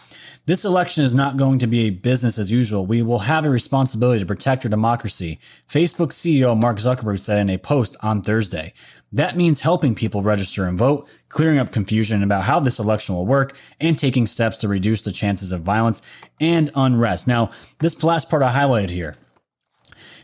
This 0.47 0.65
election 0.65 1.05
is 1.05 1.15
not 1.15 1.37
going 1.37 1.59
to 1.59 1.67
be 1.67 1.81
a 1.81 1.91
business 1.91 2.39
as 2.39 2.53
usual. 2.53 2.87
We 2.87 3.03
will 3.03 3.21
have 3.21 3.45
a 3.45 3.51
responsibility 3.51 4.21
to 4.21 4.27
protect 4.27 4.65
our 4.65 4.71
democracy, 4.71 5.39
Facebook 5.71 6.09
CEO 6.09 6.59
Mark 6.59 6.79
Zuckerberg 6.79 7.19
said 7.19 7.39
in 7.39 7.51
a 7.51 7.59
post 7.59 7.97
on 8.03 8.23
Thursday. 8.23 8.73
That 9.15 9.37
means 9.37 9.61
helping 9.61 9.95
people 9.95 10.25
register 10.25 10.67
and 10.67 10.77
vote, 10.77 11.09
clearing 11.29 11.59
up 11.59 11.71
confusion 11.71 12.25
about 12.25 12.43
how 12.43 12.59
this 12.59 12.81
election 12.81 13.15
will 13.15 13.27
work, 13.27 13.57
and 13.81 13.97
taking 13.97 14.27
steps 14.27 14.57
to 14.59 14.69
reduce 14.69 15.03
the 15.03 15.13
chances 15.13 15.53
of 15.53 15.61
violence 15.61 16.03
and 16.41 16.69
unrest. 16.75 17.29
Now, 17.29 17.53
this 17.79 18.03
last 18.03 18.29
part 18.29 18.43
I 18.43 18.53
highlighted 18.53 18.91
here. 18.91 19.15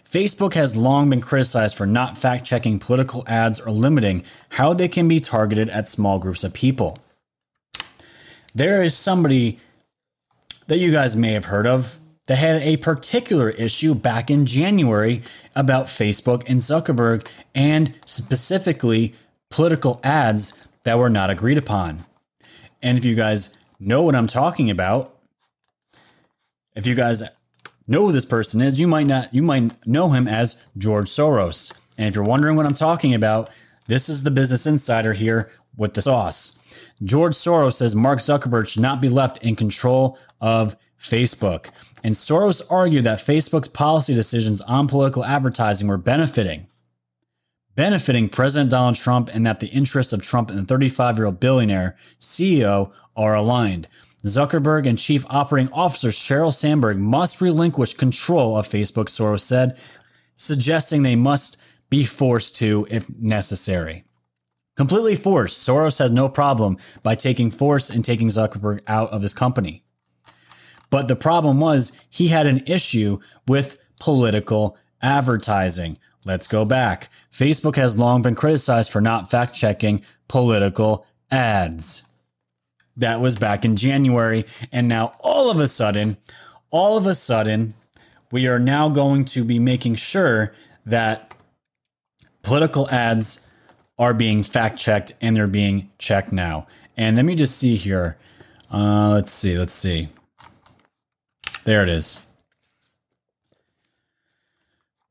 Facebook 0.05 0.55
has 0.55 0.76
long 0.76 1.09
been 1.09 1.20
criticized 1.20 1.76
for 1.76 1.86
not 1.86 2.18
fact 2.18 2.45
checking 2.45 2.80
political 2.80 3.22
ads 3.28 3.61
or 3.61 3.70
limiting 3.70 4.24
how 4.49 4.74
they 4.74 4.88
can 4.88 5.07
be 5.07 5.20
targeted 5.20 5.68
at 5.68 5.88
small 5.88 6.18
groups 6.18 6.43
of 6.43 6.53
people. 6.53 6.99
There 8.57 8.82
is 8.82 8.97
somebody 8.97 9.61
that 10.66 10.78
you 10.78 10.91
guys 10.91 11.14
may 11.14 11.30
have 11.34 11.45
heard 11.45 11.68
of 11.68 11.97
that 12.31 12.37
had 12.37 12.62
a 12.62 12.76
particular 12.76 13.51
issue 13.51 13.93
back 13.93 14.31
in 14.31 14.47
January 14.47 15.20
about 15.57 15.87
Facebook 15.87 16.45
and 16.47 16.61
Zuckerberg 16.61 17.26
and 17.57 17.93
specifically 18.07 19.16
political 19.49 19.99
ads 20.05 20.57
that 20.85 20.97
were 20.97 21.11
not 21.11 21.28
agreed 21.28 21.59
upon. 21.59 22.05
And 22.81 22.97
if 22.97 23.05
you 23.05 23.16
guys 23.16 23.59
know 23.81 24.03
what 24.03 24.14
I'm 24.14 24.28
talking 24.28 24.70
about, 24.70 25.12
if 26.76 26.87
you 26.87 26.95
guys 26.95 27.24
know 27.89 28.07
who 28.07 28.12
this 28.12 28.26
person 28.26 28.61
is, 28.61 28.78
you 28.78 28.87
might 28.87 29.09
not 29.09 29.35
you 29.35 29.43
might 29.43 29.85
know 29.85 30.11
him 30.11 30.28
as 30.28 30.64
George 30.78 31.09
Soros. 31.09 31.72
And 31.99 32.07
if 32.07 32.14
you're 32.14 32.22
wondering 32.22 32.55
what 32.55 32.64
I'm 32.64 32.74
talking 32.74 33.12
about, 33.12 33.51
this 33.89 34.09
is 34.09 34.22
the 34.22 34.31
business 34.31 34.68
insider 34.68 35.14
here 35.14 35.51
with 35.76 35.95
the 35.95 36.03
sauce. 36.03 36.61
George 37.03 37.35
Soros 37.35 37.74
says 37.74 37.97
Mark 37.97 38.20
Zuckerberg 38.20 38.68
should 38.68 38.83
not 38.83 39.01
be 39.01 39.09
left 39.09 39.43
in 39.43 39.57
control 39.57 40.16
of 40.41 40.76
Facebook. 41.01 41.70
And 42.05 42.14
Soros 42.14 42.62
argued 42.70 43.05
that 43.05 43.18
Facebook's 43.18 43.68
policy 43.68 44.14
decisions 44.14 44.61
on 44.62 44.88
political 44.88 45.24
advertising 45.24 45.88
were 45.88 45.98
benefiting 45.98 46.66
benefiting 47.74 48.28
President 48.28 48.70
Donald 48.70 48.96
Trump 48.96 49.30
and 49.32 49.46
that 49.46 49.61
the 49.61 49.68
interests 49.68 50.12
of 50.12 50.20
Trump 50.20 50.51
and 50.51 50.59
the 50.59 50.64
35 50.64 51.16
year 51.16 51.26
old 51.26 51.40
billionaire 51.40 51.96
CEO 52.18 52.92
are 53.16 53.34
aligned. 53.34 53.88
Zuckerberg 54.24 54.86
and 54.86 54.98
Chief 54.98 55.24
Operating 55.30 55.72
Officer 55.72 56.09
Sheryl 56.09 56.53
Sandberg 56.53 56.98
must 56.98 57.40
relinquish 57.40 57.94
control 57.94 58.57
of 58.57 58.68
Facebook, 58.68 59.07
Soros 59.07 59.40
said, 59.40 59.78
suggesting 60.36 61.03
they 61.03 61.16
must 61.16 61.57
be 61.88 62.05
forced 62.05 62.55
to 62.57 62.86
if 62.90 63.09
necessary. 63.18 64.05
Completely 64.76 65.16
forced. 65.16 65.66
Soros 65.66 65.98
has 65.98 66.12
no 66.12 66.28
problem 66.28 66.76
by 67.03 67.14
taking 67.14 67.51
force 67.51 67.88
and 67.88 68.05
taking 68.05 68.28
Zuckerberg 68.28 68.80
out 68.86 69.11
of 69.11 69.22
his 69.22 69.32
company. 69.32 69.84
But 70.91 71.09
the 71.09 71.16
problem 71.16 71.61
was 71.61 71.99
he 72.11 72.28
had 72.28 72.47
an 72.47 72.62
issue 72.66 73.20
with 73.47 73.78
political 74.01 74.76
advertising. 75.01 75.99
Let's 76.26 76.47
go 76.47 76.64
back. 76.64 77.09
Facebook 77.32 77.76
has 77.76 77.97
long 77.97 78.22
been 78.22 78.34
criticized 78.34 78.91
for 78.91 79.01
not 79.01 79.30
fact 79.30 79.55
checking 79.55 80.03
political 80.28 81.07
ads. 81.30 82.05
That 82.97 83.20
was 83.20 83.36
back 83.36 83.64
in 83.64 83.76
January. 83.76 84.45
And 84.72 84.88
now 84.88 85.14
all 85.20 85.51
of 85.51 85.61
a 85.61 85.68
sudden, 85.68 86.18
all 86.70 86.97
of 86.97 87.07
a 87.07 87.14
sudden, 87.14 87.74
we 88.30 88.47
are 88.47 88.59
now 88.59 88.88
going 88.88 89.24
to 89.26 89.45
be 89.45 89.59
making 89.59 89.95
sure 89.95 90.53
that 90.84 91.34
political 92.43 92.88
ads 92.91 93.47
are 93.99 94.14
being 94.14 94.43
fact 94.43 94.78
checked 94.78 95.12
and 95.20 95.36
they're 95.36 95.47
being 95.47 95.91
checked 95.99 96.32
now. 96.32 96.66
And 96.97 97.16
let 97.16 97.24
me 97.24 97.34
just 97.34 97.57
see 97.57 97.76
here. 97.76 98.18
Uh, 98.72 99.11
let's 99.11 99.32
see, 99.32 99.59
let's 99.59 99.72
see. 99.72 100.09
There 101.64 101.82
it 101.82 101.88
is. 101.88 102.26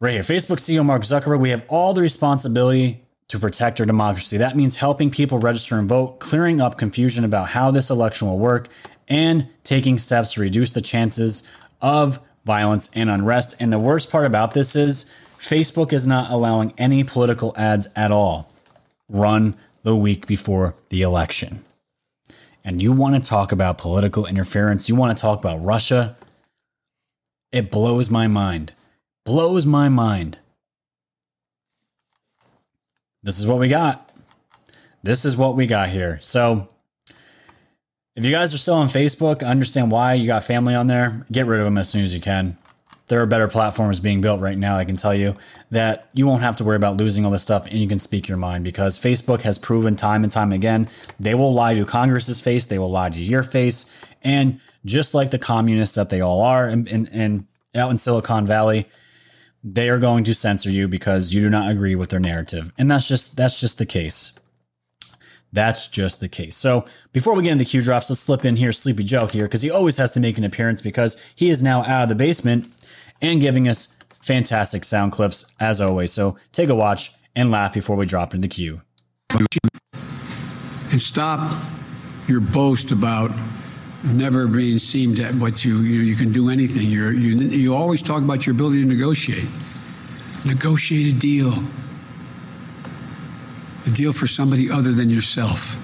Right 0.01 0.13
here, 0.13 0.23
Facebook 0.23 0.59
CEO 0.59 0.85
Mark 0.85 1.01
Zuckerberg, 1.01 1.39
we 1.39 1.49
have 1.49 1.63
all 1.67 1.93
the 1.93 2.01
responsibility 2.01 3.03
to 3.27 3.37
protect 3.37 3.79
our 3.79 3.85
democracy. 3.85 4.37
That 4.37 4.55
means 4.55 4.77
helping 4.77 5.11
people 5.11 5.39
register 5.39 5.77
and 5.77 5.87
vote, 5.87 6.19
clearing 6.19 6.61
up 6.61 6.77
confusion 6.77 7.25
about 7.25 7.49
how 7.49 7.69
this 7.69 7.89
election 7.89 8.27
will 8.27 8.39
work, 8.39 8.69
and 9.07 9.47
taking 9.63 9.99
steps 9.99 10.33
to 10.33 10.41
reduce 10.41 10.71
the 10.71 10.81
chances 10.81 11.43
of 11.81 12.19
violence 12.45 12.89
and 12.95 13.09
unrest. 13.09 13.55
And 13.59 13.71
the 13.71 13.79
worst 13.79 14.09
part 14.09 14.25
about 14.25 14.53
this 14.53 14.75
is 14.75 15.11
Facebook 15.37 15.93
is 15.93 16.07
not 16.07 16.31
allowing 16.31 16.73
any 16.77 17.03
political 17.03 17.53
ads 17.55 17.87
at 17.95 18.11
all 18.11 18.51
run 19.07 19.55
the 19.83 19.95
week 19.95 20.27
before 20.27 20.75
the 20.89 21.01
election. 21.01 21.63
And 22.63 22.81
you 22.81 22.93
want 22.93 23.15
to 23.15 23.21
talk 23.21 23.51
about 23.51 23.77
political 23.77 24.25
interference, 24.25 24.87
you 24.87 24.95
want 24.95 25.17
to 25.17 25.21
talk 25.21 25.39
about 25.39 25.63
Russia, 25.63 26.15
it 27.51 27.71
blows 27.71 28.09
my 28.09 28.27
mind. 28.27 28.73
Blows 29.25 29.65
my 29.65 29.89
mind. 29.89 30.37
This 33.23 33.39
is 33.39 33.47
what 33.47 33.59
we 33.59 33.67
got. 33.67 34.11
This 35.03 35.25
is 35.25 35.35
what 35.35 35.55
we 35.55 35.67
got 35.67 35.89
here. 35.89 36.19
So, 36.21 36.69
if 38.15 38.25
you 38.25 38.31
guys 38.31 38.53
are 38.53 38.57
still 38.57 38.75
on 38.75 38.89
Facebook, 38.89 39.45
understand 39.45 39.91
why 39.91 40.13
you 40.13 40.27
got 40.27 40.43
family 40.43 40.75
on 40.75 40.87
there. 40.87 41.25
Get 41.31 41.45
rid 41.45 41.59
of 41.59 41.65
them 41.65 41.77
as 41.77 41.89
soon 41.89 42.03
as 42.03 42.13
you 42.13 42.19
can. 42.19 42.57
There 43.07 43.21
are 43.21 43.25
better 43.25 43.47
platforms 43.47 43.99
being 43.99 44.21
built 44.21 44.39
right 44.39 44.57
now, 44.57 44.77
I 44.77 44.85
can 44.85 44.95
tell 44.95 45.15
you, 45.15 45.35
that 45.71 46.09
you 46.13 46.27
won't 46.27 46.43
have 46.43 46.57
to 46.57 46.63
worry 46.63 46.75
about 46.75 46.97
losing 46.97 47.25
all 47.25 47.31
this 47.31 47.41
stuff 47.41 47.65
and 47.65 47.79
you 47.79 47.87
can 47.87 47.97
speak 47.97 48.27
your 48.27 48.37
mind 48.37 48.63
because 48.63 48.99
Facebook 48.99 49.41
has 49.41 49.57
proven 49.57 49.95
time 49.95 50.23
and 50.23 50.31
time 50.31 50.51
again 50.51 50.87
they 51.19 51.33
will 51.33 51.53
lie 51.53 51.73
to 51.73 51.85
Congress's 51.85 52.39
face, 52.39 52.67
they 52.67 52.77
will 52.77 52.91
lie 52.91 53.09
to 53.09 53.21
your 53.21 53.41
face, 53.41 53.87
and 54.21 54.59
just 54.85 55.13
like 55.13 55.31
the 55.31 55.39
communists 55.39 55.95
that 55.95 56.09
they 56.09 56.21
all 56.21 56.41
are, 56.41 56.67
and, 56.67 56.87
and, 56.87 57.09
and 57.11 57.47
out 57.75 57.91
in 57.91 57.97
Silicon 57.97 58.45
Valley, 58.45 58.87
they 59.63 59.89
are 59.89 59.99
going 59.99 60.23
to 60.23 60.33
censor 60.33 60.69
you 60.69 60.87
because 60.87 61.33
you 61.33 61.41
do 61.41 61.49
not 61.49 61.71
agree 61.71 61.95
with 61.95 62.09
their 62.09 62.19
narrative, 62.19 62.71
and 62.77 62.89
that's 62.89 63.07
just 63.07 63.35
that's 63.35 63.59
just 63.59 63.77
the 63.77 63.85
case. 63.85 64.33
That's 65.51 65.87
just 65.87 66.19
the 66.19 66.29
case. 66.29 66.55
So 66.55 66.85
before 67.11 67.33
we 67.33 67.43
get 67.43 67.53
into 67.53 67.63
the 67.63 67.69
Q 67.69 67.81
drops, 67.81 68.09
let's 68.09 68.21
slip 68.21 68.45
in 68.45 68.55
here 68.55 68.71
Sleepy 68.71 69.03
Joe 69.03 69.25
here 69.25 69.45
because 69.45 69.63
he 69.63 69.71
always 69.71 69.97
has 69.97 70.11
to 70.11 70.19
make 70.19 70.37
an 70.37 70.43
appearance 70.43 70.81
because 70.81 71.17
he 71.35 71.49
is 71.49 71.63
now 71.63 71.83
out 71.83 72.03
of 72.03 72.09
the 72.09 72.15
basement 72.15 72.71
and 73.19 73.41
giving 73.41 73.67
us 73.67 73.95
fantastic 74.21 74.85
sound 74.85 75.11
clips 75.11 75.51
as 75.59 75.81
always. 75.81 76.13
So 76.13 76.37
take 76.51 76.69
a 76.69 76.75
watch 76.75 77.11
and 77.35 77.49
laugh 77.49 77.73
before 77.73 77.95
we 77.95 78.05
drop 78.05 78.35
into 78.35 78.47
Q. 78.47 78.81
And 80.91 81.01
stop 81.01 81.65
your 82.27 82.41
boast 82.41 82.91
about 82.91 83.31
never 84.03 84.47
being 84.47 84.79
seemed 84.79 85.19
at 85.19 85.35
what 85.35 85.63
you 85.65 85.79
you, 85.79 86.01
you 86.01 86.15
can 86.15 86.31
do 86.31 86.49
anything. 86.49 86.89
You're, 86.89 87.11
you 87.11 87.35
you 87.37 87.75
always 87.75 88.01
talk 88.01 88.21
about 88.23 88.45
your 88.45 88.55
ability 88.55 88.81
to 88.81 88.87
negotiate. 88.87 89.49
Negotiate 90.45 91.13
a 91.13 91.17
deal. 91.17 91.53
A 93.85 93.89
deal 93.89 94.13
for 94.13 94.27
somebody 94.27 94.69
other 94.69 94.91
than 94.91 95.09
yourself. 95.09 95.77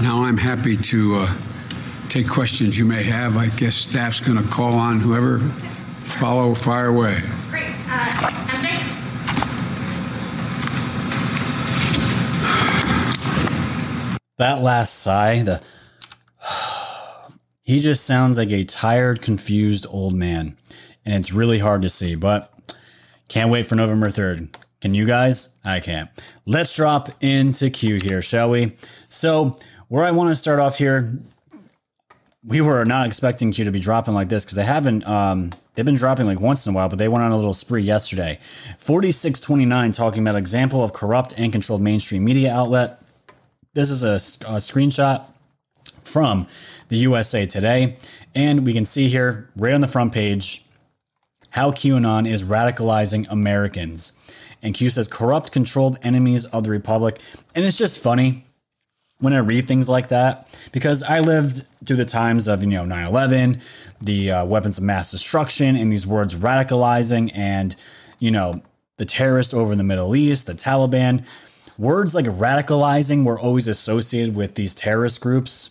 Now 0.00 0.22
I'm 0.22 0.36
happy 0.36 0.76
to 0.76 1.16
uh, 1.16 1.34
take 2.08 2.28
questions 2.28 2.78
you 2.78 2.84
may 2.84 3.02
have. 3.02 3.36
I 3.36 3.48
guess 3.48 3.74
staff's 3.74 4.20
going 4.20 4.42
to 4.42 4.48
call 4.48 4.74
on 4.74 4.98
whoever. 4.98 5.38
Follow, 5.38 6.54
fire 6.54 6.86
away. 6.86 7.20
Great. 7.48 7.64
Uh, 7.86 8.30
MJ? 8.48 8.70
That 14.38 14.62
last 14.62 15.00
sigh, 15.00 15.42
the 15.42 15.60
he 17.70 17.78
just 17.78 18.04
sounds 18.04 18.36
like 18.36 18.50
a 18.50 18.64
tired, 18.64 19.22
confused 19.22 19.86
old 19.88 20.12
man, 20.12 20.56
and 21.04 21.14
it's 21.14 21.32
really 21.32 21.60
hard 21.60 21.82
to 21.82 21.88
see. 21.88 22.16
But 22.16 22.52
can't 23.28 23.48
wait 23.48 23.64
for 23.64 23.76
November 23.76 24.10
third. 24.10 24.48
Can 24.80 24.92
you 24.92 25.06
guys? 25.06 25.56
I 25.64 25.78
can't. 25.78 26.10
Let's 26.46 26.74
drop 26.74 27.10
into 27.20 27.70
Q 27.70 28.00
here, 28.02 28.22
shall 28.22 28.50
we? 28.50 28.76
So, 29.06 29.56
where 29.86 30.04
I 30.04 30.10
want 30.10 30.30
to 30.30 30.34
start 30.34 30.58
off 30.58 30.78
here, 30.78 31.16
we 32.42 32.60
were 32.60 32.84
not 32.84 33.06
expecting 33.06 33.52
Q 33.52 33.66
to 33.66 33.70
be 33.70 33.78
dropping 33.78 34.14
like 34.14 34.30
this 34.30 34.44
because 34.44 34.56
they 34.56 34.64
haven't. 34.64 35.06
Um, 35.06 35.52
they've 35.76 35.86
been 35.86 35.94
dropping 35.94 36.26
like 36.26 36.40
once 36.40 36.66
in 36.66 36.72
a 36.72 36.74
while, 36.74 36.88
but 36.88 36.98
they 36.98 37.06
went 37.06 37.22
on 37.22 37.30
a 37.30 37.36
little 37.36 37.54
spree 37.54 37.82
yesterday. 37.82 38.40
Forty 38.78 39.12
six 39.12 39.38
twenty 39.38 39.64
nine 39.64 39.92
talking 39.92 40.24
about 40.24 40.34
example 40.34 40.82
of 40.82 40.92
corrupt 40.92 41.34
and 41.38 41.52
controlled 41.52 41.82
mainstream 41.82 42.24
media 42.24 42.52
outlet. 42.52 43.00
This 43.74 43.90
is 43.90 44.02
a, 44.02 44.14
a 44.48 44.56
screenshot 44.56 45.24
from 46.10 46.46
the 46.88 46.96
USA 46.96 47.46
Today, 47.46 47.96
and 48.34 48.66
we 48.66 48.72
can 48.72 48.84
see 48.84 49.08
here 49.08 49.48
right 49.56 49.72
on 49.72 49.80
the 49.80 49.88
front 49.88 50.12
page 50.12 50.64
how 51.50 51.70
QAnon 51.70 52.28
is 52.28 52.44
radicalizing 52.44 53.26
Americans. 53.30 54.12
And 54.62 54.74
Q 54.74 54.90
says 54.90 55.08
corrupt, 55.08 55.52
controlled 55.52 55.98
enemies 56.02 56.44
of 56.44 56.64
the 56.64 56.70
republic, 56.70 57.20
and 57.54 57.64
it's 57.64 57.78
just 57.78 57.98
funny 57.98 58.44
when 59.20 59.32
I 59.32 59.38
read 59.38 59.68
things 59.68 59.88
like 59.88 60.08
that 60.08 60.48
because 60.72 61.02
I 61.02 61.20
lived 61.20 61.66
through 61.84 61.96
the 61.96 62.04
times 62.04 62.48
of, 62.48 62.62
you 62.62 62.70
know, 62.70 62.84
9 62.84 63.06
11, 63.06 63.60
the 64.00 64.30
uh, 64.30 64.44
weapons 64.46 64.78
of 64.78 64.84
mass 64.84 65.10
destruction, 65.10 65.76
and 65.76 65.92
these 65.92 66.06
words 66.06 66.34
radicalizing 66.34 67.30
and, 67.34 67.76
you 68.18 68.30
know, 68.30 68.62
the 68.96 69.04
terrorists 69.04 69.54
over 69.54 69.72
in 69.72 69.78
the 69.78 69.84
Middle 69.84 70.14
East, 70.16 70.46
the 70.46 70.54
Taliban. 70.54 71.24
Words 71.78 72.14
like 72.14 72.26
radicalizing 72.26 73.24
were 73.24 73.38
always 73.38 73.68
associated 73.68 74.36
with 74.36 74.54
these 74.56 74.74
terrorist 74.74 75.20
groups. 75.20 75.70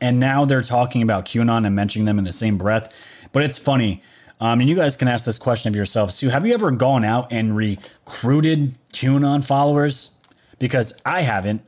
And 0.00 0.20
now 0.20 0.44
they're 0.44 0.62
talking 0.62 1.02
about 1.02 1.26
QAnon 1.26 1.66
and 1.66 1.74
mentioning 1.74 2.06
them 2.06 2.18
in 2.18 2.24
the 2.24 2.32
same 2.32 2.56
breath. 2.56 2.92
But 3.32 3.42
it's 3.42 3.58
funny. 3.58 4.02
Um, 4.40 4.60
and 4.60 4.68
you 4.68 4.76
guys 4.76 4.96
can 4.96 5.08
ask 5.08 5.24
this 5.24 5.38
question 5.38 5.68
of 5.68 5.76
yourselves 5.76 6.18
too. 6.18 6.28
Have 6.28 6.46
you 6.46 6.54
ever 6.54 6.70
gone 6.70 7.04
out 7.04 7.32
and 7.32 7.56
recruited 7.56 8.74
QAnon 8.92 9.44
followers? 9.44 10.12
Because 10.58 11.00
I 11.04 11.22
haven't. 11.22 11.62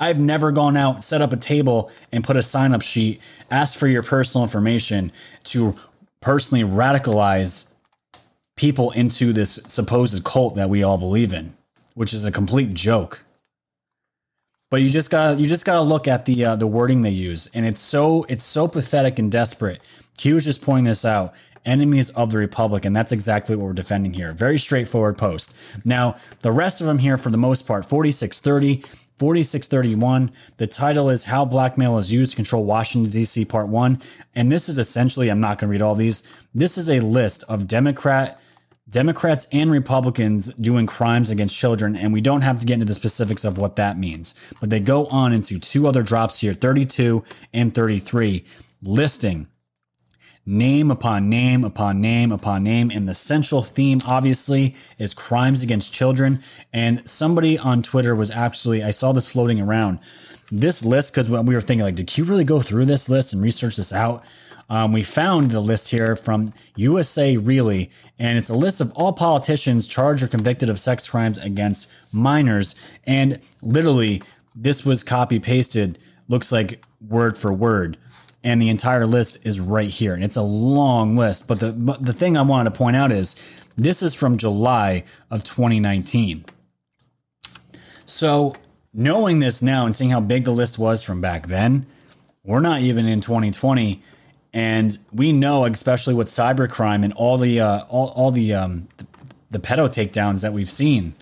I've 0.00 0.18
never 0.18 0.50
gone 0.50 0.76
out, 0.76 1.04
set 1.04 1.22
up 1.22 1.32
a 1.32 1.36
table, 1.36 1.90
and 2.10 2.24
put 2.24 2.36
a 2.36 2.42
sign 2.42 2.74
up 2.74 2.82
sheet, 2.82 3.20
ask 3.50 3.78
for 3.78 3.86
your 3.86 4.02
personal 4.02 4.42
information 4.44 5.12
to 5.44 5.76
personally 6.20 6.64
radicalize 6.64 7.72
people 8.56 8.90
into 8.92 9.32
this 9.32 9.60
supposed 9.66 10.24
cult 10.24 10.56
that 10.56 10.68
we 10.68 10.82
all 10.82 10.98
believe 10.98 11.32
in, 11.32 11.54
which 11.94 12.12
is 12.12 12.24
a 12.24 12.32
complete 12.32 12.74
joke. 12.74 13.23
But 14.74 14.82
you 14.82 14.90
just 14.90 15.08
gotta 15.08 15.40
you 15.40 15.46
just 15.46 15.64
gotta 15.64 15.82
look 15.82 16.08
at 16.08 16.24
the 16.24 16.46
uh, 16.46 16.56
the 16.56 16.66
wording 16.66 17.02
they 17.02 17.10
use, 17.10 17.48
and 17.54 17.64
it's 17.64 17.78
so 17.78 18.24
it's 18.24 18.42
so 18.42 18.66
pathetic 18.66 19.20
and 19.20 19.30
desperate. 19.30 19.80
Q 20.18 20.34
was 20.34 20.44
just 20.44 20.62
pointing 20.62 20.86
this 20.86 21.04
out. 21.04 21.34
Enemies 21.64 22.10
of 22.10 22.32
the 22.32 22.38
Republic, 22.38 22.84
and 22.84 22.96
that's 22.96 23.12
exactly 23.12 23.54
what 23.54 23.66
we're 23.66 23.72
defending 23.72 24.12
here. 24.12 24.32
Very 24.32 24.58
straightforward 24.58 25.16
post. 25.16 25.56
Now, 25.84 26.16
the 26.40 26.50
rest 26.50 26.80
of 26.80 26.88
them 26.88 26.98
here, 26.98 27.16
for 27.16 27.30
the 27.30 27.38
most 27.38 27.68
part, 27.68 27.88
4630, 27.88 28.82
4631. 29.18 30.32
The 30.56 30.66
title 30.66 31.08
is 31.08 31.26
How 31.26 31.44
Blackmail 31.44 31.96
is 31.98 32.12
Used 32.12 32.32
to 32.32 32.36
Control 32.36 32.64
Washington, 32.64 33.12
D.C., 33.12 33.44
Part 33.44 33.68
1. 33.68 34.02
And 34.34 34.50
this 34.50 34.68
is 34.68 34.80
essentially, 34.80 35.28
I'm 35.28 35.38
not 35.38 35.60
going 35.60 35.68
to 35.68 35.72
read 35.72 35.82
all 35.82 35.94
these. 35.94 36.24
This 36.52 36.76
is 36.76 36.90
a 36.90 36.98
list 36.98 37.44
of 37.48 37.68
Democrat. 37.68 38.40
Democrats 38.88 39.46
and 39.50 39.70
Republicans 39.70 40.52
doing 40.54 40.86
crimes 40.86 41.30
against 41.30 41.56
children, 41.56 41.96
and 41.96 42.12
we 42.12 42.20
don't 42.20 42.42
have 42.42 42.58
to 42.58 42.66
get 42.66 42.74
into 42.74 42.84
the 42.84 42.94
specifics 42.94 43.44
of 43.44 43.56
what 43.56 43.76
that 43.76 43.98
means. 43.98 44.34
But 44.60 44.70
they 44.70 44.80
go 44.80 45.06
on 45.06 45.32
into 45.32 45.58
two 45.58 45.86
other 45.86 46.02
drops 46.02 46.40
here 46.40 46.52
32 46.52 47.24
and 47.52 47.74
33, 47.74 48.44
listing 48.82 49.48
name 50.46 50.90
upon 50.90 51.28
name 51.28 51.64
upon 51.64 52.00
name 52.00 52.30
upon 52.30 52.62
name. 52.62 52.90
And 52.90 53.08
the 53.08 53.14
central 53.14 53.62
theme, 53.62 54.00
obviously, 54.06 54.74
is 54.98 55.14
crimes 55.14 55.62
against 55.62 55.92
children. 55.92 56.42
And 56.72 57.08
somebody 57.08 57.58
on 57.58 57.82
Twitter 57.82 58.14
was 58.14 58.30
actually, 58.30 58.82
I 58.82 58.90
saw 58.90 59.12
this 59.12 59.28
floating 59.28 59.60
around. 59.60 60.00
This 60.50 60.84
list, 60.84 61.12
because 61.12 61.30
when 61.30 61.46
we 61.46 61.54
were 61.54 61.62
thinking, 61.62 61.84
like, 61.84 61.94
did 61.94 62.06
Q 62.06 62.24
really 62.24 62.44
go 62.44 62.60
through 62.60 62.84
this 62.84 63.08
list 63.08 63.32
and 63.32 63.42
research 63.42 63.76
this 63.76 63.92
out? 63.92 64.24
Um, 64.70 64.92
we 64.92 65.02
found 65.02 65.50
the 65.50 65.60
list 65.60 65.90
here 65.90 66.16
from 66.16 66.54
USA 66.76 67.36
Really, 67.36 67.90
and 68.18 68.38
it's 68.38 68.48
a 68.48 68.54
list 68.54 68.80
of 68.80 68.92
all 68.92 69.12
politicians 69.12 69.86
charged 69.86 70.22
or 70.22 70.28
convicted 70.28 70.70
of 70.70 70.80
sex 70.80 71.08
crimes 71.08 71.38
against 71.38 71.90
minors. 72.12 72.74
And 73.04 73.40
literally, 73.60 74.22
this 74.54 74.84
was 74.84 75.02
copy 75.02 75.38
pasted, 75.38 75.98
looks 76.28 76.50
like 76.50 76.84
word 77.00 77.36
for 77.36 77.52
word 77.52 77.98
and 78.44 78.60
the 78.60 78.68
entire 78.68 79.06
list 79.06 79.38
is 79.42 79.58
right 79.58 79.88
here. 79.88 80.14
And 80.14 80.22
it's 80.22 80.36
a 80.36 80.42
long 80.42 81.16
list. 81.16 81.48
But 81.48 81.60
the 81.60 81.72
the 82.00 82.12
thing 82.12 82.36
I 82.36 82.42
wanted 82.42 82.70
to 82.70 82.76
point 82.76 82.94
out 82.94 83.10
is 83.10 83.34
this 83.74 84.02
is 84.02 84.14
from 84.14 84.36
July 84.36 85.04
of 85.30 85.42
2019. 85.42 86.44
So 88.04 88.54
knowing 88.92 89.38
this 89.38 89.62
now 89.62 89.86
and 89.86 89.96
seeing 89.96 90.10
how 90.10 90.20
big 90.20 90.44
the 90.44 90.52
list 90.52 90.78
was 90.78 91.02
from 91.02 91.22
back 91.22 91.46
then, 91.46 91.86
we're 92.44 92.60
not 92.60 92.82
even 92.82 93.06
in 93.06 93.22
2020. 93.22 94.02
And 94.54 94.96
we 95.12 95.32
know, 95.32 95.64
especially 95.64 96.14
with 96.14 96.28
cybercrime 96.28 97.02
and 97.02 97.12
all 97.14 97.36
the 97.38 97.60
uh, 97.60 97.84
all, 97.88 98.10
all 98.10 98.30
the 98.30 98.54
um, 98.54 98.88
the, 98.98 99.06
the 99.50 99.58
pedo 99.58 99.88
takedowns 99.88 100.42
that 100.42 100.52
we've 100.52 100.70
seen 100.70 101.14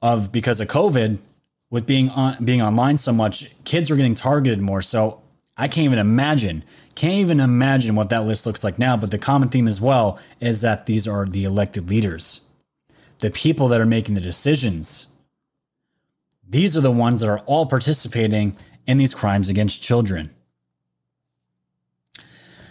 of 0.00 0.32
because 0.32 0.62
of 0.62 0.68
COVID, 0.68 1.18
with 1.68 1.86
being 1.86 2.08
on 2.08 2.42
being 2.42 2.62
online 2.62 2.96
so 2.96 3.12
much, 3.12 3.62
kids 3.64 3.90
are 3.90 3.96
getting 3.96 4.14
targeted 4.14 4.60
more. 4.62 4.80
So 4.80 5.20
I 5.58 5.68
can't 5.68 5.84
even 5.84 5.98
imagine, 5.98 6.64
can't 6.94 7.12
even 7.14 7.38
imagine 7.38 7.94
what 7.94 8.08
that 8.08 8.24
list 8.24 8.46
looks 8.46 8.64
like 8.64 8.78
now. 8.78 8.96
But 8.96 9.10
the 9.10 9.18
common 9.18 9.50
theme 9.50 9.68
as 9.68 9.78
well 9.78 10.18
is 10.40 10.62
that 10.62 10.86
these 10.86 11.06
are 11.06 11.26
the 11.26 11.44
elected 11.44 11.90
leaders, 11.90 12.40
the 13.18 13.30
people 13.30 13.68
that 13.68 13.80
are 13.80 13.86
making 13.86 14.14
the 14.14 14.22
decisions. 14.22 15.08
These 16.48 16.78
are 16.78 16.80
the 16.80 16.90
ones 16.90 17.20
that 17.20 17.28
are 17.28 17.40
all 17.40 17.66
participating 17.66 18.56
in 18.86 18.96
these 18.96 19.14
crimes 19.14 19.50
against 19.50 19.82
children. 19.82 20.30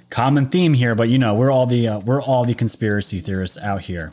Common 0.09 0.47
theme 0.47 0.73
here, 0.73 0.95
but 0.95 1.09
you 1.09 1.19
know 1.19 1.35
we're 1.35 1.51
all 1.51 1.67
the 1.67 1.87
uh, 1.87 1.99
we're 1.99 2.21
all 2.21 2.43
the 2.43 2.55
conspiracy 2.55 3.19
theorists 3.19 3.57
out 3.59 3.81
here. 3.81 4.11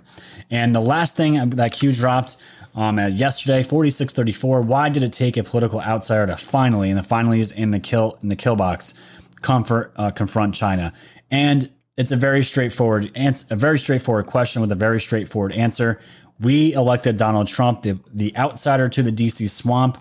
And 0.51 0.75
the 0.75 0.81
last 0.81 1.17
thing 1.17 1.51
that 1.51 1.73
Q 1.73 1.93
dropped 1.93 2.37
um, 2.75 2.99
yesterday, 2.99 3.63
4634. 3.63 4.61
Why 4.61 4.91
did 4.91 5.03
it 5.03 5.13
take 5.13 5.37
a 5.39 5.43
political 5.43 5.81
outsider 5.81 6.27
to 6.27 6.37
finally, 6.37 6.91
and 6.91 6.99
the 6.99 7.03
finally 7.03 7.41
is 7.41 7.51
in 7.51 7.71
the 7.71 7.81
kill 7.81 8.19
in 8.23 8.29
the 8.29 8.37
kill 8.37 8.57
box, 8.57 8.95
comfort 9.41 9.93
uh, 9.97 10.11
confront 10.11 10.55
China? 10.55 10.93
And 11.31 11.71
it's 11.97 12.13
a 12.13 12.17
very 12.17 12.45
straightforward 12.45 13.11
answer, 13.15 13.47
a 13.51 13.57
very 13.57 13.79
straightforward 13.79 14.27
question 14.27 14.61
with 14.61 14.71
a 14.71 14.77
very 14.77 15.01
straightforward 15.01 15.53
answer. 15.53 15.99
We 16.39 16.75
elected 16.75 17.17
Donald 17.17 17.49
Trump, 17.49 17.83
the 17.83 17.99
the 18.13 18.37
outsider 18.37 18.91
to 18.91 19.03
the 19.03 19.13
DC 19.13 19.49
swamp. 19.49 19.97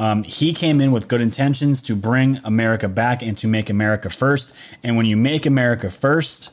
Um, 0.00 0.22
he 0.22 0.54
came 0.54 0.80
in 0.80 0.92
with 0.92 1.08
good 1.08 1.20
intentions 1.20 1.82
to 1.82 1.94
bring 1.94 2.40
America 2.42 2.88
back 2.88 3.20
and 3.20 3.36
to 3.36 3.46
make 3.46 3.68
America 3.68 4.08
first. 4.08 4.56
And 4.82 4.96
when 4.96 5.04
you 5.04 5.14
make 5.14 5.44
America 5.44 5.90
first, 5.90 6.52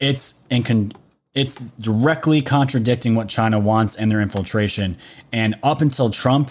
it's 0.00 0.44
in 0.50 0.64
con- 0.64 0.92
it's 1.32 1.54
directly 1.54 2.42
contradicting 2.42 3.14
what 3.14 3.28
China 3.28 3.60
wants 3.60 3.94
and 3.94 4.10
their 4.10 4.20
infiltration. 4.20 4.96
And 5.30 5.54
up 5.62 5.80
until 5.80 6.10
Trump, 6.10 6.50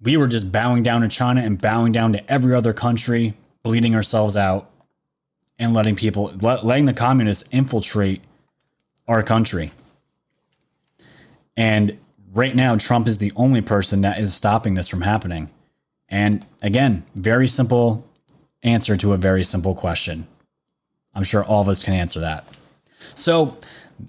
we 0.00 0.16
were 0.16 0.26
just 0.26 0.50
bowing 0.50 0.82
down 0.82 1.02
to 1.02 1.08
China 1.08 1.42
and 1.42 1.60
bowing 1.60 1.92
down 1.92 2.14
to 2.14 2.32
every 2.32 2.54
other 2.54 2.72
country, 2.72 3.34
bleeding 3.62 3.94
ourselves 3.94 4.38
out, 4.38 4.70
and 5.58 5.74
letting 5.74 5.96
people, 5.96 6.32
letting 6.40 6.86
the 6.86 6.94
communists 6.94 7.46
infiltrate 7.52 8.22
our 9.06 9.22
country. 9.22 9.70
And 11.58 11.98
right 12.32 12.54
now, 12.54 12.76
Trump 12.76 13.08
is 13.08 13.18
the 13.18 13.32
only 13.36 13.60
person 13.60 14.02
that 14.02 14.18
is 14.18 14.34
stopping 14.34 14.74
this 14.74 14.88
from 14.88 15.02
happening. 15.02 15.50
And 16.08 16.44
again, 16.62 17.04
very 17.14 17.48
simple 17.48 18.08
answer 18.62 18.96
to 18.96 19.12
a 19.12 19.16
very 19.16 19.42
simple 19.42 19.74
question. 19.74 20.26
I'm 21.14 21.22
sure 21.22 21.44
all 21.44 21.60
of 21.60 21.68
us 21.68 21.82
can 21.82 21.94
answer 21.94 22.20
that. 22.20 22.46
So 23.14 23.56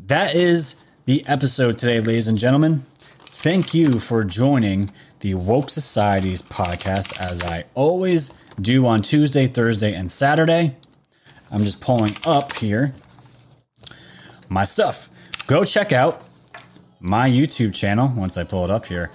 that 0.05 0.35
is 0.35 0.83
the 1.05 1.25
episode 1.27 1.77
today, 1.77 1.99
ladies 1.99 2.27
and 2.27 2.37
gentlemen. 2.37 2.85
Thank 3.19 3.73
you 3.73 3.99
for 3.99 4.23
joining 4.23 4.89
the 5.21 5.33
Woke 5.35 5.69
Societies 5.69 6.41
podcast 6.41 7.19
as 7.19 7.41
I 7.43 7.65
always 7.73 8.33
do 8.59 8.85
on 8.85 9.01
Tuesday, 9.01 9.47
Thursday, 9.47 9.93
and 9.93 10.11
Saturday. 10.11 10.75
I'm 11.49 11.63
just 11.63 11.81
pulling 11.81 12.15
up 12.25 12.57
here 12.57 12.93
my 14.49 14.63
stuff. 14.63 15.09
Go 15.47 15.63
check 15.63 15.93
out 15.93 16.23
my 17.01 17.27
YouTube 17.27 17.73
channel 17.73 18.11
once 18.15 18.37
I 18.37 18.43
pull 18.43 18.63
it 18.63 18.71
up 18.71 18.85
here. 18.85 19.11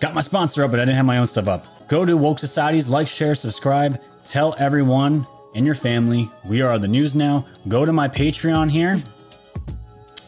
got 0.00 0.14
my 0.14 0.20
sponsor 0.20 0.64
up, 0.64 0.70
but 0.70 0.80
I 0.80 0.84
didn't 0.84 0.96
have 0.96 1.06
my 1.06 1.18
own 1.18 1.26
stuff 1.26 1.48
up. 1.48 1.88
Go 1.88 2.06
to 2.06 2.16
Woke 2.16 2.38
Societies, 2.38 2.88
like, 2.88 3.08
share, 3.08 3.34
subscribe, 3.34 4.00
tell 4.24 4.54
everyone 4.58 5.26
in 5.54 5.66
your 5.66 5.74
family 5.74 6.30
we 6.44 6.62
are 6.62 6.78
the 6.78 6.88
news 6.88 7.14
now. 7.14 7.46
Go 7.68 7.84
to 7.84 7.92
my 7.92 8.08
Patreon 8.08 8.70
here 8.70 8.96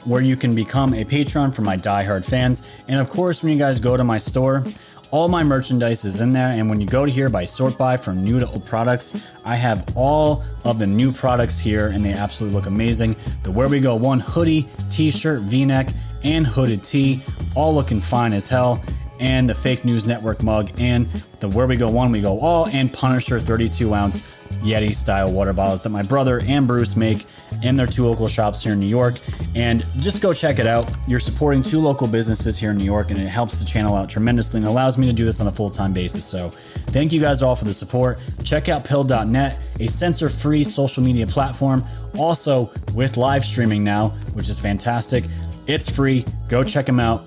where 0.05 0.20
you 0.20 0.37
can 0.37 0.55
become 0.55 0.93
a 0.95 1.05
patron 1.05 1.51
for 1.51 1.62
my 1.62 1.77
diehard 1.77 2.25
fans. 2.25 2.66
And 2.89 3.01
of 3.01 3.09
course, 3.09 3.43
when 3.43 3.53
you 3.53 3.59
guys 3.59 3.81
go 3.81 3.97
to 3.97 4.05
my 4.05 4.18
store, 4.18 4.62
all 5.11 5.29
my 5.29 5.43
merchandise 5.43 6.05
is 6.05 6.20
in 6.20 6.33
there. 6.33 6.51
And 6.51 6.68
when 6.68 6.81
you 6.81 6.87
go 6.87 7.07
to 7.07 7.11
here 7.11 7.29
by 7.29 7.45
sort 7.45 7.79
by 7.79 7.97
from 7.97 8.22
new 8.22 8.39
to 8.41 8.47
old 8.47 8.66
products, 8.66 9.18
I 9.45 9.57
have 9.57 9.87
all 9.97 10.45
of 10.64 10.79
the 10.79 10.87
new 10.87 11.12
products 11.12 11.59
here 11.59 11.89
and 11.89 12.05
they 12.05 12.12
absolutely 12.12 12.57
look 12.57 12.66
amazing. 12.66 13.16
The 13.45 13.51
Where 13.51 13.68
We 13.68 13.81
Go 13.81 13.95
One 13.97 14.20
hoodie, 14.20 14.68
t 14.91 15.11
shirt, 15.11 15.43
v 15.43 15.64
neck, 15.64 15.89
and 16.25 16.47
hooded 16.47 16.83
tee, 16.83 17.22
all 17.55 17.75
looking 17.75 18.01
fine 18.01 18.33
as 18.33 18.49
hell. 18.49 18.83
And 19.20 19.49
the 19.49 19.55
Fake 19.55 19.85
News 19.85 20.07
Network 20.07 20.43
mug, 20.43 20.72
and 20.79 21.07
the 21.39 21.49
Where 21.49 21.68
We 21.68 21.77
Go 21.77 21.89
One, 21.89 22.11
We 22.11 22.20
Go 22.20 22.41
All, 22.41 22.66
and 22.66 22.93
Punisher 22.93 23.39
32 23.39 23.95
ounce 23.95 24.22
Yeti 24.62 24.95
style 24.95 25.31
water 25.31 25.53
bottles 25.53 25.83
that 25.83 25.91
my 25.91 26.03
brother 26.03 26.41
and 26.41 26.66
Bruce 26.66 26.97
make 26.97 27.27
in 27.62 27.77
their 27.77 27.87
two 27.87 28.07
local 28.07 28.29
shops 28.29 28.62
here 28.62 28.72
in 28.72 28.81
New 28.81 28.87
York. 28.87 29.16
And 29.55 29.85
just 29.97 30.20
go 30.20 30.33
check 30.33 30.59
it 30.59 30.66
out. 30.66 30.91
You're 31.07 31.20
supporting 31.20 31.62
two 31.62 31.81
local 31.81 32.09
businesses 32.09 32.59
here 32.59 32.70
in 32.70 32.79
New 32.79 32.85
York, 32.85 33.11
and 33.11 33.20
it 33.20 33.29
helps 33.29 33.59
the 33.59 33.64
channel 33.64 33.95
out 33.95 34.09
tremendously 34.09 34.59
and 34.59 34.66
allows 34.66 34.99
me 34.99 35.07
to 35.07 35.12
do 35.12 35.25
this 35.25 35.41
on 35.41 35.47
a 35.47 35.53
full 35.53 35.70
time 35.70 35.93
basis. 35.93 36.25
So 36.25 36.51
thank 36.89 37.12
you 37.12 37.20
guys 37.20 37.43
all 37.43 37.57
for 37.57 37.64
the 37.64 37.75
support. 37.75 38.18
Check 38.43 38.68
out 38.68 38.85
Pilled.net, 38.85 39.59
a 39.81 39.87
censor 39.87 40.29
free 40.29 40.64
social 40.64 41.03
media 41.03 41.27
platform, 41.27 41.85
also 42.16 42.70
with 42.95 43.16
live 43.16 43.45
streaming 43.45 43.85
now, 43.85 44.09
which 44.35 44.49
is 44.49 44.59
fantastic. 44.59 45.25
It's 45.67 45.89
free. 45.89 46.25
Go 46.49 46.62
check 46.62 46.87
them 46.87 47.01
out. 47.01 47.25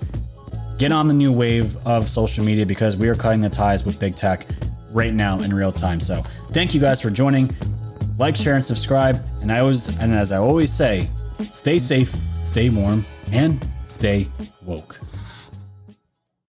Get 0.78 0.92
on 0.92 1.08
the 1.08 1.14
new 1.14 1.32
wave 1.32 1.76
of 1.86 2.08
social 2.08 2.44
media 2.44 2.64
because 2.64 2.96
we 2.96 3.08
are 3.08 3.14
cutting 3.14 3.40
the 3.40 3.48
ties 3.48 3.84
with 3.84 3.98
big 3.98 4.14
tech 4.14 4.46
right 4.92 5.12
now 5.12 5.40
in 5.40 5.52
real 5.52 5.72
time. 5.72 6.00
So 6.00 6.22
thank 6.52 6.72
you 6.72 6.80
guys 6.80 7.00
for 7.00 7.10
joining. 7.10 7.54
Like, 8.16 8.36
share, 8.36 8.54
and 8.54 8.64
subscribe. 8.64 9.24
And 9.42 9.50
I 9.50 9.60
always 9.60 9.88
and 9.98 10.12
as 10.12 10.32
I 10.32 10.38
always 10.38 10.72
say, 10.72 11.08
stay 11.52 11.78
safe, 11.78 12.14
stay 12.42 12.68
warm, 12.68 13.04
and 13.32 13.64
stay 13.84 14.28
woke. 14.64 15.00